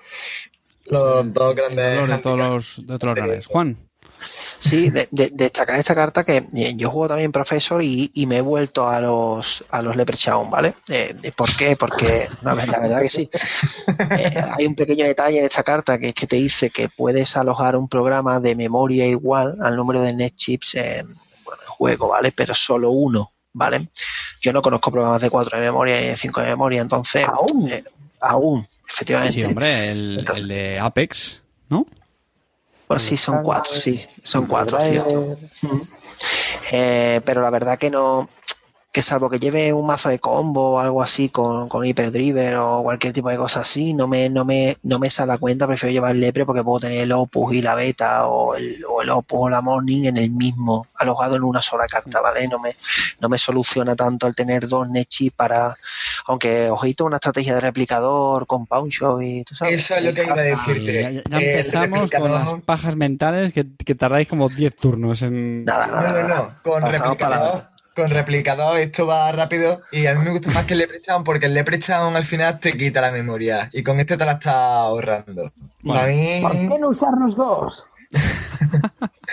[0.86, 2.08] los dos grandes.
[2.08, 3.46] de todos los, de todos los rares.
[3.46, 3.76] Juan,
[4.60, 8.38] Sí, de- de- destacar esta carta que eh, yo juego también Profesor y, y me
[8.38, 10.74] he vuelto a los a los Leprechaun, ¿vale?
[10.88, 11.76] Eh, eh, ¿Por qué?
[11.76, 13.30] Porque no, la verdad que sí.
[14.18, 17.36] Eh, hay un pequeño detalle en esta carta que es que te dice que puedes
[17.36, 21.06] alojar un programa de memoria igual al número de net chips en
[21.78, 22.32] juego, ¿vale?
[22.32, 23.88] Pero solo uno, ¿vale?
[24.42, 27.68] Yo no conozco programas de 4 de memoria ni de 5 de memoria, entonces Aún.
[27.70, 27.84] eh,
[28.20, 29.34] aún, efectivamente.
[29.34, 31.86] Sí, hombre, el, Entonces- el de Apex, ¿no?
[32.88, 35.36] Pues sí, son cuatro, sí, son cuatro, cierto.
[36.72, 38.28] Eh, pero la verdad que no,
[38.90, 42.82] que salvo que lleve un mazo de combo o algo así con, con Hyperdriver o
[42.82, 45.92] cualquier tipo de cosa así, no me, no me, no me sale a cuenta, prefiero
[45.92, 49.10] llevar el Lepre porque puedo tener el Opus y la Beta o el, o el
[49.10, 52.48] Opus o la Morning en el mismo, alojado en una sola carta, ¿vale?
[52.48, 52.76] No me,
[53.20, 55.76] no me soluciona tanto el tener dos Nechi para,
[56.26, 59.74] aunque ojito, una estrategia de replicador con Punch y tú sabes.
[59.82, 60.92] Eso es lo que iba a decirte.
[61.02, 65.64] ya, ya El empezamos con las pajas mentales que, que tardáis como 10 turnos en...
[65.66, 66.42] Nada, No, nada, no, nada.
[66.42, 66.62] no.
[66.62, 67.64] Con para replicador,
[67.98, 71.46] con replicador esto va rápido y a mí me gusta más que el Leprechaun porque
[71.46, 75.50] el Leprechaun al final te quita la memoria y con este te la está ahorrando.
[75.82, 76.00] Bueno.
[76.00, 76.38] a mí...
[76.40, 77.87] ¿Por qué no usar los dos?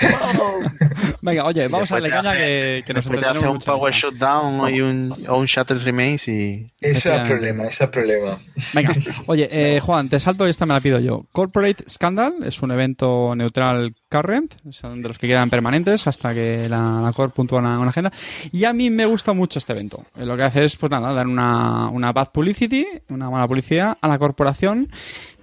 [1.21, 3.71] Venga, oye, vamos a darle caña que, que nos Después te hace entretenemos un mucho
[3.71, 4.09] Power esta.
[4.09, 6.71] Shutdown y un, o un Shattered Remains y...
[6.81, 7.29] Eso es Efectivamente.
[7.29, 8.37] problema, eso es problema.
[8.73, 8.95] Venga,
[9.27, 11.25] oye, eh, Juan, te salto y esta me la pido yo.
[11.31, 16.67] Corporate Scandal es un evento neutral current, son de los que quedan permanentes hasta que
[16.69, 18.11] la, la Corp puntúa una, una agenda.
[18.51, 20.05] Y a mí me gusta mucho este evento.
[20.17, 23.97] Eh, Lo que hace es, pues nada, dar una, una bad publicity, una mala publicidad
[24.01, 24.89] a la corporación.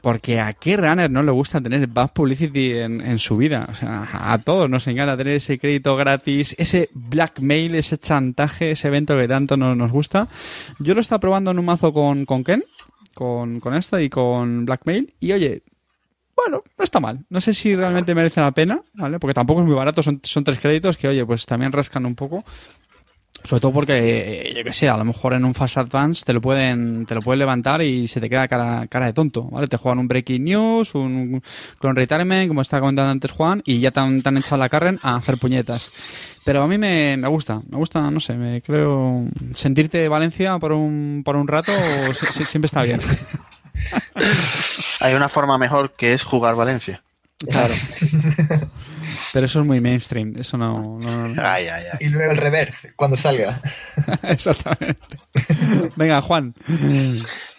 [0.03, 3.67] Porque a qué runner no le gusta tener bad publicity en, su vida.
[3.71, 8.89] O sea, a todos nos encanta tener ese crédito gratis, ese blackmail, ese chantaje, ese
[8.89, 10.29] evento que tanto nos, nos gusta.
[10.81, 12.65] Yo lo estaba probando en un mazo con, con Ken,
[13.15, 15.15] con, con esta y con Blackmail.
[15.21, 15.63] Y oye,
[16.35, 17.25] bueno, no está mal.
[17.31, 19.19] No sé si realmente merece la pena, ¿vale?
[19.19, 22.15] Porque tampoco es muy barato, son, son tres créditos que, oye, pues también rascan un
[22.15, 22.45] poco.
[23.45, 23.95] Sobre todo porque,
[24.51, 27.15] eh, yo qué sé, a lo mejor en un Fast Advance te lo pueden, te
[27.17, 29.67] lo pueden levantar y se te queda cara, cara de tonto, ¿vale?
[29.67, 31.43] Te juegan un Breaking News, un
[31.81, 35.17] Clone Retirement, como estaba comentando antes Juan, y ya te han, echado la carren a
[35.17, 35.91] hacer puñetas.
[36.45, 40.71] Pero a mí me, me gusta, me gusta, no sé, me creo sentirte Valencia por
[40.73, 41.73] un, por un rato
[42.15, 43.01] si- si- siempre está bien.
[45.01, 47.03] Hay una forma mejor que es jugar Valencia.
[47.51, 47.75] Claro.
[49.33, 50.99] Pero eso es muy mainstream, eso no...
[51.01, 51.99] no- no- Ay, ay, ay.
[52.01, 53.61] Y luego el reverse, cuando salga.
[54.23, 55.19] Exactamente.
[55.97, 56.55] Venga, Juan.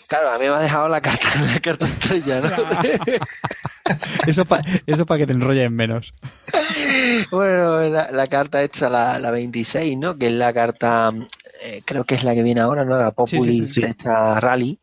[0.07, 2.49] Claro, a mí me ha dejado la carta, la carta estrella, ¿no?
[4.27, 6.14] Eso para eso pa que te enrollen menos.
[7.31, 10.15] Bueno, la, la carta esta, la, la 26, ¿no?
[10.15, 11.11] Que es la carta,
[11.65, 12.97] eh, creo que es la que viene ahora, ¿no?
[12.97, 13.81] La Populi Sí, sí, sí, sí.
[13.81, 14.80] de esta rally.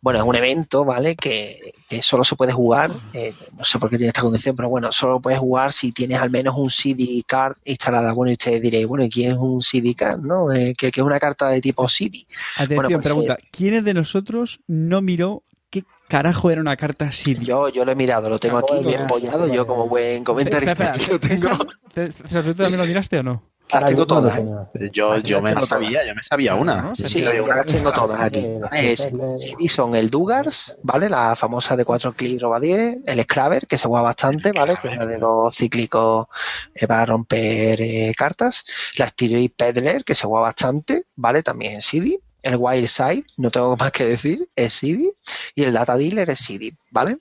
[0.00, 1.16] Bueno, es un evento, ¿vale?
[1.16, 4.68] Que, que solo se puede jugar, eh, no sé por qué tiene esta condición, pero
[4.68, 8.12] bueno, solo lo puedes jugar si tienes al menos un CD card instalada.
[8.12, 10.52] Bueno, y ustedes diréis, bueno, ¿y quién es un CD card, no?
[10.52, 12.26] Eh, que, que es una carta de tipo CD.
[12.56, 13.38] Atención, Bueno, pues, pregunta.
[13.50, 17.44] ¿Quién de nosotros no miró qué carajo era una carta CD?
[17.44, 20.92] Yo, yo lo he mirado, lo tengo aquí bien pollado, yo como buen comentarista Espera,
[20.92, 21.66] aquí lo espera, tengo.
[21.92, 23.42] ¿César, César, ¿tú también lo miraste o no?
[23.70, 24.90] Las tengo todas, ¿eh?
[24.92, 26.82] Yo, yo me la sabía, yo me sabía una.
[26.82, 26.96] ¿no?
[26.96, 28.44] Sí, Sí, yo las tengo todas aquí.
[28.72, 31.08] Es, CD son el Dugars, ¿vale?
[31.08, 34.76] La famosa de 4 clics roba 10, el Scraver, que se juega bastante, ¿vale?
[34.80, 36.26] Que es la de dos cíclicos
[36.74, 38.64] eh, para romper eh, cartas.
[38.96, 41.42] La Styria Peddler, que se juega bastante, ¿vale?
[41.42, 42.20] También en CD.
[42.42, 45.12] El Wild Side, no tengo más que decir, es CD.
[45.54, 47.18] Y el Data Dealer es CD, ¿vale?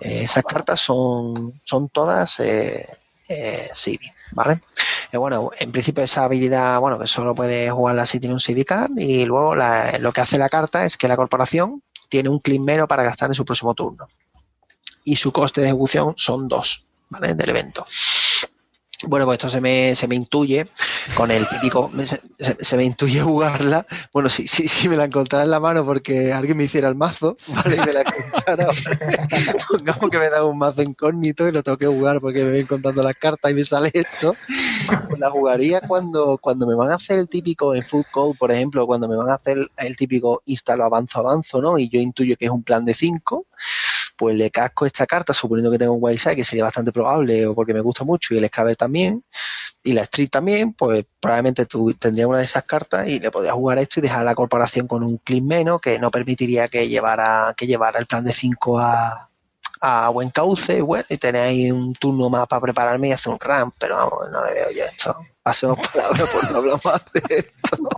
[0.00, 2.86] Eh, esas cartas son, son todas eh,
[3.28, 4.60] eh, CD, ¿vale?
[5.12, 8.64] Eh, bueno, en principio esa habilidad, bueno, que solo puede jugarla si tiene un CD
[8.64, 12.40] card y luego la- lo que hace la carta es que la corporación tiene un
[12.60, 14.08] menos para gastar en su próximo turno.
[15.04, 17.34] Y su coste de ejecución son dos, ¿vale?
[17.34, 17.86] Del evento.
[19.08, 20.66] Bueno, pues esto se me, se me intuye
[21.16, 22.20] con el típico, se-
[22.64, 23.86] se me intuye jugarla.
[24.12, 26.94] Bueno, si, si, si me la encontrara en la mano porque alguien me hiciera el
[26.94, 27.76] mazo, ¿vale?
[27.76, 28.66] Y me la encontrara.
[29.68, 32.66] Pongamos que me da un mazo incógnito y lo tengo que jugar porque me ven
[32.66, 34.34] contando las cartas y me sale esto.
[35.08, 38.50] Pues la jugaría cuando, cuando me van a hacer el típico en Food Code, por
[38.52, 41.78] ejemplo, cuando me van a hacer el típico instalo avanzo avanzo, ¿no?
[41.78, 43.46] Y yo intuyo que es un plan de 5
[44.16, 47.54] pues le casco esta carta, suponiendo que tengo un Wildside, que sería bastante probable, o
[47.54, 49.24] porque me gusta mucho, y el Scrabble también,
[49.82, 53.52] y la Street también, pues probablemente tú tendría una de esas cartas y le podría
[53.52, 57.54] jugar esto y dejar la corporación con un clic menos, que no permitiría que llevara,
[57.56, 59.28] que llevara el plan de 5 a,
[59.80, 63.74] a buen cauce, bueno, y ahí un turno más para prepararme y hacer un ramp,
[63.78, 65.16] pero vamos, no le veo yo esto.
[65.42, 67.88] Pasemos palabras por no hablar más de esto.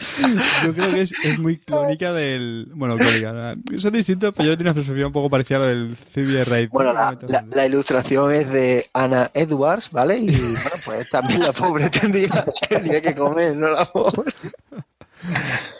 [0.64, 2.68] Yo creo que es, es muy clónica del.
[2.74, 3.32] Bueno, clónica.
[3.32, 3.78] ¿no?
[3.78, 6.68] Son distintos, pero yo tengo una filosofía un poco parecida a lo del CBR Raid.
[6.70, 10.18] Bueno, la, la- la ilustración es de Anna Edwards, ¿vale?
[10.18, 13.68] Y bueno, pues también la pobre tendría, tendría que comer, ¿no?
[13.68, 14.32] La pobre.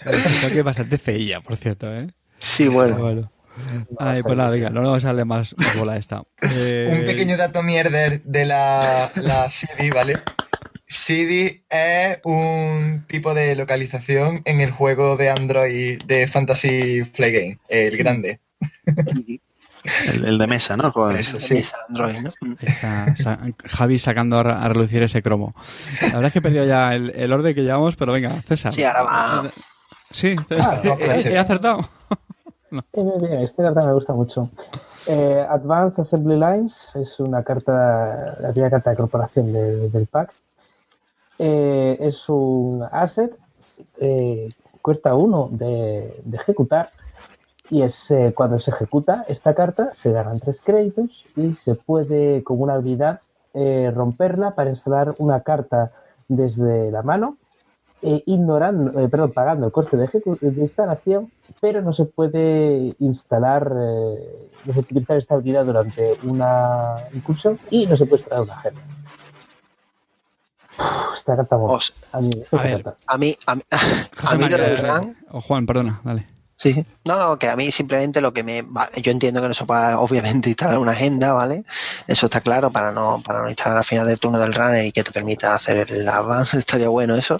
[0.04, 2.08] Creo que es bastante feilla, por cierto, ¿eh?
[2.38, 2.98] Sí, bueno.
[2.98, 3.32] Bueno.
[3.98, 6.22] Ay, pues nada, venga, no le vamos a darle más, más bola a esta.
[6.42, 10.18] Eh, Un pequeño dato mierder de la, la CD, ¿vale?
[10.90, 17.58] CD es un tipo de localización en el juego de Android de Fantasy Play Game,
[17.68, 18.40] el grande.
[20.12, 20.92] El, el de mesa, ¿no?
[20.92, 21.56] Con- Eso Sí, sí.
[21.58, 22.32] es Android, ¿no?
[22.60, 25.54] Está sa- Javi sacando a, a relucir ese cromo.
[26.02, 28.72] La verdad es que he perdido ya el, el orden que llevamos, pero venga, César.
[28.72, 29.50] Sí, ahora va.
[30.10, 31.88] Sí, Ah, no, he, he acertado.
[32.70, 34.48] Bien, bien, esta carta me gusta mucho.
[35.08, 40.30] Eh, Advanced Assembly Lines es una carta, la primera carta de corporación de- del pack.
[41.42, 43.34] Eh, es un asset,
[43.98, 44.46] eh,
[44.82, 46.90] cuesta uno de, ejecutar
[47.70, 52.60] y es cuando se ejecuta esta carta se ganan tres créditos y se puede con
[52.60, 53.20] una habilidad
[53.54, 55.92] eh, romperla para instalar una carta
[56.28, 57.38] desde la mano
[58.02, 60.08] ignorando, perdón, pagando el coste de,
[60.40, 61.30] de instalación,
[61.60, 64.16] pero no se puede instalar, no
[64.66, 68.99] se puede utilizar esta habilidad durante una incursión y no se puede instalar una agenda.
[70.80, 71.74] Uf, Esta carta mola.
[71.74, 72.82] Os- A mí, A ver.
[72.82, 72.94] carta.
[73.06, 74.78] A mí, a mí, a mí lo del.
[74.78, 76.26] RAM, O Juan, perdona, dale.
[76.56, 76.84] Sí, sí.
[77.06, 78.60] No, no, que a mí simplemente lo que me...
[78.60, 81.64] va- Yo entiendo que no se pueda obviamente instalar una agenda, ¿vale?
[82.06, 84.92] Eso está claro para no para no instalar al final del turno del runner y
[84.92, 87.38] que te permita hacer el avance, estaría bueno eso.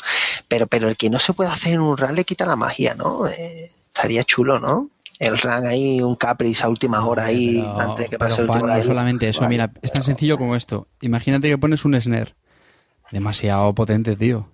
[0.49, 2.95] Pero pero el que no se puede hacer en un run le quita la magia,
[2.95, 3.27] ¿no?
[3.27, 4.89] Eh, estaría chulo, ¿no?
[5.19, 8.41] El run ahí, un caprice a últimas horas ahí, Pero- antes de que pero, pase
[8.41, 8.87] el Juan, último no ahí.
[8.87, 10.89] solamente eso, Vale, mira, es tan pero- sencillo como esto.
[11.03, 12.35] Imagínate que pones un snare.
[13.11, 14.49] Demasiado potente, tío.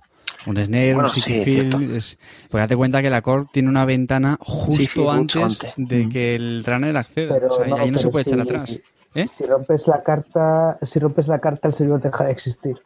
[0.46, 1.80] Un snare, Bueno, un sí, city cierto.
[1.80, 2.18] es-
[2.50, 5.72] Pues date cuenta que la core tiene una ventana justo, Sí, sí, antes, antes.
[5.76, 6.10] de Mm.
[6.12, 7.34] que el runner acceda.
[7.34, 8.80] Pero O sea, no, ahí no se puede echar atrás.
[9.14, 9.26] ¿Eh?
[9.26, 12.76] Si rompes la carta, si rompes la carta, el servidor deja de existir.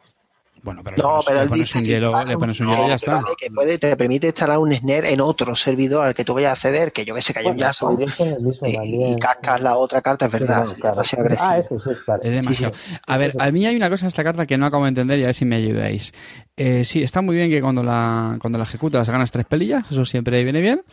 [0.63, 2.67] Bueno, pero, No, le pones- pero le pones dice un que hielo, le pones un
[2.67, 3.23] hielo y ya está.
[3.39, 6.53] que puede, te permite instalar un snare en otro servidor al que tú vayas a
[6.53, 10.31] acceder, que yo que sé que hay un mismo y, cascas la otra carta, es
[10.31, 10.95] verdad, Sí, claro.
[10.97, 11.49] demasiado agresivo.
[11.51, 12.21] Ah, eso sí, claro.
[12.23, 12.73] Es demasiado.
[13.07, 15.19] A ver, a mí hay una cosa en esta carta que no acabo de entender
[15.19, 16.13] y a ver si me ayudáis.
[16.57, 20.05] Eh, sí, está muy bien que cuando la, cuando la ejecutas ganas tres pelillas, eso
[20.05, 20.83] siempre viene bien,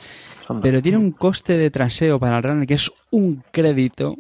[0.62, 4.16] pero tiene un coste de traseo para el runner que es un crédito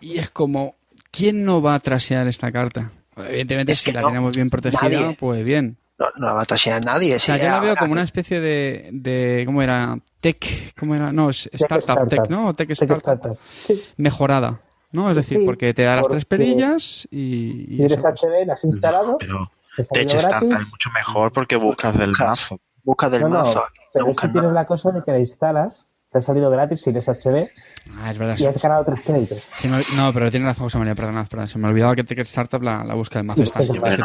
[0.00, 0.76] y es como,
[1.10, 2.90] ¿quién no va a trasear esta carta?
[3.26, 5.16] Evidentemente, Es si que la no, tenemos bien protegida, nadie.
[5.18, 5.76] pues bien.
[5.98, 7.16] No, no la va a trashear nadie.
[7.16, 9.98] O sea, sí, yo la veo como una especie de, de ¿cómo era?
[10.20, 11.12] Tech, ¿cómo era?
[11.12, 12.08] No, es startup, startup.
[12.08, 12.54] tech, ¿no?
[12.54, 12.98] Tech Tech startup.
[12.98, 13.38] Startup.
[13.66, 13.82] Sí.
[13.96, 14.60] Mejorada,
[14.92, 15.10] ¿no?
[15.10, 17.74] Es decir, Sí, porque te da las tres porque pelillas y...
[17.74, 18.22] y Si eres eso, pues.
[18.22, 22.28] HB, la has instalado, Pero te Tech Startup es mucho mejor porque buscas del Buscas.
[22.28, 22.60] mazo.
[22.84, 23.54] Busca del No, mazo.
[23.56, 26.48] no pero es que buscas tienes la cosa de que la instalas, te ha salido
[26.50, 27.48] gratis si eres HB
[27.96, 28.36] Ah, es verdad.
[28.38, 29.42] y has ganado tres créditos.
[29.54, 31.48] Se me- no, pero tiene razón José María, perdonad, perdón.
[31.48, 33.62] Se me olvidaba que Tech Startup la, la busca el mazo sí, que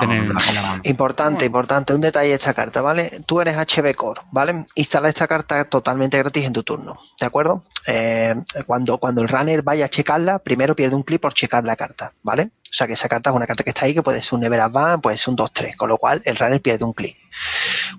[0.08, 0.82] no, en la mano.
[0.84, 3.12] Importante, importante, un detalle de esta carta, ¿vale?
[3.26, 4.66] Tú eres HB Core, ¿vale?
[4.76, 7.64] Instala esta carta totalmente gratis en tu turno, ¿de acuerdo?
[7.88, 8.34] Eh,
[8.66, 12.14] cuando, cuando el runner vaya a checarla, primero pierde un clip por checar la carta,
[12.24, 12.50] ¿vale?
[12.74, 14.42] O sea que esa carta es una carta que está ahí, que puede ser un
[14.42, 17.16] Never Advance, puede ser un 2-3, con lo cual el runner pierde un clic.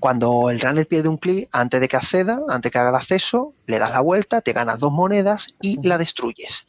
[0.00, 3.54] Cuando el runner pierde un clic, antes de que acceda, antes que haga el acceso,
[3.66, 6.66] le das la vuelta, te ganas dos monedas y la destruyes.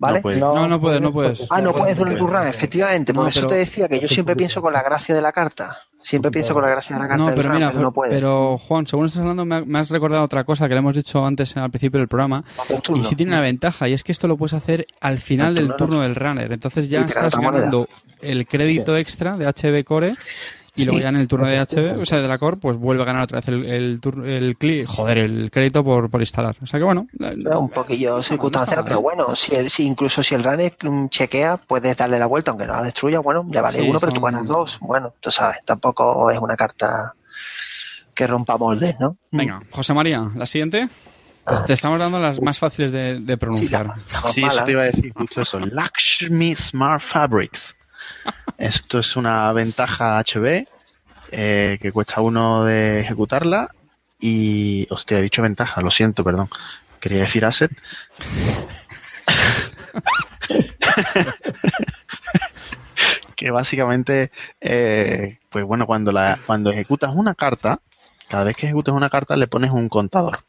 [0.00, 0.18] ¿Vale?
[0.18, 0.40] No puede.
[0.40, 1.46] No, no puedes, no puedes.
[1.50, 3.12] Ah, no puedes durante tu run, efectivamente.
[3.14, 5.30] Por No, eso pero- te decía que yo siempre pienso con la gracia de la
[5.30, 5.76] carta.
[6.02, 7.92] Siempre pienso con la gracia de la carta No, del pero run, mira, pero no
[7.92, 8.14] puedes.
[8.14, 10.94] pero Juan, según estás hablando, me, ha- me has recordado otra cosa que le hemos
[10.96, 12.42] dicho antes al principio del programa.
[12.82, 13.02] Turno.
[13.02, 15.54] Y sí tiene una ventaja, y es que esto lo puedes hacer al final Al
[15.56, 16.50] del turno, del runner.
[16.50, 17.86] Entonces ya estás ganando
[18.22, 20.16] el crédito extra de HB Core.
[20.80, 21.02] Y luego Sí.
[21.02, 23.22] ya en el turno de HB, o sea, de la Core, pues vuelve a ganar
[23.24, 26.56] otra vez el, el, turno- el, cli- joder, el crédito por, por instalar.
[26.62, 27.06] O sea que bueno.
[27.18, 29.02] Es un poquillo no circunstancial, pero ¿eh?
[29.02, 32.66] bueno, si, el, si incluso si el runner mm, chequea, puedes darle la vuelta, aunque
[32.66, 34.78] no la destruya, bueno, le vale Sí, uno, pero tú ganas dos.
[34.80, 37.14] Bueno, tú sabes, tampoco es una carta
[38.14, 39.16] que rompa moldes, ¿no?
[39.30, 40.88] Venga, José María, la siguiente.
[41.46, 43.86] Te- Te estamos dando las más fáciles de, de Sí, la, pronunciar.
[43.86, 45.58] la más Sí, eso te iba a decir justo eso.
[45.58, 47.74] Lakshmi Smart Fabrics.
[48.60, 50.66] Esto es una ventaja HB
[51.32, 53.70] eh, que cuesta uno de ejecutarla
[54.18, 54.86] y...
[54.90, 56.50] Hostia, he dicho ventaja, lo siento, perdón.
[57.00, 57.70] Quería decir asset.
[63.36, 64.30] que básicamente,
[64.60, 67.80] eh, pues bueno, cuando, la, cuando ejecutas una carta,
[68.28, 70.44] cada vez que ejecutas una carta le pones un contador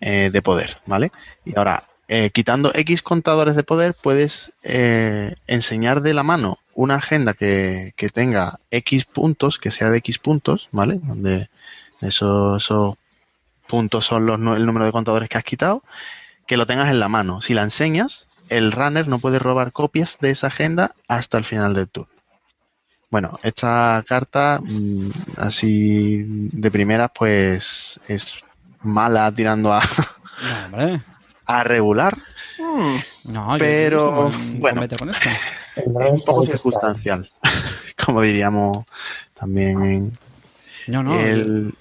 [0.00, 1.10] eh, de poder, ¿vale?
[1.44, 1.88] Y ahora,
[2.32, 8.58] quitando X contadores de poder, puedes enseñar de la mano una agenda que, que tenga
[8.70, 10.98] X puntos, que sea de X puntos, ¿vale?
[11.02, 11.48] Donde
[12.00, 12.94] esos, esos
[13.66, 15.82] puntos son los, el número de contadores que has quitado,
[16.46, 17.40] que lo tengas en la mano.
[17.40, 21.74] Si la enseñas, el runner no puede robar copias de esa agenda hasta el final
[21.74, 22.10] del turno.
[23.10, 28.34] Bueno, esta carta, mm, así de primeras, pues es
[28.82, 29.82] mala tirando a,
[30.70, 31.00] No,
[31.46, 32.16] a regular,
[32.58, 32.96] Mm,
[33.32, 34.86] No, yo- Pero, yo bueno.
[34.98, 35.28] con esto.
[35.76, 37.30] Es un poco circunstancial,
[38.04, 38.84] como diríamos
[39.34, 40.12] también en
[40.88, 41.18] No, no.
[41.18, 41.74] el...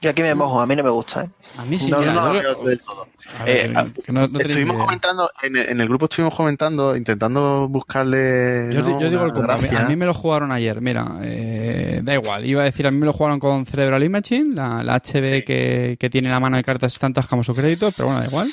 [0.00, 1.22] Yo aquí me mojo, a mí no me gusta.
[1.22, 1.30] ¿eh?
[1.56, 2.32] A mí sí, No, no, no,
[2.64, 3.08] del todo.
[3.46, 3.72] Eh,
[4.04, 4.84] que no- no tenéis ni estuvimos idea.
[4.84, 8.68] comentando, en el, en el grupo estuvimos comentando, intentando buscarle.
[8.70, 9.00] Yo, ¿no?
[9.00, 9.50] yo digo el combo.
[9.50, 9.86] A mí, gracia.
[9.86, 10.78] a mí me lo jugaron ayer.
[10.82, 12.44] Mira, eh, da igual.
[12.44, 15.42] Iba a decir, a mí me lo jugaron con Cerebral Imaging, la, la HB Sí.
[15.44, 18.48] que, que tiene la mano de cartas tantas como su crédito, pero bueno, da igual.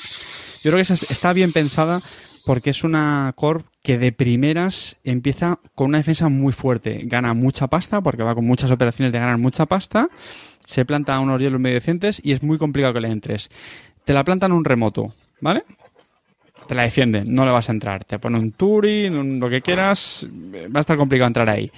[0.64, 2.00] Yo creo que esa está bien pensada
[2.46, 7.00] porque es una core que de primeras empieza con una defensa muy fuerte.
[7.04, 10.08] Gana mucha pasta porque va con muchas operaciones de ganar mucha pasta.
[10.66, 13.50] Se planta unos hielos medio decentes y es muy complicado que le entres.
[14.04, 15.64] Te la plantan un remoto, ¿vale?
[16.68, 18.04] te la defienden, no le vas a entrar.
[18.04, 20.24] Te pone un Turing, un- lo que quieras,
[20.54, 21.72] va a estar complicado entrar ahí.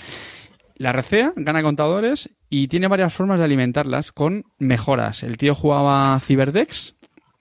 [0.77, 5.23] La recea gana contadores y tiene varias formas de alimentarlas con mejoras.
[5.23, 6.97] El tío jugaba Cyberdex,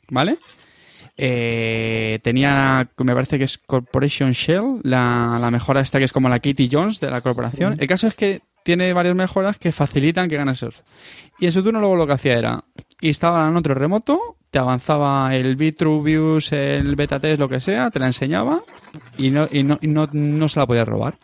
[0.10, 0.38] ¿vale?
[1.18, 6.30] Eh, tenía, me parece que es Corporation Shell, la, la mejora esta que es como
[6.30, 7.76] la Katie Jones de la corporación.
[7.80, 10.80] El caso es que tiene varias mejoras que facilitan que ganes surf.
[11.40, 12.64] Y en su turno luego lo que hacía era
[13.02, 18.06] instalaban otro remoto, te avanzaba el Vitruvius, el beta test, lo que sea, te la
[18.08, 18.64] enseñaba
[19.18, 21.18] y no, y no, y no, no se la podías robar.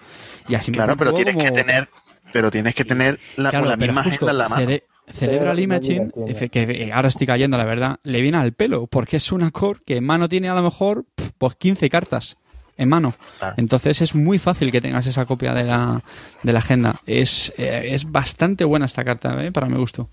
[0.47, 1.87] Y así me Claro, pero tienes que tener,
[2.33, 2.89] pero tienes que Sí.
[2.89, 4.61] tener la, Claro, la misma justo agenda en la mano.
[4.69, 6.11] cere- Cerebral Imaging,
[6.51, 9.97] que ahora estoy cayendo, la verdad, le viene al pelo, porque es una core que
[9.97, 11.05] en mano tiene a lo mejor
[11.37, 12.37] pues 15 cartas
[12.77, 13.13] en mano.
[13.37, 13.55] Claro.
[13.57, 16.01] Entonces es muy fácil que tengas esa copia de la,
[16.43, 17.01] de la agenda.
[17.05, 19.51] Es, eh, es bastante buena esta carta, ¿eh?
[19.51, 20.09] para mi gusto.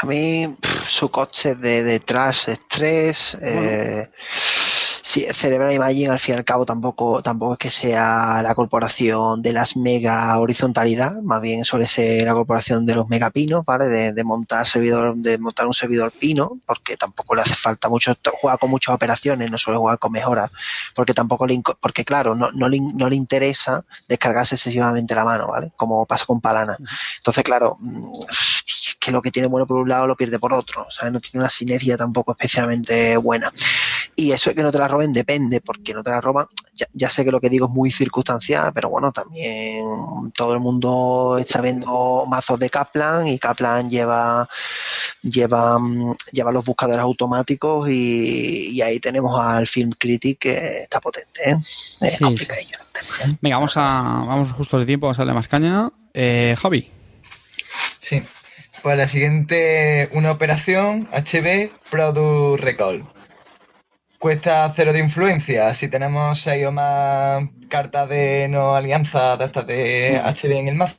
[0.00, 4.08] A mí pff, su coche de detrás, estrés, eh,
[5.02, 9.42] sí, Cerebral Imaging al fin y al cabo tampoco, tampoco es que sea la corporación
[9.42, 13.88] de las mega horizontalidad, más bien suele ser la corporación de los megapinos, ¿vale?
[13.88, 18.16] De, de montar servidor, de montar un servidor pino, porque tampoco le hace falta mucho,
[18.40, 20.50] juega con muchas operaciones, no suele jugar con mejoras,
[20.94, 25.48] porque tampoco le, porque claro, no, no le, no le interesa descargarse excesivamente la mano,
[25.48, 25.72] ¿vale?
[25.76, 26.76] Como pasa con Palana.
[27.18, 28.12] Entonces, claro, mm,
[29.00, 31.20] que lo que tiene bueno por un lado lo pierde por otro, o sea, no
[31.20, 33.52] tiene una sinergia tampoco especialmente buena.
[34.14, 36.86] Y eso de que no te la roben depende, porque no te la roban, ya,
[36.92, 39.84] ya sé que lo que digo es muy circunstancial, pero bueno, también
[40.36, 44.48] todo el mundo está viendo mazos de Kaplan y Kaplan lleva
[45.22, 51.00] lleva, mm, lleva los buscadores automáticos y, y ahí tenemos al Film Critic que está
[51.00, 51.56] potente, ¿eh?
[52.00, 52.78] Es Sí, complicadillo.
[53.40, 53.82] Venga, vamos a
[54.26, 55.90] vamos justo de tiempo, vamos a darle más caña.
[56.12, 56.88] Eh, Javi,
[57.98, 58.22] Sí.
[58.82, 63.04] Pues la siguiente, una operación HB Product Recall.
[64.22, 65.74] Cuesta cero de influencia.
[65.74, 70.76] Si tenemos seis o más cartas de no alianza de estas de HB en el
[70.76, 70.96] mazo.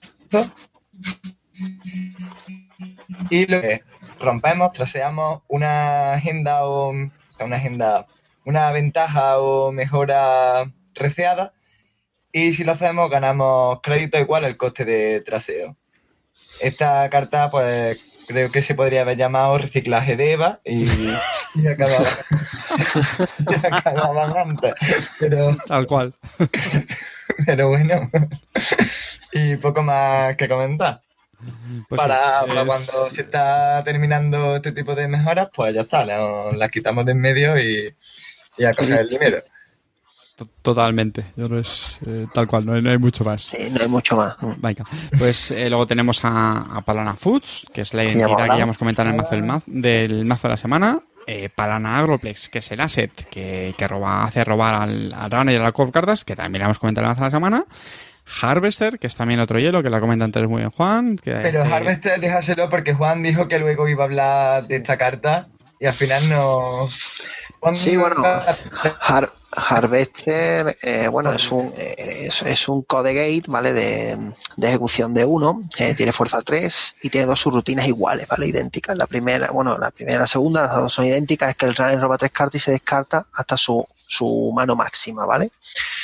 [3.30, 3.84] Y lo que
[4.20, 8.08] rompemos, traseamos una agenda o o sea, una agenda,
[8.44, 11.54] una ventaja o mejora receada.
[12.34, 15.78] Y si lo hacemos, ganamos crédito igual al coste de traseo.
[16.60, 20.86] Esta carta, pues creo que se podría haber llamado reciclaje de Eva y,
[21.56, 22.08] y acababan,
[23.50, 24.74] y acababan antes.
[25.20, 26.14] Pero, tal cual.
[27.46, 28.10] pero bueno,
[29.32, 31.02] y poco más que comentar.
[31.90, 36.06] Pues para, sí, para cuando se está terminando este tipo de mejoras, pues ya está,
[36.06, 37.94] la- las quitamos de en medio y,
[38.58, 39.40] y a coger el dinero.
[40.36, 43.42] To- Totalmente, es eh, tal cual, no hay, no hay mucho más.
[43.44, 44.36] Sí, no hay mucho más.
[44.42, 44.54] Mm.
[44.62, 44.86] Venga,
[45.18, 48.78] pues eh, luego tenemos a, a Palana Foods, que es la identidad que ya hemos
[48.78, 51.00] comentado en el mazo del, mazo, del mazo de la semana.
[51.26, 55.56] Eh, Palana Agroplex, que es el asset que, que roba, hace robar al, al runner
[55.56, 57.32] y a la core cartas, que también la hemos comentado en el mazo de la
[57.32, 57.66] semana.
[58.42, 61.18] Harvester, que es también otro hielo, que la comenta antes muy bien Juan.
[61.18, 65.48] Que, Pero Harvester, déjaselo porque Juan dijo que luego iba a hablar de esta carta
[65.80, 66.88] y al final no.
[67.60, 68.16] Juan Sí, no- bueno,
[69.02, 73.74] Har- Harvester, eh, bueno, es un, eh, es, un code gate, ¿vale?
[73.74, 78.48] De, de ejecución de uno, que tiene fuerza 3 y tiene dos subrutinas iguales, ¿vale?
[78.48, 78.98] Idénticas.
[78.98, 81.76] La primera, bueno, la primera y la segunda, las dos son idénticas, es que el
[81.76, 85.52] runner roba tres cartas y se descarta hasta su, su mano máxima, ¿vale?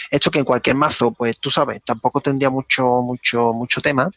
[0.10, 4.10] Esto que en cualquier mazo, pues tú sabes, tampoco tendría mucho, mucho, mucho tema.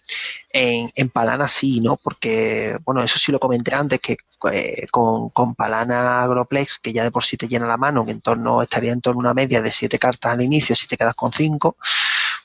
[0.50, 1.98] En, en Palana sí, ¿no?
[2.02, 4.16] Porque, bueno, eso sí lo comenté antes, que
[4.52, 8.12] eh, con, con Palana Agroplex, que ya de por sí te llena la mano, que
[8.12, 10.96] en torno, estaría en torno a una media de siete cartas al inicio, si te
[10.96, 11.76] quedas con cinco,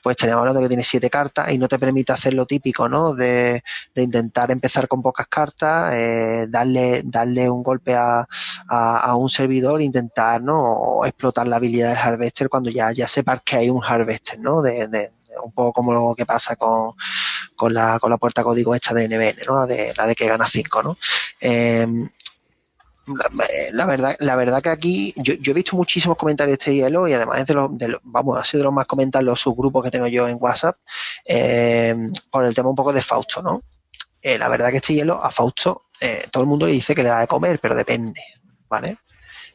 [0.02, 3.14] pues estaríamos hablando que tiene siete cartas y no te permite hacer lo típico, ¿no?
[3.14, 3.62] De,
[3.94, 8.26] de intentar empezar con pocas cartas, eh, darle, darle un golpe a,
[8.68, 10.60] a, un servidor, intentar, ¿no?
[10.60, 14.62] O explotar la habilidad del Harvester cuando ya, ya sepas que hay un Harvester, ¿no?
[14.62, 15.12] De, de,
[15.44, 16.94] un poco como lo que pasa con,
[17.56, 19.56] con, la, con la puerta código esta de NBN, ¿no?
[19.56, 20.98] La de, la de que gana 5, ¿no?
[21.40, 21.86] Eh,
[23.72, 27.12] la, verdad, la verdad que aquí yo, he visto muchísimos comentarios de este hielo y
[27.12, 29.90] además es de los, de vamos, ha sido de los más comentados los subgrupos que
[29.90, 30.76] tengo yo en WhatsApp
[31.24, 31.94] eh,
[32.30, 33.62] por el tema un poco de Fausto, ¿no?
[34.20, 37.02] Eh, la verdad que este hielo a Fausto eh, todo el mundo le dice que
[37.02, 38.22] le da de comer, pero depende,
[38.68, 38.98] ¿vale?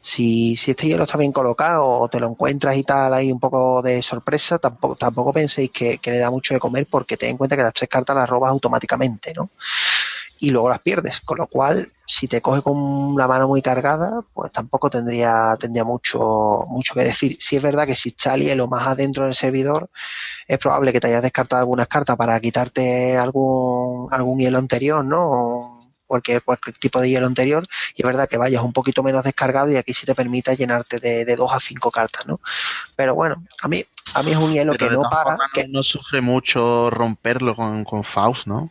[0.02, 3.40] Si, si este hielo está bien colocado o te lo encuentras y tal ahí un
[3.40, 7.32] poco de sorpresa, tampoco, tampoco penséis que, que le da mucho de comer porque ten
[7.32, 9.52] en cuenta que las tres cartas las robas automáticamente, ¿no?
[10.44, 11.22] Y luego las pierdes.
[11.22, 15.86] Con lo cual, si te coge con la mano muy cargada, pues tampoco tendría, tendría
[15.86, 17.38] mucho, mucho que decir.
[17.40, 19.90] Si es verdad que si está hielo más adentro del servidor,
[20.46, 25.73] es probable que te hayas descartado algunas cartas para quitarte algún, algún hielo anterior, ¿no?
[26.14, 27.66] Cualquier, cualquier tipo de hielo anterior,
[27.96, 31.00] y es verdad que vayas un poquito menos descargado y aquí sí te permite llenarte
[31.00, 32.40] de, de dos a cinco cartas, ¿no?
[32.96, 33.84] Pero bueno, a mí,
[34.14, 35.24] a mí es un hielo Pero que de no para.
[35.24, 38.70] formas, que- no, no sufre mucho romperlo con, con Faust, ¿no?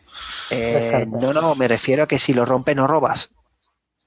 [0.49, 3.29] Eh, no, no, me refiero a que si lo rompes no robas.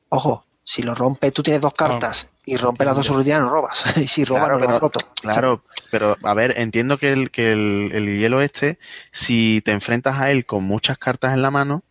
[0.09, 3.85] Ojo, si lo rompes, tú tienes dos cartas y rompes las dos seguridades no robas.
[3.99, 5.01] y si robas Claro, no lo has roto.
[5.21, 8.79] Claro, pero a ver, entiendo que el, que el, el hielo este,
[9.13, 11.83] si te enfrentas a él con muchas cartas en la mano,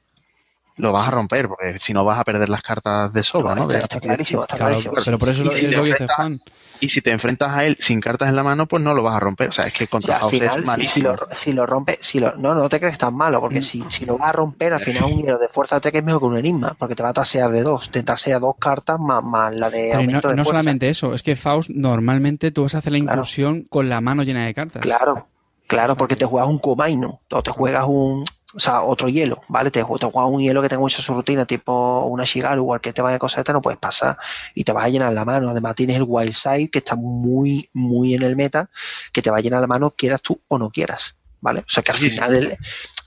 [0.77, 3.63] lo vas a romper, porque si no vas a perder las cartas de sobra, No,
[3.63, 4.95] está, está clarísimo, está Claro, clarísimo.
[5.05, 6.41] pero por eso Y lo, si es te lo que dice Juan.
[6.81, 9.15] Y si te enfrentas a él sin cartas en la mano, pues no lo vas
[9.15, 9.47] a romper.
[9.47, 11.09] O sea, es que contra al Faust final, es si, si malísimo.
[11.13, 14.05] lo, si lo rompe, si lo, no, no te crees tan malo, porque si, si
[14.05, 16.25] lo vas a romper, al final un hielo de fuerza 3 que es mejor que
[16.27, 19.55] un enigma, porque te va a tasear de dos, te tasea dos cartas más, más
[19.55, 20.59] la de Pero y no, aumento de no fuerza.
[20.59, 23.13] solamente eso, es que Faust normalmente tú vas a hacer la Claro.
[23.21, 24.81] incursión con la mano llena de cartas.
[24.81, 25.27] Claro,
[25.67, 28.25] claro, porque te juegas un Kumaino, o te juegas un,
[28.55, 29.69] o sea, otro hielo, ¿vale?
[29.71, 32.93] Te, te juegas un hielo que tenga mucha su rutina, tipo una Shigaru o cualquier
[32.95, 34.17] tema de cosas esta, no puedes pasar
[34.53, 35.49] y te vas a llenar la mano.
[35.49, 38.69] Además tienes el Wild Side, que está muy, muy en el meta,
[39.11, 41.59] que te va a llenar la mano quieras tú o no quieras, ¿vale?
[41.61, 42.57] O sea que al Sí, final el,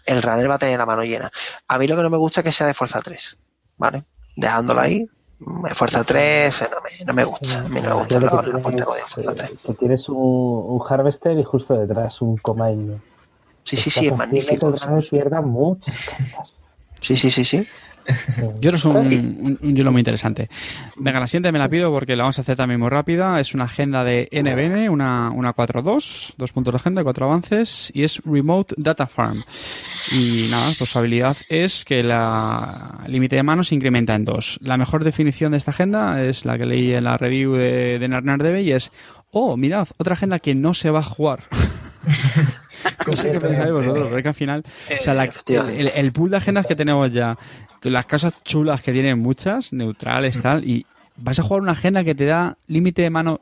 [0.06, 1.30] el runner va a tener la mano llena.
[1.66, 3.38] A mí lo que no me gusta es que sea de fuerza 3,
[3.78, 4.04] ¿vale?
[4.36, 5.06] Dejándolo ahí,
[5.74, 7.60] fuerza 3, no me, no me gusta.
[7.60, 9.50] A mí no me gusta la, la tienes, puerta de fuerza 3.
[9.52, 13.02] eh, que tienes un, un Harvester y justo detrás un Comaino.
[13.64, 14.72] Sí, sí, sí, es magnífico.
[14.72, 16.56] Que el runner pierda muchas cartas.
[17.00, 17.66] Sí, sí, sí, sí.
[18.60, 20.48] Yo creo que es un, un, un hielo muy interesante.
[20.96, 23.38] Venga, la siguiente me la pido porque la vamos a hacer también muy rápida.
[23.38, 28.04] Es una agenda de NBN, una, una 4.2, dos puntos de agenda, cuatro avances, y
[28.04, 29.42] es Remote Data Farm.
[30.12, 34.24] Y nada, pues su habilidad es que la el límite de manos se incrementa en
[34.24, 34.58] dos.
[34.62, 38.08] La mejor definición de esta agenda es la que leí en la review de, de
[38.08, 38.90] NerdNerdDB y es,
[39.30, 41.44] oh, mirad, otra agenda que no se va a jugar.
[43.06, 44.64] no sé qué pensáis vosotros, pero es que al final,
[45.00, 45.24] o sea, la-
[45.72, 47.36] el, el pool de agendas que tenemos ya,
[47.80, 50.86] que las cosas chulas que tienen muchas, neutrales, tal, y
[51.16, 53.40] vas a jugar una agenda que te da límite de mano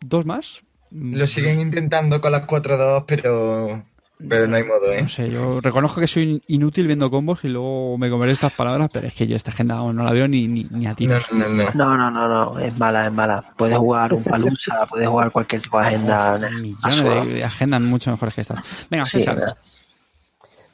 [0.00, 0.62] dos más.
[0.90, 3.82] Lo siguen intentando con las 4-2, pero,
[4.26, 5.02] pero no hay modo, ¿eh?
[5.02, 8.88] No sé, yo reconozco que soy inútil viendo combos y luego me comeré estas palabras,
[8.92, 11.26] pero es que yo esta agenda no la veo ni, ni, ni a No, tiros.
[11.32, 11.70] no, no, no.
[11.74, 13.44] No, no, no, no, es mala, es mala.
[13.56, 16.38] Puedes jugar un palusa, puedes jugar cualquier tipo de agenda.
[16.60, 18.62] Millones de, de agendas mucho mejores que estas.
[18.90, 19.24] Venga, Sí.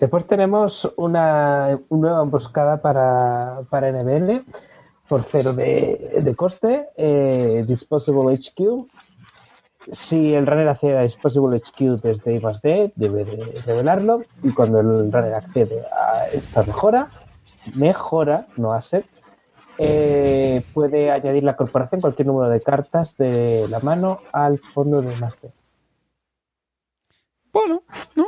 [0.01, 4.43] Después tenemos una, una nueva emboscada para, para NBN
[5.09, 8.87] por cero de, de coste, eh, Disposable HQ.
[9.93, 14.23] Si el runner accede a Disposable HQ desde I más D, debe de revelarlo.
[14.43, 17.11] Y cuando el runner accede a esta mejora,
[17.75, 19.05] mejora, no asset,
[19.79, 25.17] eh, puede añadir la corporación cualquier número de cartas de la mano al fondo de
[25.17, 25.51] más D.
[27.53, 27.83] Bueno,
[28.15, 28.27] ¿no?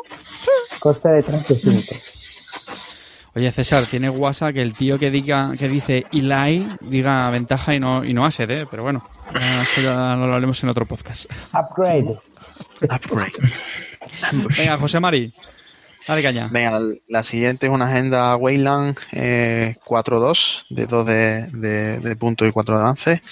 [0.81, 1.95] Coste de 35.
[3.35, 7.81] Oye, César, tiene WhatsApp que el tío que diga que dice Eli diga ventaja y
[7.81, 8.67] no, y no asset, ¿eh?
[8.71, 9.03] Pero bueno,
[9.35, 11.27] eso ya lo hablaremos en otro podcast.
[11.53, 12.19] Upgrade.
[12.83, 13.33] Upgrade.
[14.57, 15.33] Venga, José Mari,
[16.53, 22.47] Venga, la siguiente es una agenda Wayland eh, 4.2 de 2 de, de, de punto
[22.47, 23.23] y 4 de avance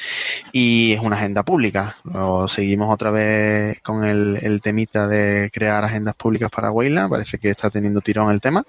[0.50, 1.96] y es una agenda pública.
[2.02, 7.10] Luego seguimos otra vez con el, temita de crear agendas públicas para Wayland.
[7.10, 8.64] Parece que está teniendo tirón el tema.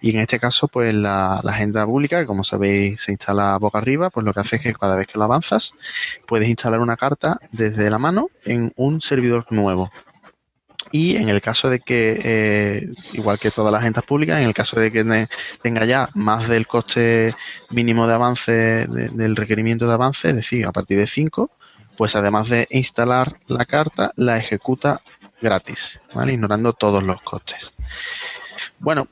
[0.00, 3.78] Y en este caso, pues la, la agenda pública, que como sabéis se instala boca
[3.78, 5.74] arriba, pues lo que hace es que cada vez que lo avanzas,
[6.28, 9.90] puedes instalar una carta desde la mano en un servidor nuevo.
[10.92, 14.54] Y en el caso de que, eh, igual que todas las agendas públicas, en el
[14.54, 15.26] caso de que
[15.62, 17.34] tenga ya más del coste
[17.70, 21.50] mínimo de avance, de- del requerimiento de avance, es decir, a partir de 5,
[21.96, 25.00] pues además de instalar la carta, la ejecuta
[25.40, 26.34] gratis, ¿vale?
[26.34, 27.72] Ignorando todos los costes.
[28.78, 29.08] Bueno,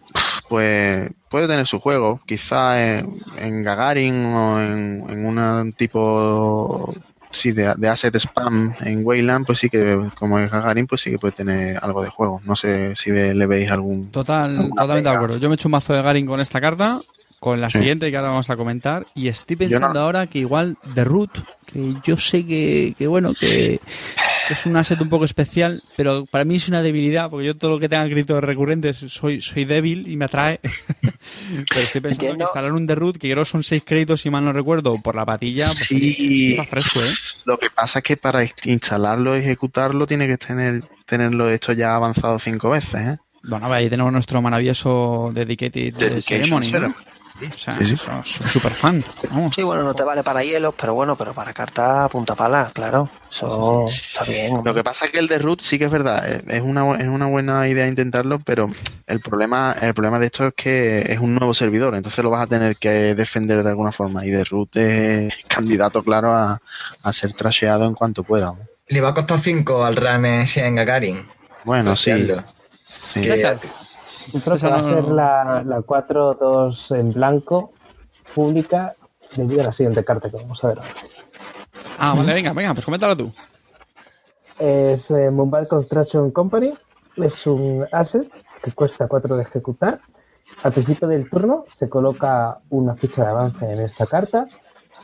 [0.49, 2.21] pues puede tener su juego.
[2.27, 6.95] Quizá en, Gagarin o en un tipo
[7.31, 11.11] sí, de, de, asset spam en Wayland, pues sí que, como es Gagarin, pues sí
[11.11, 12.41] que puede tener algo de juego.
[12.45, 14.11] No sé si ve, le veis algún.
[14.11, 15.37] Total, totalmente de acuerdo.
[15.39, 17.01] Yo me he hecho un mazo de Gagarin con esta carta,
[17.39, 17.79] con la sí.
[17.79, 20.01] siguiente que ahora vamos a comentar, y estoy pensando no.
[20.01, 21.31] ahora que igual The Root,
[21.65, 23.81] que yo sé que, que bueno, que,
[24.47, 27.57] que, es un asset un poco especial, pero para mí es una debilidad, porque yo
[27.57, 30.61] todo lo que tenga créditos recurrentes soy, soy débil y me atrae.
[31.69, 32.39] pero estoy pensando Entiendo.
[32.39, 35.25] que instalar un Root, que creo son seis créditos, si mal no recuerdo, por la
[35.25, 36.49] patilla, pues sí.
[36.51, 37.13] está fresco, ¿eh?
[37.45, 41.97] Lo que pasa es que para instalarlo y ejecutarlo tiene que tener tenerlo hecho ya
[41.97, 43.19] avanzado cinco veces, ¿eh?
[43.43, 46.95] Bueno, ahí tenemos nuestro maravilloso Dedicated, Dedication Ceremony, ¿no?
[47.47, 47.97] O sea, sí, sí.
[48.25, 49.05] súper fan.
[49.31, 49.55] Vamos.
[49.55, 53.09] Sí, bueno, no te vale para hielos, pero bueno, pero para carta punta pala, claro.
[53.31, 54.63] Eso sí, está bien.
[54.65, 57.09] Lo que pasa es que el de root sí que es verdad, es una, es
[57.09, 58.71] una buena idea intentarlo, pero
[59.07, 62.43] el problema, el problema de esto es que es un nuevo servidor, entonces lo vas
[62.43, 64.27] a tener que defender de alguna forma.
[64.27, 66.61] Y de root es candidato claro a,
[67.03, 68.55] a ser trasheado en cuanto pueda.
[68.89, 71.27] Le va a costar 5 al run ese en Gagarin.
[71.65, 72.13] Bueno, sí.
[73.07, 73.21] sí.
[74.33, 77.73] Yo creo que va a ser la, la 4-2 en blanco,
[78.35, 78.95] pública,
[79.35, 80.91] debido a la siguiente carta que vamos a ver ahora.
[81.99, 83.33] Ah, vale, venga, venga, pues coméntala tú.
[84.59, 86.73] Es eh, Mumbai Construction Company,
[87.17, 88.31] es un asset
[88.63, 90.01] que cuesta 4 de ejecutar.
[90.63, 94.47] Al principio del turno se coloca una ficha de avance en esta carta.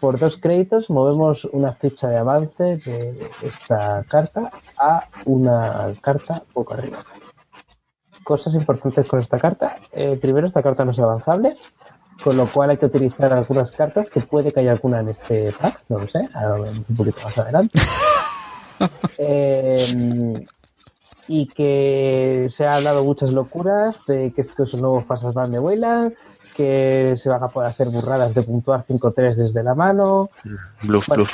[0.01, 6.75] Por dos créditos movemos una ficha de avance de esta carta a una carta poco
[6.75, 6.99] arriba
[8.27, 9.77] cosas importantes con esta carta.
[9.93, 11.57] Eh, primero, esta carta no es avanzable,
[12.25, 15.53] con lo cual hay que utilizar algunas cartas, que puede que haya alguna en este
[15.53, 17.79] pack, no lo sé, ahora un poquito más adelante.
[19.19, 20.45] eh,
[21.29, 25.53] y que se ha hablado muchas locuras de que esto es un nuevo Fasas Band
[25.53, 26.15] de Wayland,
[26.57, 30.31] que se van a poder hacer burradas de puntuar 5-3 desde la mano.
[30.83, 31.33] Bluff, bueno, bluff.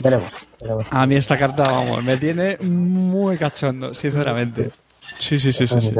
[0.00, 0.86] Veremos, veremos.
[0.90, 4.70] A mí esta carta, vamos, me tiene muy cachondo, sinceramente.
[5.18, 5.80] Sí, sí, sí, sí.
[5.80, 5.94] sí.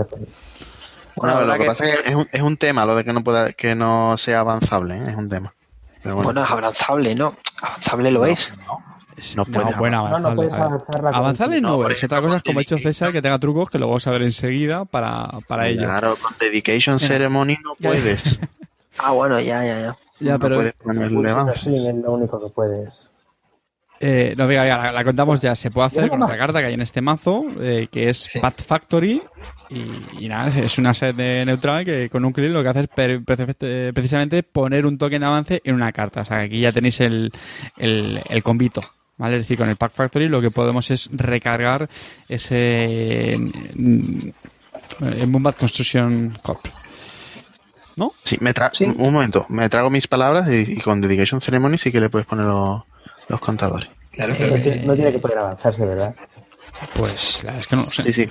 [1.16, 3.12] Bueno, lo que, que, pasa es que es un, es un, tema lo de que
[3.12, 5.04] no pueda, que no sea avanzable, ¿eh?
[5.08, 5.52] es un tema.
[6.02, 6.28] Pero bueno.
[6.28, 7.34] bueno, es avanzable, ¿no?
[7.60, 8.52] Avanzable lo no, es.
[8.56, 9.70] No, no puede.
[9.72, 10.48] No, bueno, avanzable.
[10.48, 13.68] No, avanzarla avanzable no, es otra cosa es como ha hecho César que tenga trucos
[13.68, 15.82] que lo vamos a ver enseguida para, para ello.
[15.82, 18.40] Claro, con Dedication Ceremony no puedes.
[18.98, 19.96] ah, bueno, ya, ya, ya.
[20.20, 20.56] Ya, pero.
[20.56, 23.07] puedes ponerle es lo único que puedes.
[24.00, 25.56] Eh, no, venga, la, la, contamos ya.
[25.56, 28.38] Se puede hacer con otra carta que hay en este mazo, eh, que es sí.
[28.38, 29.20] Path Factory.
[29.70, 32.80] Y, y, nada, es una set de neutral que con un clic lo que hace
[32.80, 36.22] es precisamente poner un token de avance en una carta.
[36.22, 37.30] O sea, aquí ya tenéis el,
[37.78, 38.82] el, el convito.
[39.18, 39.36] ¿Vale?
[39.36, 41.88] Es decir, con el Pack Factory lo que podemos es recargar
[42.28, 44.32] ese en,
[45.00, 46.64] en Boombat Construction Corp.
[47.96, 48.12] ¿No?
[48.22, 48.84] Sí, me tra ¿Sí?
[48.84, 52.28] un momento, me trago mis palabras y, y, con Dedication Ceremony sí que le puedes
[52.28, 52.82] poner los,
[53.28, 53.88] los contadores.
[54.10, 54.80] Claro, claro que sí.
[54.84, 56.14] No tiene que poder avanzarse, ¿verdad?
[56.94, 58.02] Pues la es que no lo sé.
[58.04, 58.30] Sí, sí.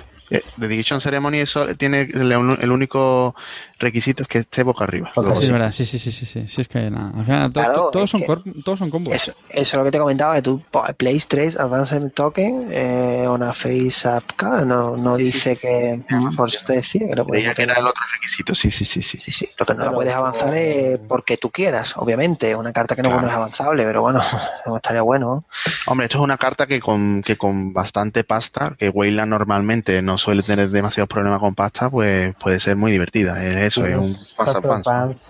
[0.56, 3.34] Dedication Ceremony eso tiene el único
[3.78, 5.10] requisito es que esté boca arriba.
[5.16, 7.12] Ah, sí, es verdad, sí, sí, sí, sí, sí, sí es que nada.
[7.16, 8.22] Al final, claro, to, todos, son
[8.64, 9.14] todos son combos.
[9.14, 10.62] Eso, eso, es lo que te comentaba, que tú
[10.96, 16.02] plays 3 Advanced Token, eh, una Face Up card, no, no dice que,
[16.36, 19.02] por eso te decía que lo Creía que era el otro requisito, sí, sí, sí,
[19.02, 19.18] sí.
[19.24, 19.48] sí, sí.
[19.58, 23.08] Lo que no lo puedes avanzar es porque tú quieras, obviamente, una carta que no,
[23.08, 23.22] claro.
[23.22, 24.20] bueno, es avanzable, pero bueno,
[24.76, 25.44] estaría bueno.
[25.86, 30.17] Hombre, esto es una carta que con, que con bastante pasta, que Wayland normalmente no
[30.18, 33.42] suele tener demasiados problemas con pasta, pues puede ser muy divertida.
[33.44, 35.20] Es eso, es un pass advance.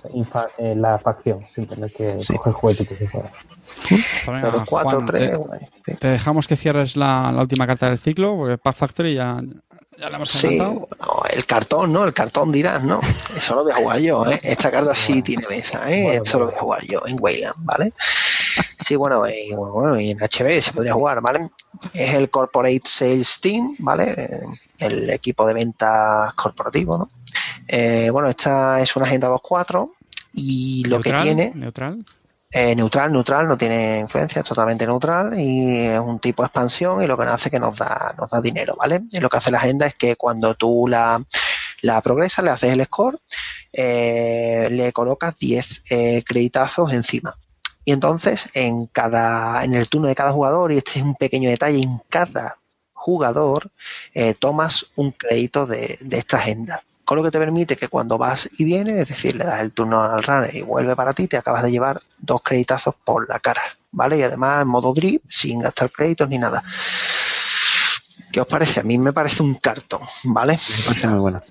[0.59, 2.35] Eh, la facción, sin tener que sí.
[2.37, 3.31] coger juguetitos de fuera.
[4.27, 5.39] Pero 4, 3,
[5.85, 9.41] te, te, dejamos que cierres la, la, última carta del ciclo, porque Pack Factory ya,
[9.99, 10.87] ya la hemos Sí, no,
[11.29, 12.05] el cartón, ¿no?
[12.05, 13.01] El cartón dirás, ¿no?
[13.37, 14.39] Eso lo voy a jugar yo, ¿eh?
[14.43, 16.05] Esta carta sí tiene mesa, ¿eh?
[16.05, 16.47] Bueno, Esto bueno.
[16.47, 17.93] lo voy a jugar yo en Wayland, ¿vale?
[18.79, 21.51] Sí, bueno, y, bueno, y en HB se podría jugar, ¿vale?
[21.93, 24.41] Es el Corporate Sales Team, ¿vale?
[24.79, 27.11] El equipo de ventas corporativo, ¿no?
[27.67, 29.91] Eh, bueno, esta es una agenda 2.4
[30.33, 31.17] y lo ¿Neutral?
[31.17, 31.53] que tiene...
[31.55, 32.05] ¿Neutral?
[32.51, 37.03] Eh, neutral, neutral, no tiene influencia, es totalmente neutral y es un tipo de expansión
[37.03, 39.03] y lo que nos hace que nos da, nos da dinero, ¿vale?
[39.13, 41.23] Y lo que hace la agenda es que cuando tú la,
[41.83, 43.19] la progresas, le haces el score,
[43.71, 47.37] eh, le colocas 10 eh, creditazos encima.
[47.89, 51.49] Y entonces, en cada, en el turno de cada jugador, y este es un pequeño
[51.49, 52.59] detalle, en cada
[52.93, 53.71] jugador
[54.13, 58.19] eh, tomas un crédito de, de esta agenda con lo que te permite que cuando
[58.19, 61.29] vas y vienes, es decir, le das el turno al runner y vuelve para ti,
[61.29, 64.19] te acabas de llevar dos creditazos por la cara, ¿vale?
[64.19, 66.63] Y además en modo drip, sin gastar créditos ni nada.
[68.31, 68.81] ¿Qué os parece?
[68.81, 70.59] A mí me parece un cartón, ¿vale?
[70.77, 71.43] Me parece muy bueno.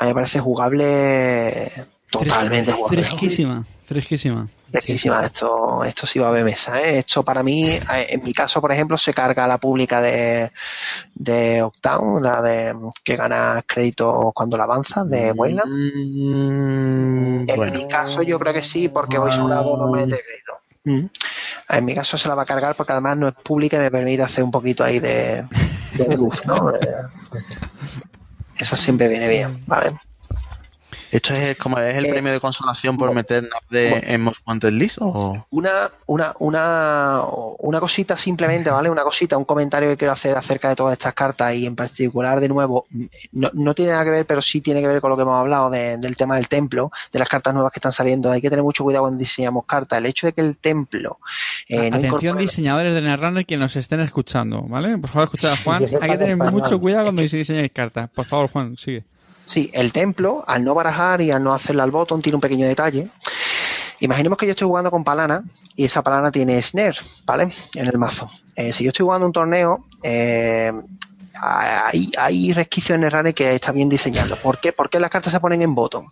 [0.00, 1.70] A mí me parece jugable,
[2.10, 3.04] totalmente jugable.
[3.04, 4.46] Fresquísima, fresquísima.
[4.70, 6.98] Fresquísima, esto, esto sí va a haber mesa, ¿eh?
[6.98, 10.50] Esto para mí, eh, en mi caso, por ejemplo, se carga la pública de,
[11.14, 12.74] de Octown, la de
[13.04, 15.70] que gana crédito cuando la avanza, de Wayland.
[15.70, 17.78] Mm, En bueno.
[17.78, 20.58] mi caso yo creo que sí, porque voy sobrado no me de crédito.
[20.84, 21.06] Mm.
[21.68, 23.90] En mi caso se la va a cargar porque además no es pública y me
[23.90, 25.44] permite hacer un poquito ahí de,
[25.94, 26.72] de bluff, ¿no?
[27.34, 27.40] Eh,
[28.58, 29.98] Eso siempre viene bien, ¿vale?
[31.14, 34.72] ¿Esto es como es el Eh, premio de consolación por meternos de, en Most Wanted
[34.72, 34.98] List?
[35.00, 35.46] O...
[35.50, 37.20] Una, una, una,
[37.60, 38.90] una cosita simplemente, ¿vale?
[38.90, 42.40] Una cosita, un comentario que quiero hacer acerca de todas estas cartas y en particular,
[42.40, 42.86] de nuevo,
[43.32, 45.36] no, no tiene nada que ver, pero sí tiene que ver con lo que hemos
[45.38, 48.30] hablado de- del tema del templo, de las cartas nuevas que están saliendo.
[48.32, 49.98] Hay que tener mucho cuidado cuando diseñamos cartas.
[50.00, 51.18] El hecho de que el templo
[51.68, 54.98] eh, no Atención, diseñadores de Netrunner que nos estén escuchando, ¿vale?
[54.98, 55.84] Por favor, escuchad a Juan.
[56.00, 58.10] Hay que tener mucho cuidado cuando diseñáis cartas.
[58.10, 59.04] Por favor, Juan, sigue.
[59.44, 62.66] Sí, el templo, al no barajar y al no hacerle al botón, tiene un pequeño
[62.66, 63.10] detalle.
[64.00, 65.44] Imaginemos que yo estoy jugando con palana
[65.76, 67.52] y esa palana tiene snare, ¿vale?
[67.74, 68.28] En el mazo.
[68.56, 70.72] Eh, si yo estoy jugando un torneo, eh,
[71.40, 74.36] hay, hay resquicios en el que está bien diseñado.
[74.36, 74.72] ¿Por qué?
[74.72, 76.06] ¿Por qué las cartas se ponen en botón?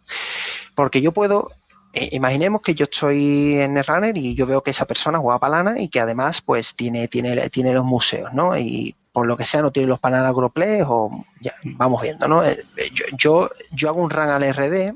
[0.75, 1.51] Porque yo puedo,
[1.93, 5.39] eh, imaginemos que yo estoy en el runner y yo veo que esa persona juega
[5.39, 8.57] palana y que además pues tiene, tiene, tiene los museos, ¿no?
[8.57, 11.11] Y por lo que sea no tiene los paneles agroplays o
[11.41, 12.43] ya, vamos viendo, ¿no?
[12.45, 12.57] Eh,
[12.95, 14.95] Yo, yo, yo hago un run al RD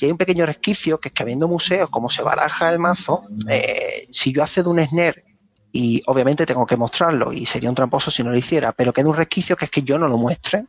[0.00, 3.24] y hay un pequeño resquicio que es que habiendo museos, como se baraja el mazo,
[3.48, 5.24] eh, si yo accedo a un snare
[5.72, 9.08] y obviamente tengo que mostrarlo y sería un tramposo si no lo hiciera, pero queda
[9.08, 10.66] un resquicio que es que yo no lo muestre.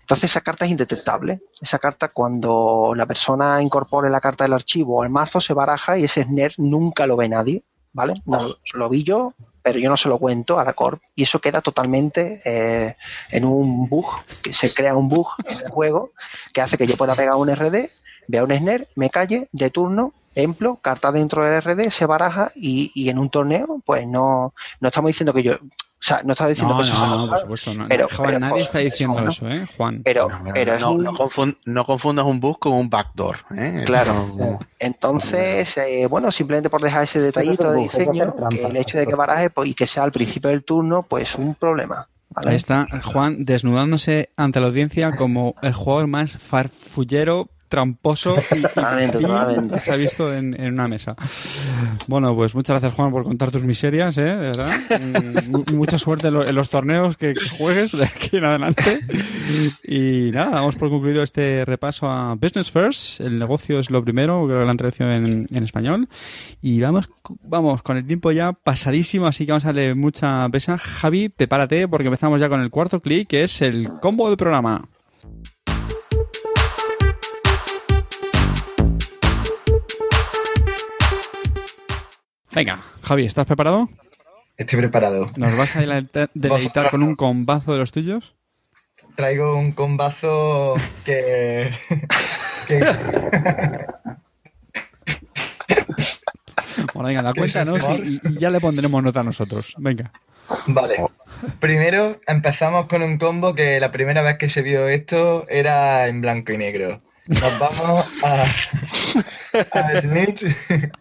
[0.00, 1.40] Entonces esa carta es indetectable.
[1.60, 6.04] Esa carta cuando la persona incorpore la carta del archivo al mazo se baraja y
[6.04, 8.22] ese snare nunca lo ve nadie, ¿vale?
[8.26, 9.32] No, lo vi yo,
[9.64, 12.96] pero yo no se lo cuento a la corp y eso queda totalmente eh,
[13.30, 14.04] en un bug,
[14.42, 16.12] que se crea un bug en el juego
[16.52, 17.88] que hace que yo pueda pegar un RD,
[18.28, 22.92] vea un snare, me calle de turno, templo, carta dentro del RD, se baraja y,
[22.94, 25.54] y en un torneo pues no, no estamos diciendo que yo,
[26.06, 27.74] sea, no estamos diciendo No, que eso no, no, por supuesto.
[27.74, 27.86] No.
[27.88, 30.02] pero- Juan, pero, nadie está diciendo eso, ¿eh, Juan?
[30.04, 33.36] pero, No, pero es no, un- no confun- no confundas un bus con un backdoor.
[33.56, 33.82] ¿eh?
[33.86, 34.58] Claro.
[34.78, 39.14] Entonces, eh, bueno, simplemente por dejar ese detallito de diseño, que el hecho de que
[39.14, 42.06] baraje pues, y que sea al principio del turno, pues un problema.
[42.30, 42.50] ¿vale?
[42.50, 49.18] Ahí está Juan desnudándose ante la audiencia como el jugador más farfullero, tramposo y, Totalmente,
[49.18, 49.80] totalmente.
[49.80, 51.16] se ha visto en, en una mesa.
[52.06, 54.22] Bueno, pues muchas gracias Juan por contar tus miserias, ¿eh?
[54.22, 54.72] De verdad.
[55.48, 59.00] Mu- mucha suerte en, lo- en los torneos que, que juegues de aquí en adelante.
[59.82, 63.20] Y nada, damos por concluido este repaso a Business First.
[63.20, 66.08] El negocio es lo primero, creo que lo han traducido en, en español.
[66.62, 67.08] Y vamos,
[67.42, 70.78] vamos con el tiempo ya pasadísimo, así que vamos a darle mucha pesa.
[70.78, 74.88] Javi, prepárate porque empezamos ya con el cuarto clic, que es el combo del programa.
[82.54, 83.88] Venga, Javi, ¿estás preparado?
[84.56, 85.26] Estoy preparado.
[85.36, 88.34] ¿Nos vas a deleita- deleitar con un combazo de los tuyos?
[89.16, 90.74] Traigo un combazo
[91.04, 91.70] que.
[92.68, 92.80] que-
[96.92, 97.78] Bueno, venga, la ¿Qué cuenta, ¿no?
[97.78, 99.74] Sí, y, y ya le pondremos nota a nosotros.
[99.78, 100.12] Venga.
[100.68, 100.96] Vale.
[101.58, 106.20] Primero empezamos con un combo que la primera vez que se vio esto era en
[106.20, 107.00] blanco y negro.
[107.26, 108.44] Nos vamos a,
[109.72, 110.44] a Snitch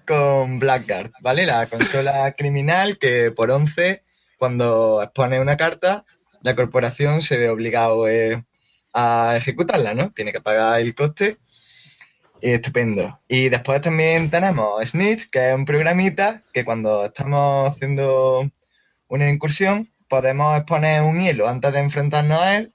[0.05, 1.45] con Blackguard, ¿vale?
[1.45, 4.03] La consola criminal que por 11,
[4.37, 6.05] cuando expone una carta,
[6.41, 8.43] la corporación se ve obligado eh,
[8.93, 10.11] a ejecutarla, ¿no?
[10.11, 11.37] Tiene que pagar el coste.
[12.41, 13.19] Y estupendo.
[13.29, 18.51] Y después también tenemos Snitch, que es un programita que cuando estamos haciendo
[19.07, 22.73] una incursión, podemos exponer un hielo antes de enfrentarnos a él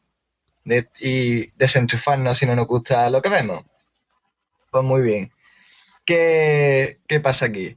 [1.00, 3.64] y desenchufarnos si no nos gusta lo que vemos.
[4.70, 5.30] Pues muy bien.
[6.08, 7.76] ¿Qué, qué pasa aquí?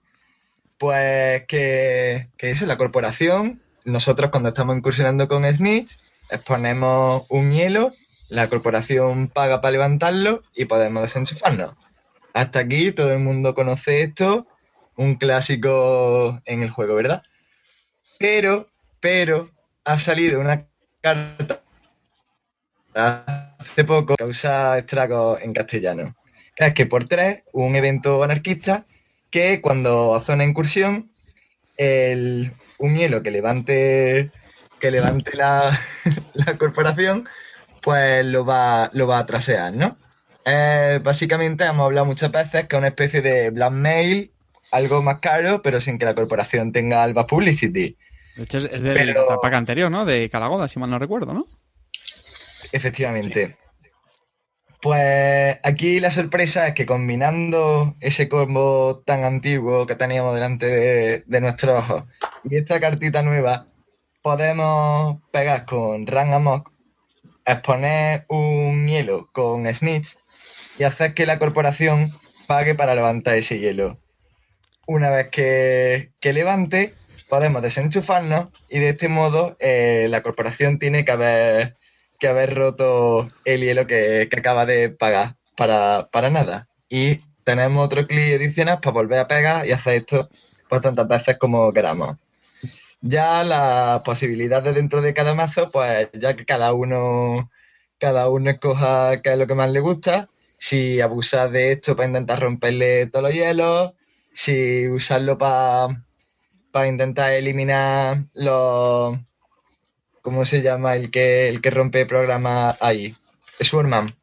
[0.78, 6.00] Pues que, que eso, la corporación, nosotros cuando estamos incursionando con Snitch,
[6.30, 7.92] exponemos un hielo,
[8.30, 11.76] la corporación paga para levantarlo y podemos desenchufarnos.
[12.34, 14.48] Hasta aquí todo el mundo conoce esto,
[14.96, 17.24] un clásico en el juego, ¿verdad?
[18.18, 18.70] Pero,
[19.02, 19.52] pero,
[19.84, 20.70] ha salido una
[21.02, 21.62] carta
[22.94, 26.16] hace poco que causa estragos en castellano.
[26.68, 28.86] Es que por tres, un evento anarquista
[29.32, 31.10] que cuando hace una incursión,
[31.78, 34.32] el, un hielo que levante,
[34.80, 35.80] que levante la,
[36.34, 37.28] la corporación,
[37.82, 39.98] pues lo va, lo va a trasear, ¿no?
[40.46, 44.32] Eh, básicamente hemos hablado muchas veces que es una especie de blackmail,
[44.72, 47.98] algo más caro, pero sin que la corporación tenga alba publicity.
[48.36, 50.06] De hecho, es, del Pero- pack anterior, ¿no?
[50.06, 51.46] De Calagoda, si mal no recuerdo, ¿no?
[52.72, 53.58] Efectivamente.
[54.82, 61.42] Pues aquí la sorpresa es que combinando ese combo tan antiguo que teníamos delante de,
[61.42, 62.06] nuestros ojos
[62.44, 63.68] y esta cartita nueva,
[64.24, 66.72] podemos pegar con Run Amok,
[67.46, 70.18] exponer un hielo con Snitch
[70.80, 72.12] y hacer que la corporación
[72.48, 74.00] pague para levantar ese hielo.
[74.88, 76.96] Una vez que, que levante,
[77.30, 81.78] podemos desenchufarnos y de este modo eh, la corporación tiene que haber
[82.22, 86.70] que haber roto el hielo que, acaba de pagar para, para nada.
[86.88, 90.30] Y tenemos otro clic adicional para volver a pegar y hacer esto
[90.70, 92.18] pues tantas veces como queramos.
[93.02, 97.50] Ya las posibilidades dentro de cada mazo, pues ya que cada uno,
[97.98, 100.30] cada uno escoja qué es lo que más le gusta,
[100.60, 103.94] si abusar de esto para intentar romperle todos los hielos,
[104.32, 106.06] si usarlo para
[106.72, 109.18] para intentar eliminar los
[110.22, 113.16] ¿cómo se llama el que el que rompe programas ahí?
[113.60, 114.16] Swordman.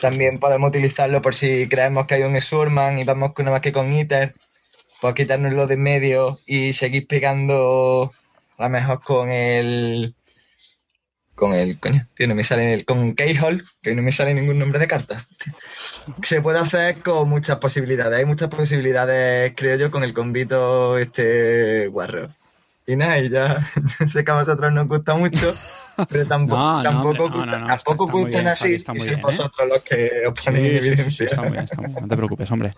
[0.00, 3.60] También podemos utilizarlo por si creemos que hay un Swordman y vamos con nada más
[3.62, 4.34] que con Iter,
[5.00, 8.12] pues quitárnoslo de medio y seguir pegando
[8.58, 10.14] a lo mejor con el
[11.34, 14.58] con el coño, tío, no me sale el con Keyhole, que no me sale ningún
[14.58, 15.26] nombre de carta.
[16.22, 21.88] Se puede hacer con muchas posibilidades, hay muchas posibilidades, creo yo, con el convito este
[21.88, 22.34] guarro.
[22.86, 23.64] Y nada, y ya
[24.08, 25.54] sé que a vosotros nos gusta mucho,
[26.08, 28.62] pero tampoco, No, no, tampoco, hombre, no, gusta- no, no, tampoco está- gustan bien, así,
[28.62, 29.20] Javi, está y sois ¿eh?
[29.22, 31.24] vosotros los que os ponéis en Sí, sí, sí, sí, evidencia.
[31.26, 32.02] está muy bien, está muy bien.
[32.02, 32.74] No te preocupes, hombre.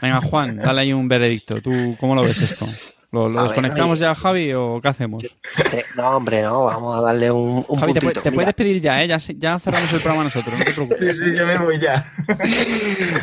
[0.00, 1.60] Venga, Juan, dale ahí un veredicto.
[1.60, 2.66] ¿Tú cómo lo ves esto?
[3.12, 4.14] ¿Lo, desconectamos a ver.
[4.14, 5.24] ya, Javi, o qué hacemos?
[5.24, 8.20] Eh, no, hombre, no, vamos a darle un, un Javi, te, puntito.
[8.20, 9.08] pu- te puedes pedir ya, ¿eh?
[9.08, 11.16] Ya, cerramos el programa nosotros, no te Sí, preocupes.
[11.18, 12.10] sí, yo me voy ya.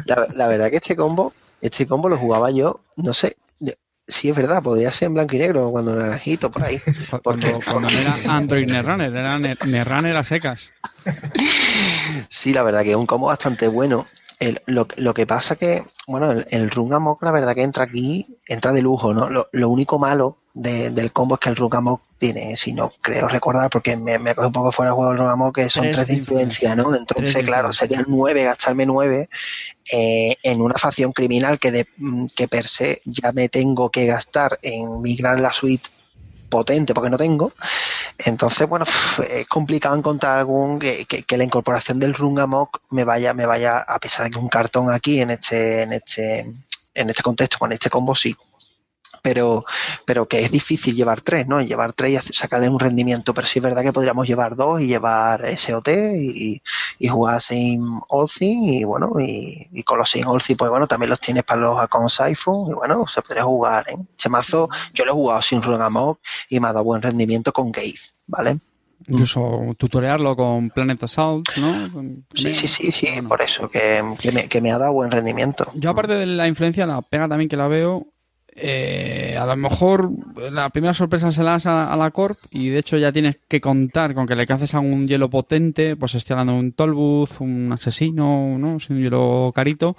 [0.06, 3.38] la, la verdad que este combo, este combo lo jugaba yo, no sé,
[4.08, 6.80] sí es verdad, podría ser en blanco y negro cuando naranjito por ahí.
[7.10, 7.52] Cu- ¿Por qué?
[7.52, 10.72] Cuando, cuando no era Android Netrunner, era Ne- Netrunner a secas.
[12.30, 14.08] Sí, la verdad que es un combo bastante bueno.
[14.40, 17.84] El- lo, lo que pasa que, bueno, el, el Run Amok, la verdad que entra
[17.86, 19.30] aquí, entra de lujo, ¿no?
[19.30, 22.92] Lo, lo único malo de- del combo es que el Run Amok tiene, si no
[23.02, 25.70] creo recordar, porque me, me coge un poco fuera de juego el Run Amok, que
[25.70, 26.90] son Tres tres, de influencia, ¿no?
[26.90, 29.30] Tres Entonces, de claro, serían nueve, gastarme nueve
[29.92, 34.06] eh, en una facción criminal que, de, mm, que per se ya me tengo que
[34.06, 35.90] gastar en migrar la suite
[36.50, 37.54] potente porque no tengo.
[38.18, 38.86] Entonces, bueno,
[39.30, 43.80] es complicado encontrar algún que, que- la incorporación del Run Amok me vaya, me vaya,
[43.80, 46.40] a pesar de que un cartón aquí en este, en este,
[46.94, 48.36] en este contexto, con este combo sí.
[49.28, 49.66] Pero,
[50.06, 51.60] pero que es difícil llevar tres, ¿no?
[51.60, 53.34] Llevar tres y hacer- sacarle un rendimiento.
[53.34, 56.62] Pero sí es verdad que podríamos llevar dos y llevar SOT y,
[57.00, 61.10] y jugar sin Olcin y bueno, y, y con los sin Olcin, pues bueno, también
[61.10, 63.98] los tienes para los accounts iPhone y bueno, se podría jugar, ¿eh?
[64.18, 67.52] Este mazo, yo lo he jugado sin Run Amok y me ha dado buen rendimiento
[67.52, 67.96] con Gave,
[68.28, 68.60] ¿vale?
[69.10, 72.24] Incluso tutorearlo con Planet Assault, ¿no?
[72.34, 73.30] Sí, sí, sí, sí, Bueno.
[73.30, 75.70] por eso, que, que me, que me ha dado buen rendimiento.
[75.76, 78.08] Yo aparte de la influencia, la pega también que la veo,
[78.60, 80.10] eh, a lo mejor
[80.52, 83.38] la primera sorpresa se la das a, a la Corp y de hecho ya tienes
[83.48, 86.72] que contar con que le caces a un hielo potente, pues estoy hablando de un
[86.72, 88.78] Tolbuz, un asesino, ¿no?
[88.90, 89.96] Un hielo carito.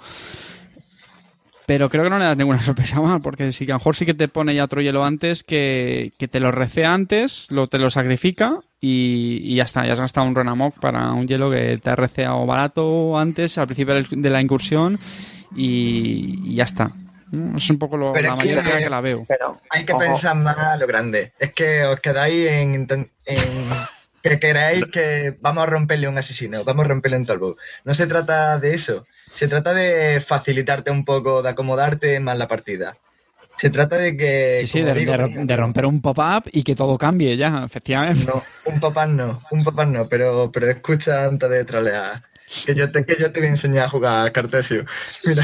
[1.65, 4.05] Pero creo que no le das ninguna sorpresa más, porque si a lo mejor sí
[4.05, 7.79] que te pone ya otro hielo antes, que, que te lo recea antes, lo, te
[7.79, 11.91] lo sacrifica y, ya está, ya has gastado un Renamok para un hielo que te
[11.91, 14.99] ha receado barato antes, al principio de la incursión,
[15.55, 16.91] y ya está.
[17.31, 17.57] ¿No?
[17.57, 19.25] Es un poco lo- la que- mayor pega que la veo.
[19.27, 21.33] Pero, Hay que ojo, pensar más a lo grande.
[21.39, 22.87] Es que os quedáis en,
[24.23, 27.57] que queréis que vamos a romperle a un asesino, vamos a romperle un tolbo.
[27.85, 29.05] No se trata de eso.
[29.33, 32.97] Se trata de facilitarte un poco, de acomodarte más la partida.
[33.57, 34.57] Se trata de que.
[34.61, 37.63] Sí, sí, de, digo, de ro- de romper un pop-up y que todo cambie ya,
[37.65, 38.25] efectivamente.
[38.25, 42.23] No, un papá no, un papá no, pero, pero escucha antes de trolear.
[42.65, 44.85] Que yo te, que yo te voy a enseñar a jugar a Cartesio.
[45.25, 45.43] Mira.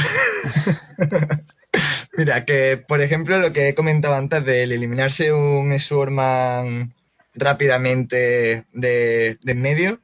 [2.18, 6.94] Mira, que por ejemplo lo que he comentado antes de eliminarse un Swordman
[7.34, 10.00] rápidamente de, de en medio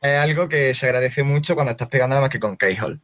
[0.00, 3.00] es algo que se agradece mucho cuando estás pegando nada más que con Keyhole.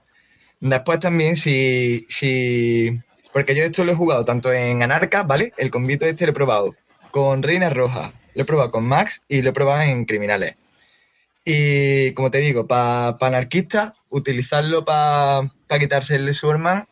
[0.61, 3.01] Después también si, si...
[3.33, 5.55] Porque yo esto lo he jugado tanto en Anarca, ¿vale?
[5.57, 6.75] El convito este lo he probado
[7.11, 10.57] con Reina Roja, lo he probado con Max y lo he probado en Criminales.
[11.45, 15.49] Y como te digo, para anarquistas, utilizarlo para
[15.79, 16.87] quitarse el Swordman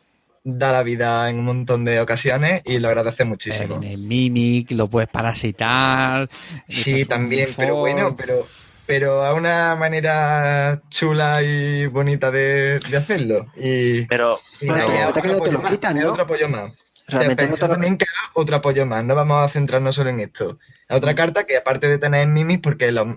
[0.57, 3.79] da la vida en un montón de ocasiones y lo agradece muchísimo.
[3.81, 6.29] Tiene Mimic, lo puedes parasitar.
[6.69, 8.47] Sí, un también, pero bueno, pero,
[8.87, 13.47] pero a una manera chula y bonita de, de hacerlo.
[13.57, 16.11] Y, Pero, y te- te otro que lo apoyo más, quitan, ¿no?
[16.13, 16.73] otro apoyo más.
[17.09, 20.21] realmente no te lo- también que otro apoyo más, no vamos a centrarnos solo en
[20.21, 20.59] esto.
[20.89, 20.99] La Mm.
[20.99, 23.09] otra carta que aparte de tener mimis, porque los,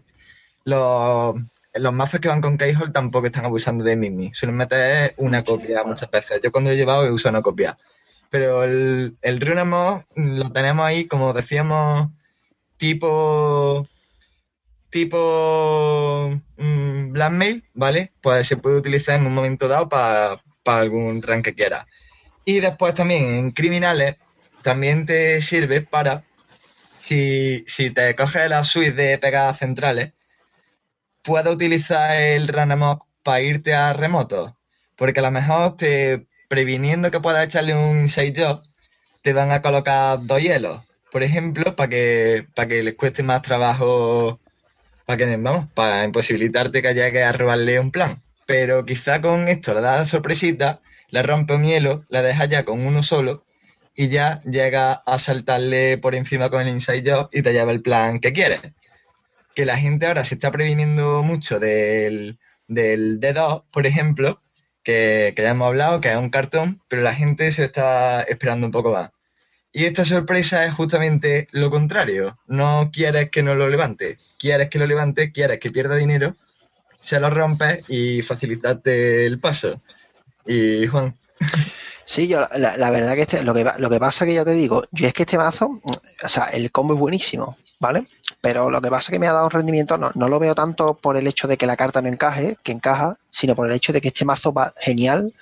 [0.65, 1.35] los,
[1.73, 4.37] los mazos que van con Keyhole tampoco están abusando de mimis.
[4.37, 6.39] Suelen meter una copia muchas veces.
[6.43, 7.77] Yo cuando lo he llevado he usado una copia.
[8.29, 12.09] Pero el, el Runamo lo tenemos ahí, como decíamos,
[12.77, 13.87] tipo
[14.91, 18.11] tipo mm, Blackmail, ¿vale?
[18.21, 21.87] Pues se puede utilizar en un momento dado para algún rank que quiera.
[22.45, 24.17] Y después también en criminales
[24.61, 26.23] también te sirve para,
[26.97, 30.13] si, si te coges la suite de pegadas centrales,
[31.23, 34.57] puedes utilizar el Ranamok para irte a remoto.
[34.95, 38.63] Porque a lo mejor te, previniendo que puedas echarle un inside job,
[39.21, 40.81] te van a colocar dos hielos,
[41.11, 44.39] por ejemplo, para que, que les cueste más trabajo,
[45.05, 48.23] para que, imposibilitarte que llegues a robarle un plan.
[48.45, 52.65] Pero quizá con esto le das la sorpresita, le rompe un hielo, la dejas ya
[52.65, 53.45] con uno solo
[53.95, 57.81] y ya llega a saltarle por encima con el inside job y te lleva el
[57.81, 58.61] plan que quieres.
[59.55, 64.41] Que la gente ahora se está previniendo mucho del, del D2, por ejemplo,
[64.83, 68.67] que, que ya hemos hablado, que es un cartón, pero la gente se está esperando
[68.67, 69.11] un poco más.
[69.73, 72.37] Y esta sorpresa es justamente lo contrario.
[72.47, 76.35] No quieres que no lo levante, quieres que lo levante, quieres que pierda dinero,
[76.99, 79.81] se lo rompes y facilitarte el paso.
[80.45, 81.15] Y Juan,
[82.05, 84.51] Sí, yo la, la verdad que este, lo que lo que pasa que ya te
[84.51, 85.79] digo, yo es que este mazo,
[86.23, 88.05] o sea, el combo es buenísimo, ¿vale?
[88.41, 90.95] Pero lo que pasa que me ha dado un rendimiento, no, no lo veo tanto
[90.95, 93.93] por el hecho de que la carta no encaje, que encaja, sino por el hecho
[93.93, 95.33] de que este mazo va genial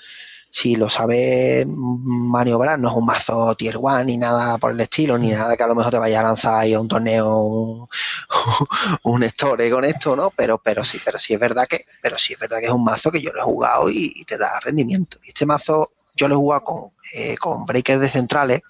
[0.51, 5.17] si lo sabe maniobrar, no es un mazo tier 1 ni nada por el estilo,
[5.17, 7.87] ni nada que a lo mejor te vaya a lanzar ahí a un torneo un,
[9.03, 10.31] un store con esto, ¿no?
[10.31, 12.83] Pero, pero sí, pero sí es verdad que, pero sí es verdad que es un
[12.83, 15.19] mazo que yo lo he jugado y, y te da rendimiento.
[15.23, 18.61] Y este mazo yo lo he jugado con, eh, con breakers de centrales,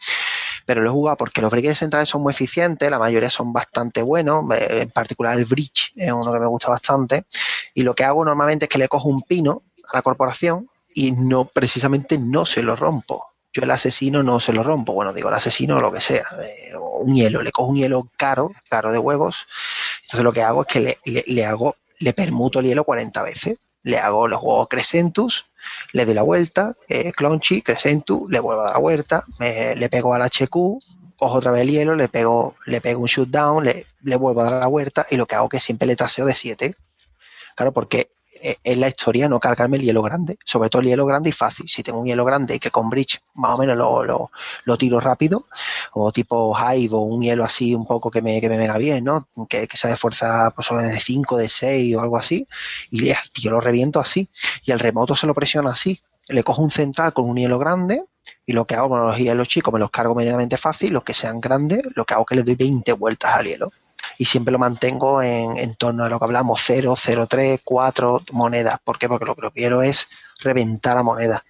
[0.69, 4.03] pero lo he jugado porque los breakers centrales son muy eficientes, la mayoría son bastante
[4.03, 7.25] buenos, eh, en particular el bridge es uno que me gusta bastante,
[7.73, 11.11] y lo que hago normalmente es que le cojo un pino a la corporación y
[11.11, 13.25] no, precisamente no se lo rompo.
[13.51, 16.27] Yo el asesino no se lo rompo, bueno, digo el asesino o lo que sea,
[16.43, 19.47] eh, un hielo, le cojo un hielo caro, caro de huevos,
[20.03, 23.23] entonces lo que hago es que le, le, le hago, le permuto el hielo 40
[23.23, 25.51] veces, le hago los huevos Crescentus,
[25.93, 29.89] le doy la vuelta, eh, Clonchy, Crescentus, le vuelvo a dar la vuelta, me- le
[29.89, 30.49] pego al HQ,
[31.17, 34.45] cojo otra vez el hielo, le pego, le pego un shootdown, le, le vuelvo a
[34.51, 36.75] dar la vuelta y lo que hago es que siempre le taseo de 7.
[37.55, 38.11] Claro, porque
[38.41, 41.67] en la historia no cargarme el hielo grande, sobre todo el hielo grande y fácil.
[41.69, 44.31] Si tengo un hielo grande y que con bridge más o menos lo, lo,
[44.65, 45.47] lo tiro rápido,
[45.93, 49.03] o tipo Hive o un hielo así un poco que me, que me venga bien,
[49.03, 49.27] ¿no?
[49.47, 52.47] Que, que sea de fuerza pues, de 5, de 6 o algo así,
[52.89, 54.29] y yo lo reviento así.
[54.63, 56.01] Y el remoto se lo presiona así.
[56.27, 58.03] Le cojo un central con un hielo grande
[58.45, 61.13] y lo que hago con los hielos chicos me los cargo medianamente fácil, los que
[61.13, 63.71] sean grandes, lo que hago es que le doy 20 vueltas al hielo
[64.19, 68.23] y siempre lo mantengo en, en torno a lo que hablamos, 0, 0, 3, 4
[68.33, 68.75] monedas.
[68.83, 69.07] ¿Por qué?
[69.07, 70.09] Porque lo que quiero es
[70.43, 71.45] reventar a moneda.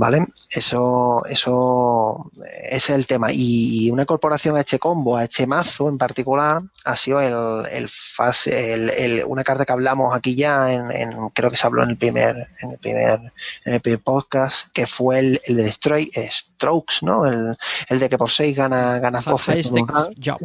[0.00, 0.28] ¿Vale?
[0.48, 2.30] Eso, eso,
[2.70, 3.32] ese es el tema.
[3.32, 7.88] Y una corporación a este combo, a este mazo en particular, ha sido el, el
[7.88, 11.82] fase, el, el- una carta que hablamos aquí ya, en, en- creo que se habló
[11.82, 13.32] en el primer, en el primer,
[13.64, 17.26] en el primer podcast, que fue el, el de Stray, Strokes, ¿no?
[17.26, 17.56] El,
[17.88, 19.52] el de que por 6 gana, gana 12.
[19.52, 19.92] High stakes
[20.24, 20.38] job.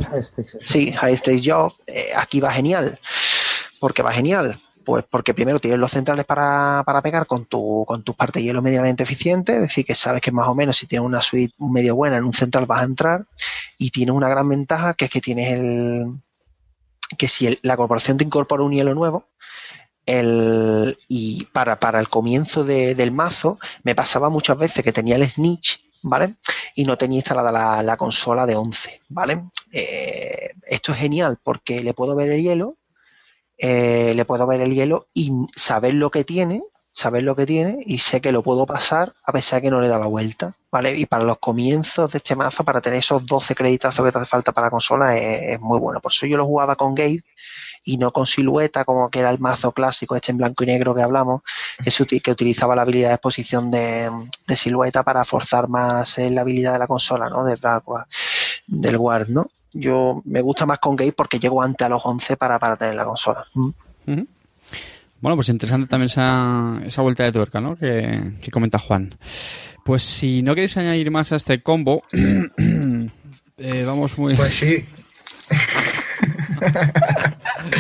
[0.66, 0.92] Sí.
[0.94, 3.00] High Stakes Job, eh, aquí va genial.
[3.80, 4.60] ¿Por qué va genial?
[4.86, 8.62] Pues porque primero tienes los centrales para, para pegar con tu, con tus partes hielo
[8.62, 11.96] medianamente eficientes, es decir, que sabes que más o menos si tienes una suite medio
[11.96, 13.26] buena en un central vas a entrar
[13.78, 16.06] y tienes una gran ventaja que es que tienes el
[17.18, 19.28] que si la corporación te incorpora un hielo nuevo,
[20.06, 25.16] el, y para, para el comienzo de- del mazo me pasaba muchas veces que tenía
[25.16, 26.36] el snitch, ¿vale?
[26.76, 29.46] Y no tenía instalada la, la consola de 11, ¿vale?
[29.72, 32.78] Eh, esto es genial porque le puedo ver el hielo,
[33.58, 36.62] eh, le puedo ver el hielo y saber lo que tiene,
[36.92, 39.88] saber lo que tiene y sé que lo puedo pasar a pesar que no le
[39.88, 40.96] da la vuelta, ¿vale?
[40.98, 44.28] Y para los comienzos de este mazo, para tener esos 12 creditazos que te hace
[44.28, 46.00] falta para la consola, es, muy bueno.
[46.02, 47.24] Por eso yo lo jugaba con Gate
[47.86, 50.96] y no con silueta, como que era el mazo clásico, este en blanco y negro
[50.96, 51.42] que hablamos,
[51.84, 54.10] que, se que utilizaba la habilidad de exposición de,
[54.48, 57.44] de silueta para forzar más eh, la habilidad de la consola, ¿no?
[57.46, 58.08] Guard-
[58.68, 59.50] del Guard, ¿no?
[59.74, 62.96] Yo me gusta más con Gate porque llego antes a los 11 para, para tener
[62.96, 63.46] la consola.
[63.56, 64.22] Mm.
[65.20, 67.76] Bueno, pues interesante también esa, esa vuelta de tuerca, ¿no?
[67.78, 69.16] Que, que comenta Juan.
[69.84, 72.04] Pues si no queréis añadir más a este combo,
[73.58, 74.36] eh, vamos muy...
[74.36, 74.86] pues sí,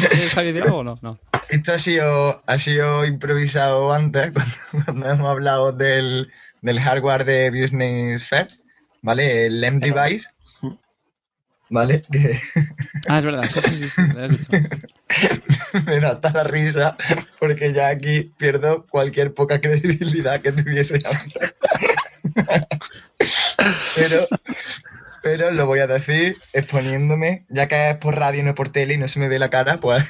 [0.10, 1.00] ¿Quieres decir algo o no?
[1.02, 1.20] No.
[1.50, 4.54] esto ha sido, ha sido improvisado antes, cuando,
[4.86, 8.48] cuando hemos hablado del, del hardware de Business Fair,
[9.02, 9.46] ¿vale?
[9.48, 10.30] El M-Device,
[11.70, 12.04] ¿vale?
[13.10, 14.52] Ah, es verdad, sí, sí, sí, sí, lo has dicho.
[15.86, 16.96] me da hasta la risa
[17.40, 21.00] porque ya aquí pierdo cualquier poca credibilidad que tuviese
[23.96, 24.26] pero,
[25.22, 28.94] pero lo voy a decir exponiéndome, ya que es por radio y no por tele
[28.94, 30.04] y no se me ve la cara, pues,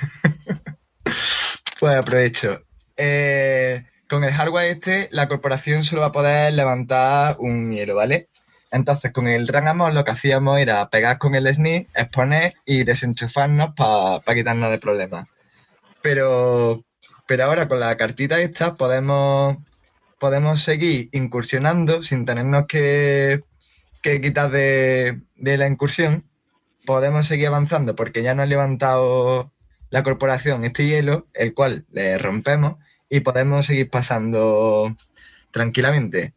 [1.79, 2.61] pues aprovecho.
[2.95, 8.29] Eh, con el hardware este, la corporación solo va a poder levantar un hielo, ¿vale?
[8.73, 13.75] Entonces, con el Rangamon lo que hacíamos era pegar con el SNI, exponer y desenchufarnos
[13.75, 15.27] para quitarnos de problemas.
[16.01, 16.83] Pero,
[17.27, 19.57] pero ahora con la cartita esta podemos,
[20.19, 23.43] podemos seguir incursionando sin tenernos que,
[24.01, 26.25] que quitar de, de la incursión.
[26.83, 29.51] Podemos seguir avanzando porque ya nos ha levantado
[29.91, 32.77] la corporación este hielo, el cual le rompemos
[33.07, 34.97] y podemos seguir pasando
[35.51, 36.33] tranquilamente.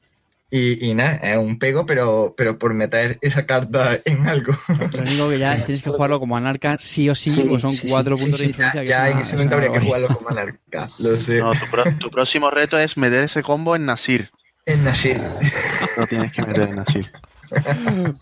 [0.49, 4.55] Y, y nada, es un pego, pero, pero por meter esa carta en algo.
[4.69, 7.73] Lo único que ya tienes que jugarlo como anarca sí o sí, Sí, pues son
[7.73, 8.83] sí, cuatro Sí, puntos de sí, ya, diferencia.
[8.83, 11.41] que ya es en ese es momento habría que jugarlo como anarca, lo sé.
[11.41, 14.31] No, tu, pro- tu próximo reto es meter ese combo en Nasir.
[14.65, 15.21] En Nasir.
[15.97, 17.11] Lo tienes que meter en Nasir.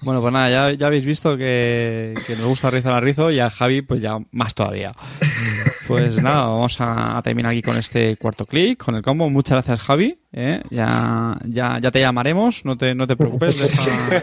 [0.03, 3.41] Bueno, pues nada, ya, ya habéis visto que, que nos gusta rizar al rizo y
[3.41, 4.95] a Javi, pues ya más todavía.
[5.87, 9.29] Pues nada, vamos a, terminar aquí con este cuarto clic, con el combo.
[9.31, 10.19] Muchas gracias, Javi.
[10.33, 10.63] ¿eh?
[10.71, 13.59] Ya, ya, ya te llamaremos, no te, no te preocupes.
[13.59, 14.23] deja-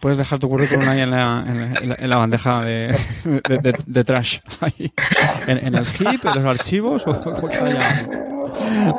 [0.00, 2.96] Puedes dejar tu currículum ahí en la, bandeja de,
[3.86, 4.38] de, trash.
[4.60, 4.92] Ahí.
[5.46, 7.12] En, el hip, en los archivos o.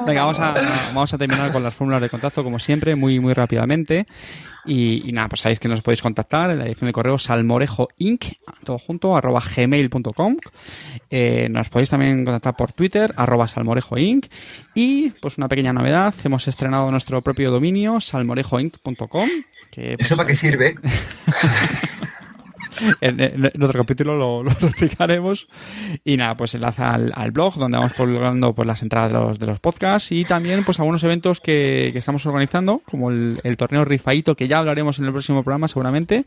[0.06, 0.54] Venga, vamos a,
[0.94, 4.06] vamos a terminar con las fórmulas de contacto, como siempre, muy, muy rápidamente.
[4.66, 8.26] Y, y nada, pues sabéis que nos podéis contactar en la dirección de correo salmorejoinc,
[8.64, 10.38] todo junto, arroba gmail.com.
[11.10, 14.28] Eh, nos podéis también contactar por Twitter, arroba salmorejoinc.
[14.76, 19.30] Y, pues una pequeña novedad, hemos estrenado nuestro propio dominio, salmorejoinc.com.
[19.72, 20.76] Que, pues, ¿Eso para qué sirve?
[23.02, 25.48] en, otro capítulo lo, explicaremos.
[26.04, 29.40] Y nada, pues enlaza al, al blog donde vamos colgando pues, las entradas de los,
[29.40, 33.58] de los podcasts y también pues algunos eventos que, que estamos organizando, como el, el
[33.58, 36.26] torneo Rifaito, que ya hablaremos en el próximo programa seguramente.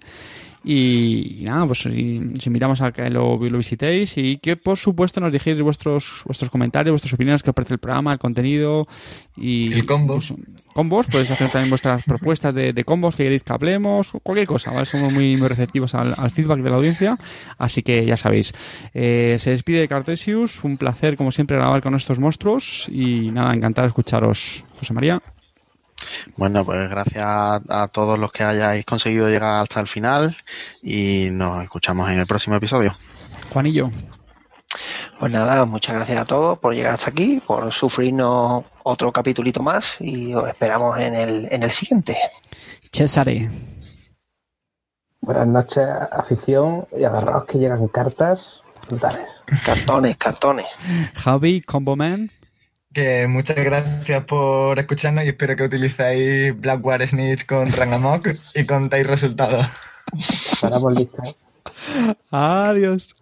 [0.64, 4.78] Y, y nada, pues si- os invitamos a que lo, lo visitéis y que por
[4.78, 8.88] supuesto nos dejéis vuestros, vuestros comentarios, vuestras opiniones, qué os parece el programa, el contenido
[9.36, 10.14] y El combo.
[10.14, 10.32] pues,
[10.72, 14.70] combos, podéis hacer también vuestras propuestas de, de combos que queréis que hablemos, cualquier cosa,
[14.72, 14.86] ¿vale?
[14.86, 17.18] Somos muy, muy receptivos al, al feedback de la audiencia,
[17.58, 18.52] así que ya sabéis.
[18.94, 23.84] Eh, se despide Cartesius, un placer como siempre grabar con estos monstruos y nada, encantado
[23.84, 24.64] de escucharos.
[24.78, 25.22] José María.
[26.36, 30.36] Bueno, pues gracias a, todos los que hayáis conseguido llegar hasta el final
[30.82, 32.96] y nos escuchamos en el próximo episodio.
[33.52, 33.90] Juanillo.
[35.20, 39.96] Pues nada, muchas gracias a todos por llegar hasta aquí, por sufrirnos otro capitulito más
[40.00, 42.16] y os esperamos en el, en el siguiente.
[42.92, 43.48] Cesare.
[45.20, 49.26] Buenas noches, afición, y agarraos que llegan cartas brutales.
[49.64, 50.66] Cartones, cartones.
[51.14, 52.30] Javi, Comboman.
[52.94, 59.04] Que muchas gracias por escucharnos y espero que utilicéis Blackware Snitch con Rangamok y contáis
[59.04, 59.66] resultados.
[60.60, 61.34] Para por.
[62.30, 63.16] Adiós.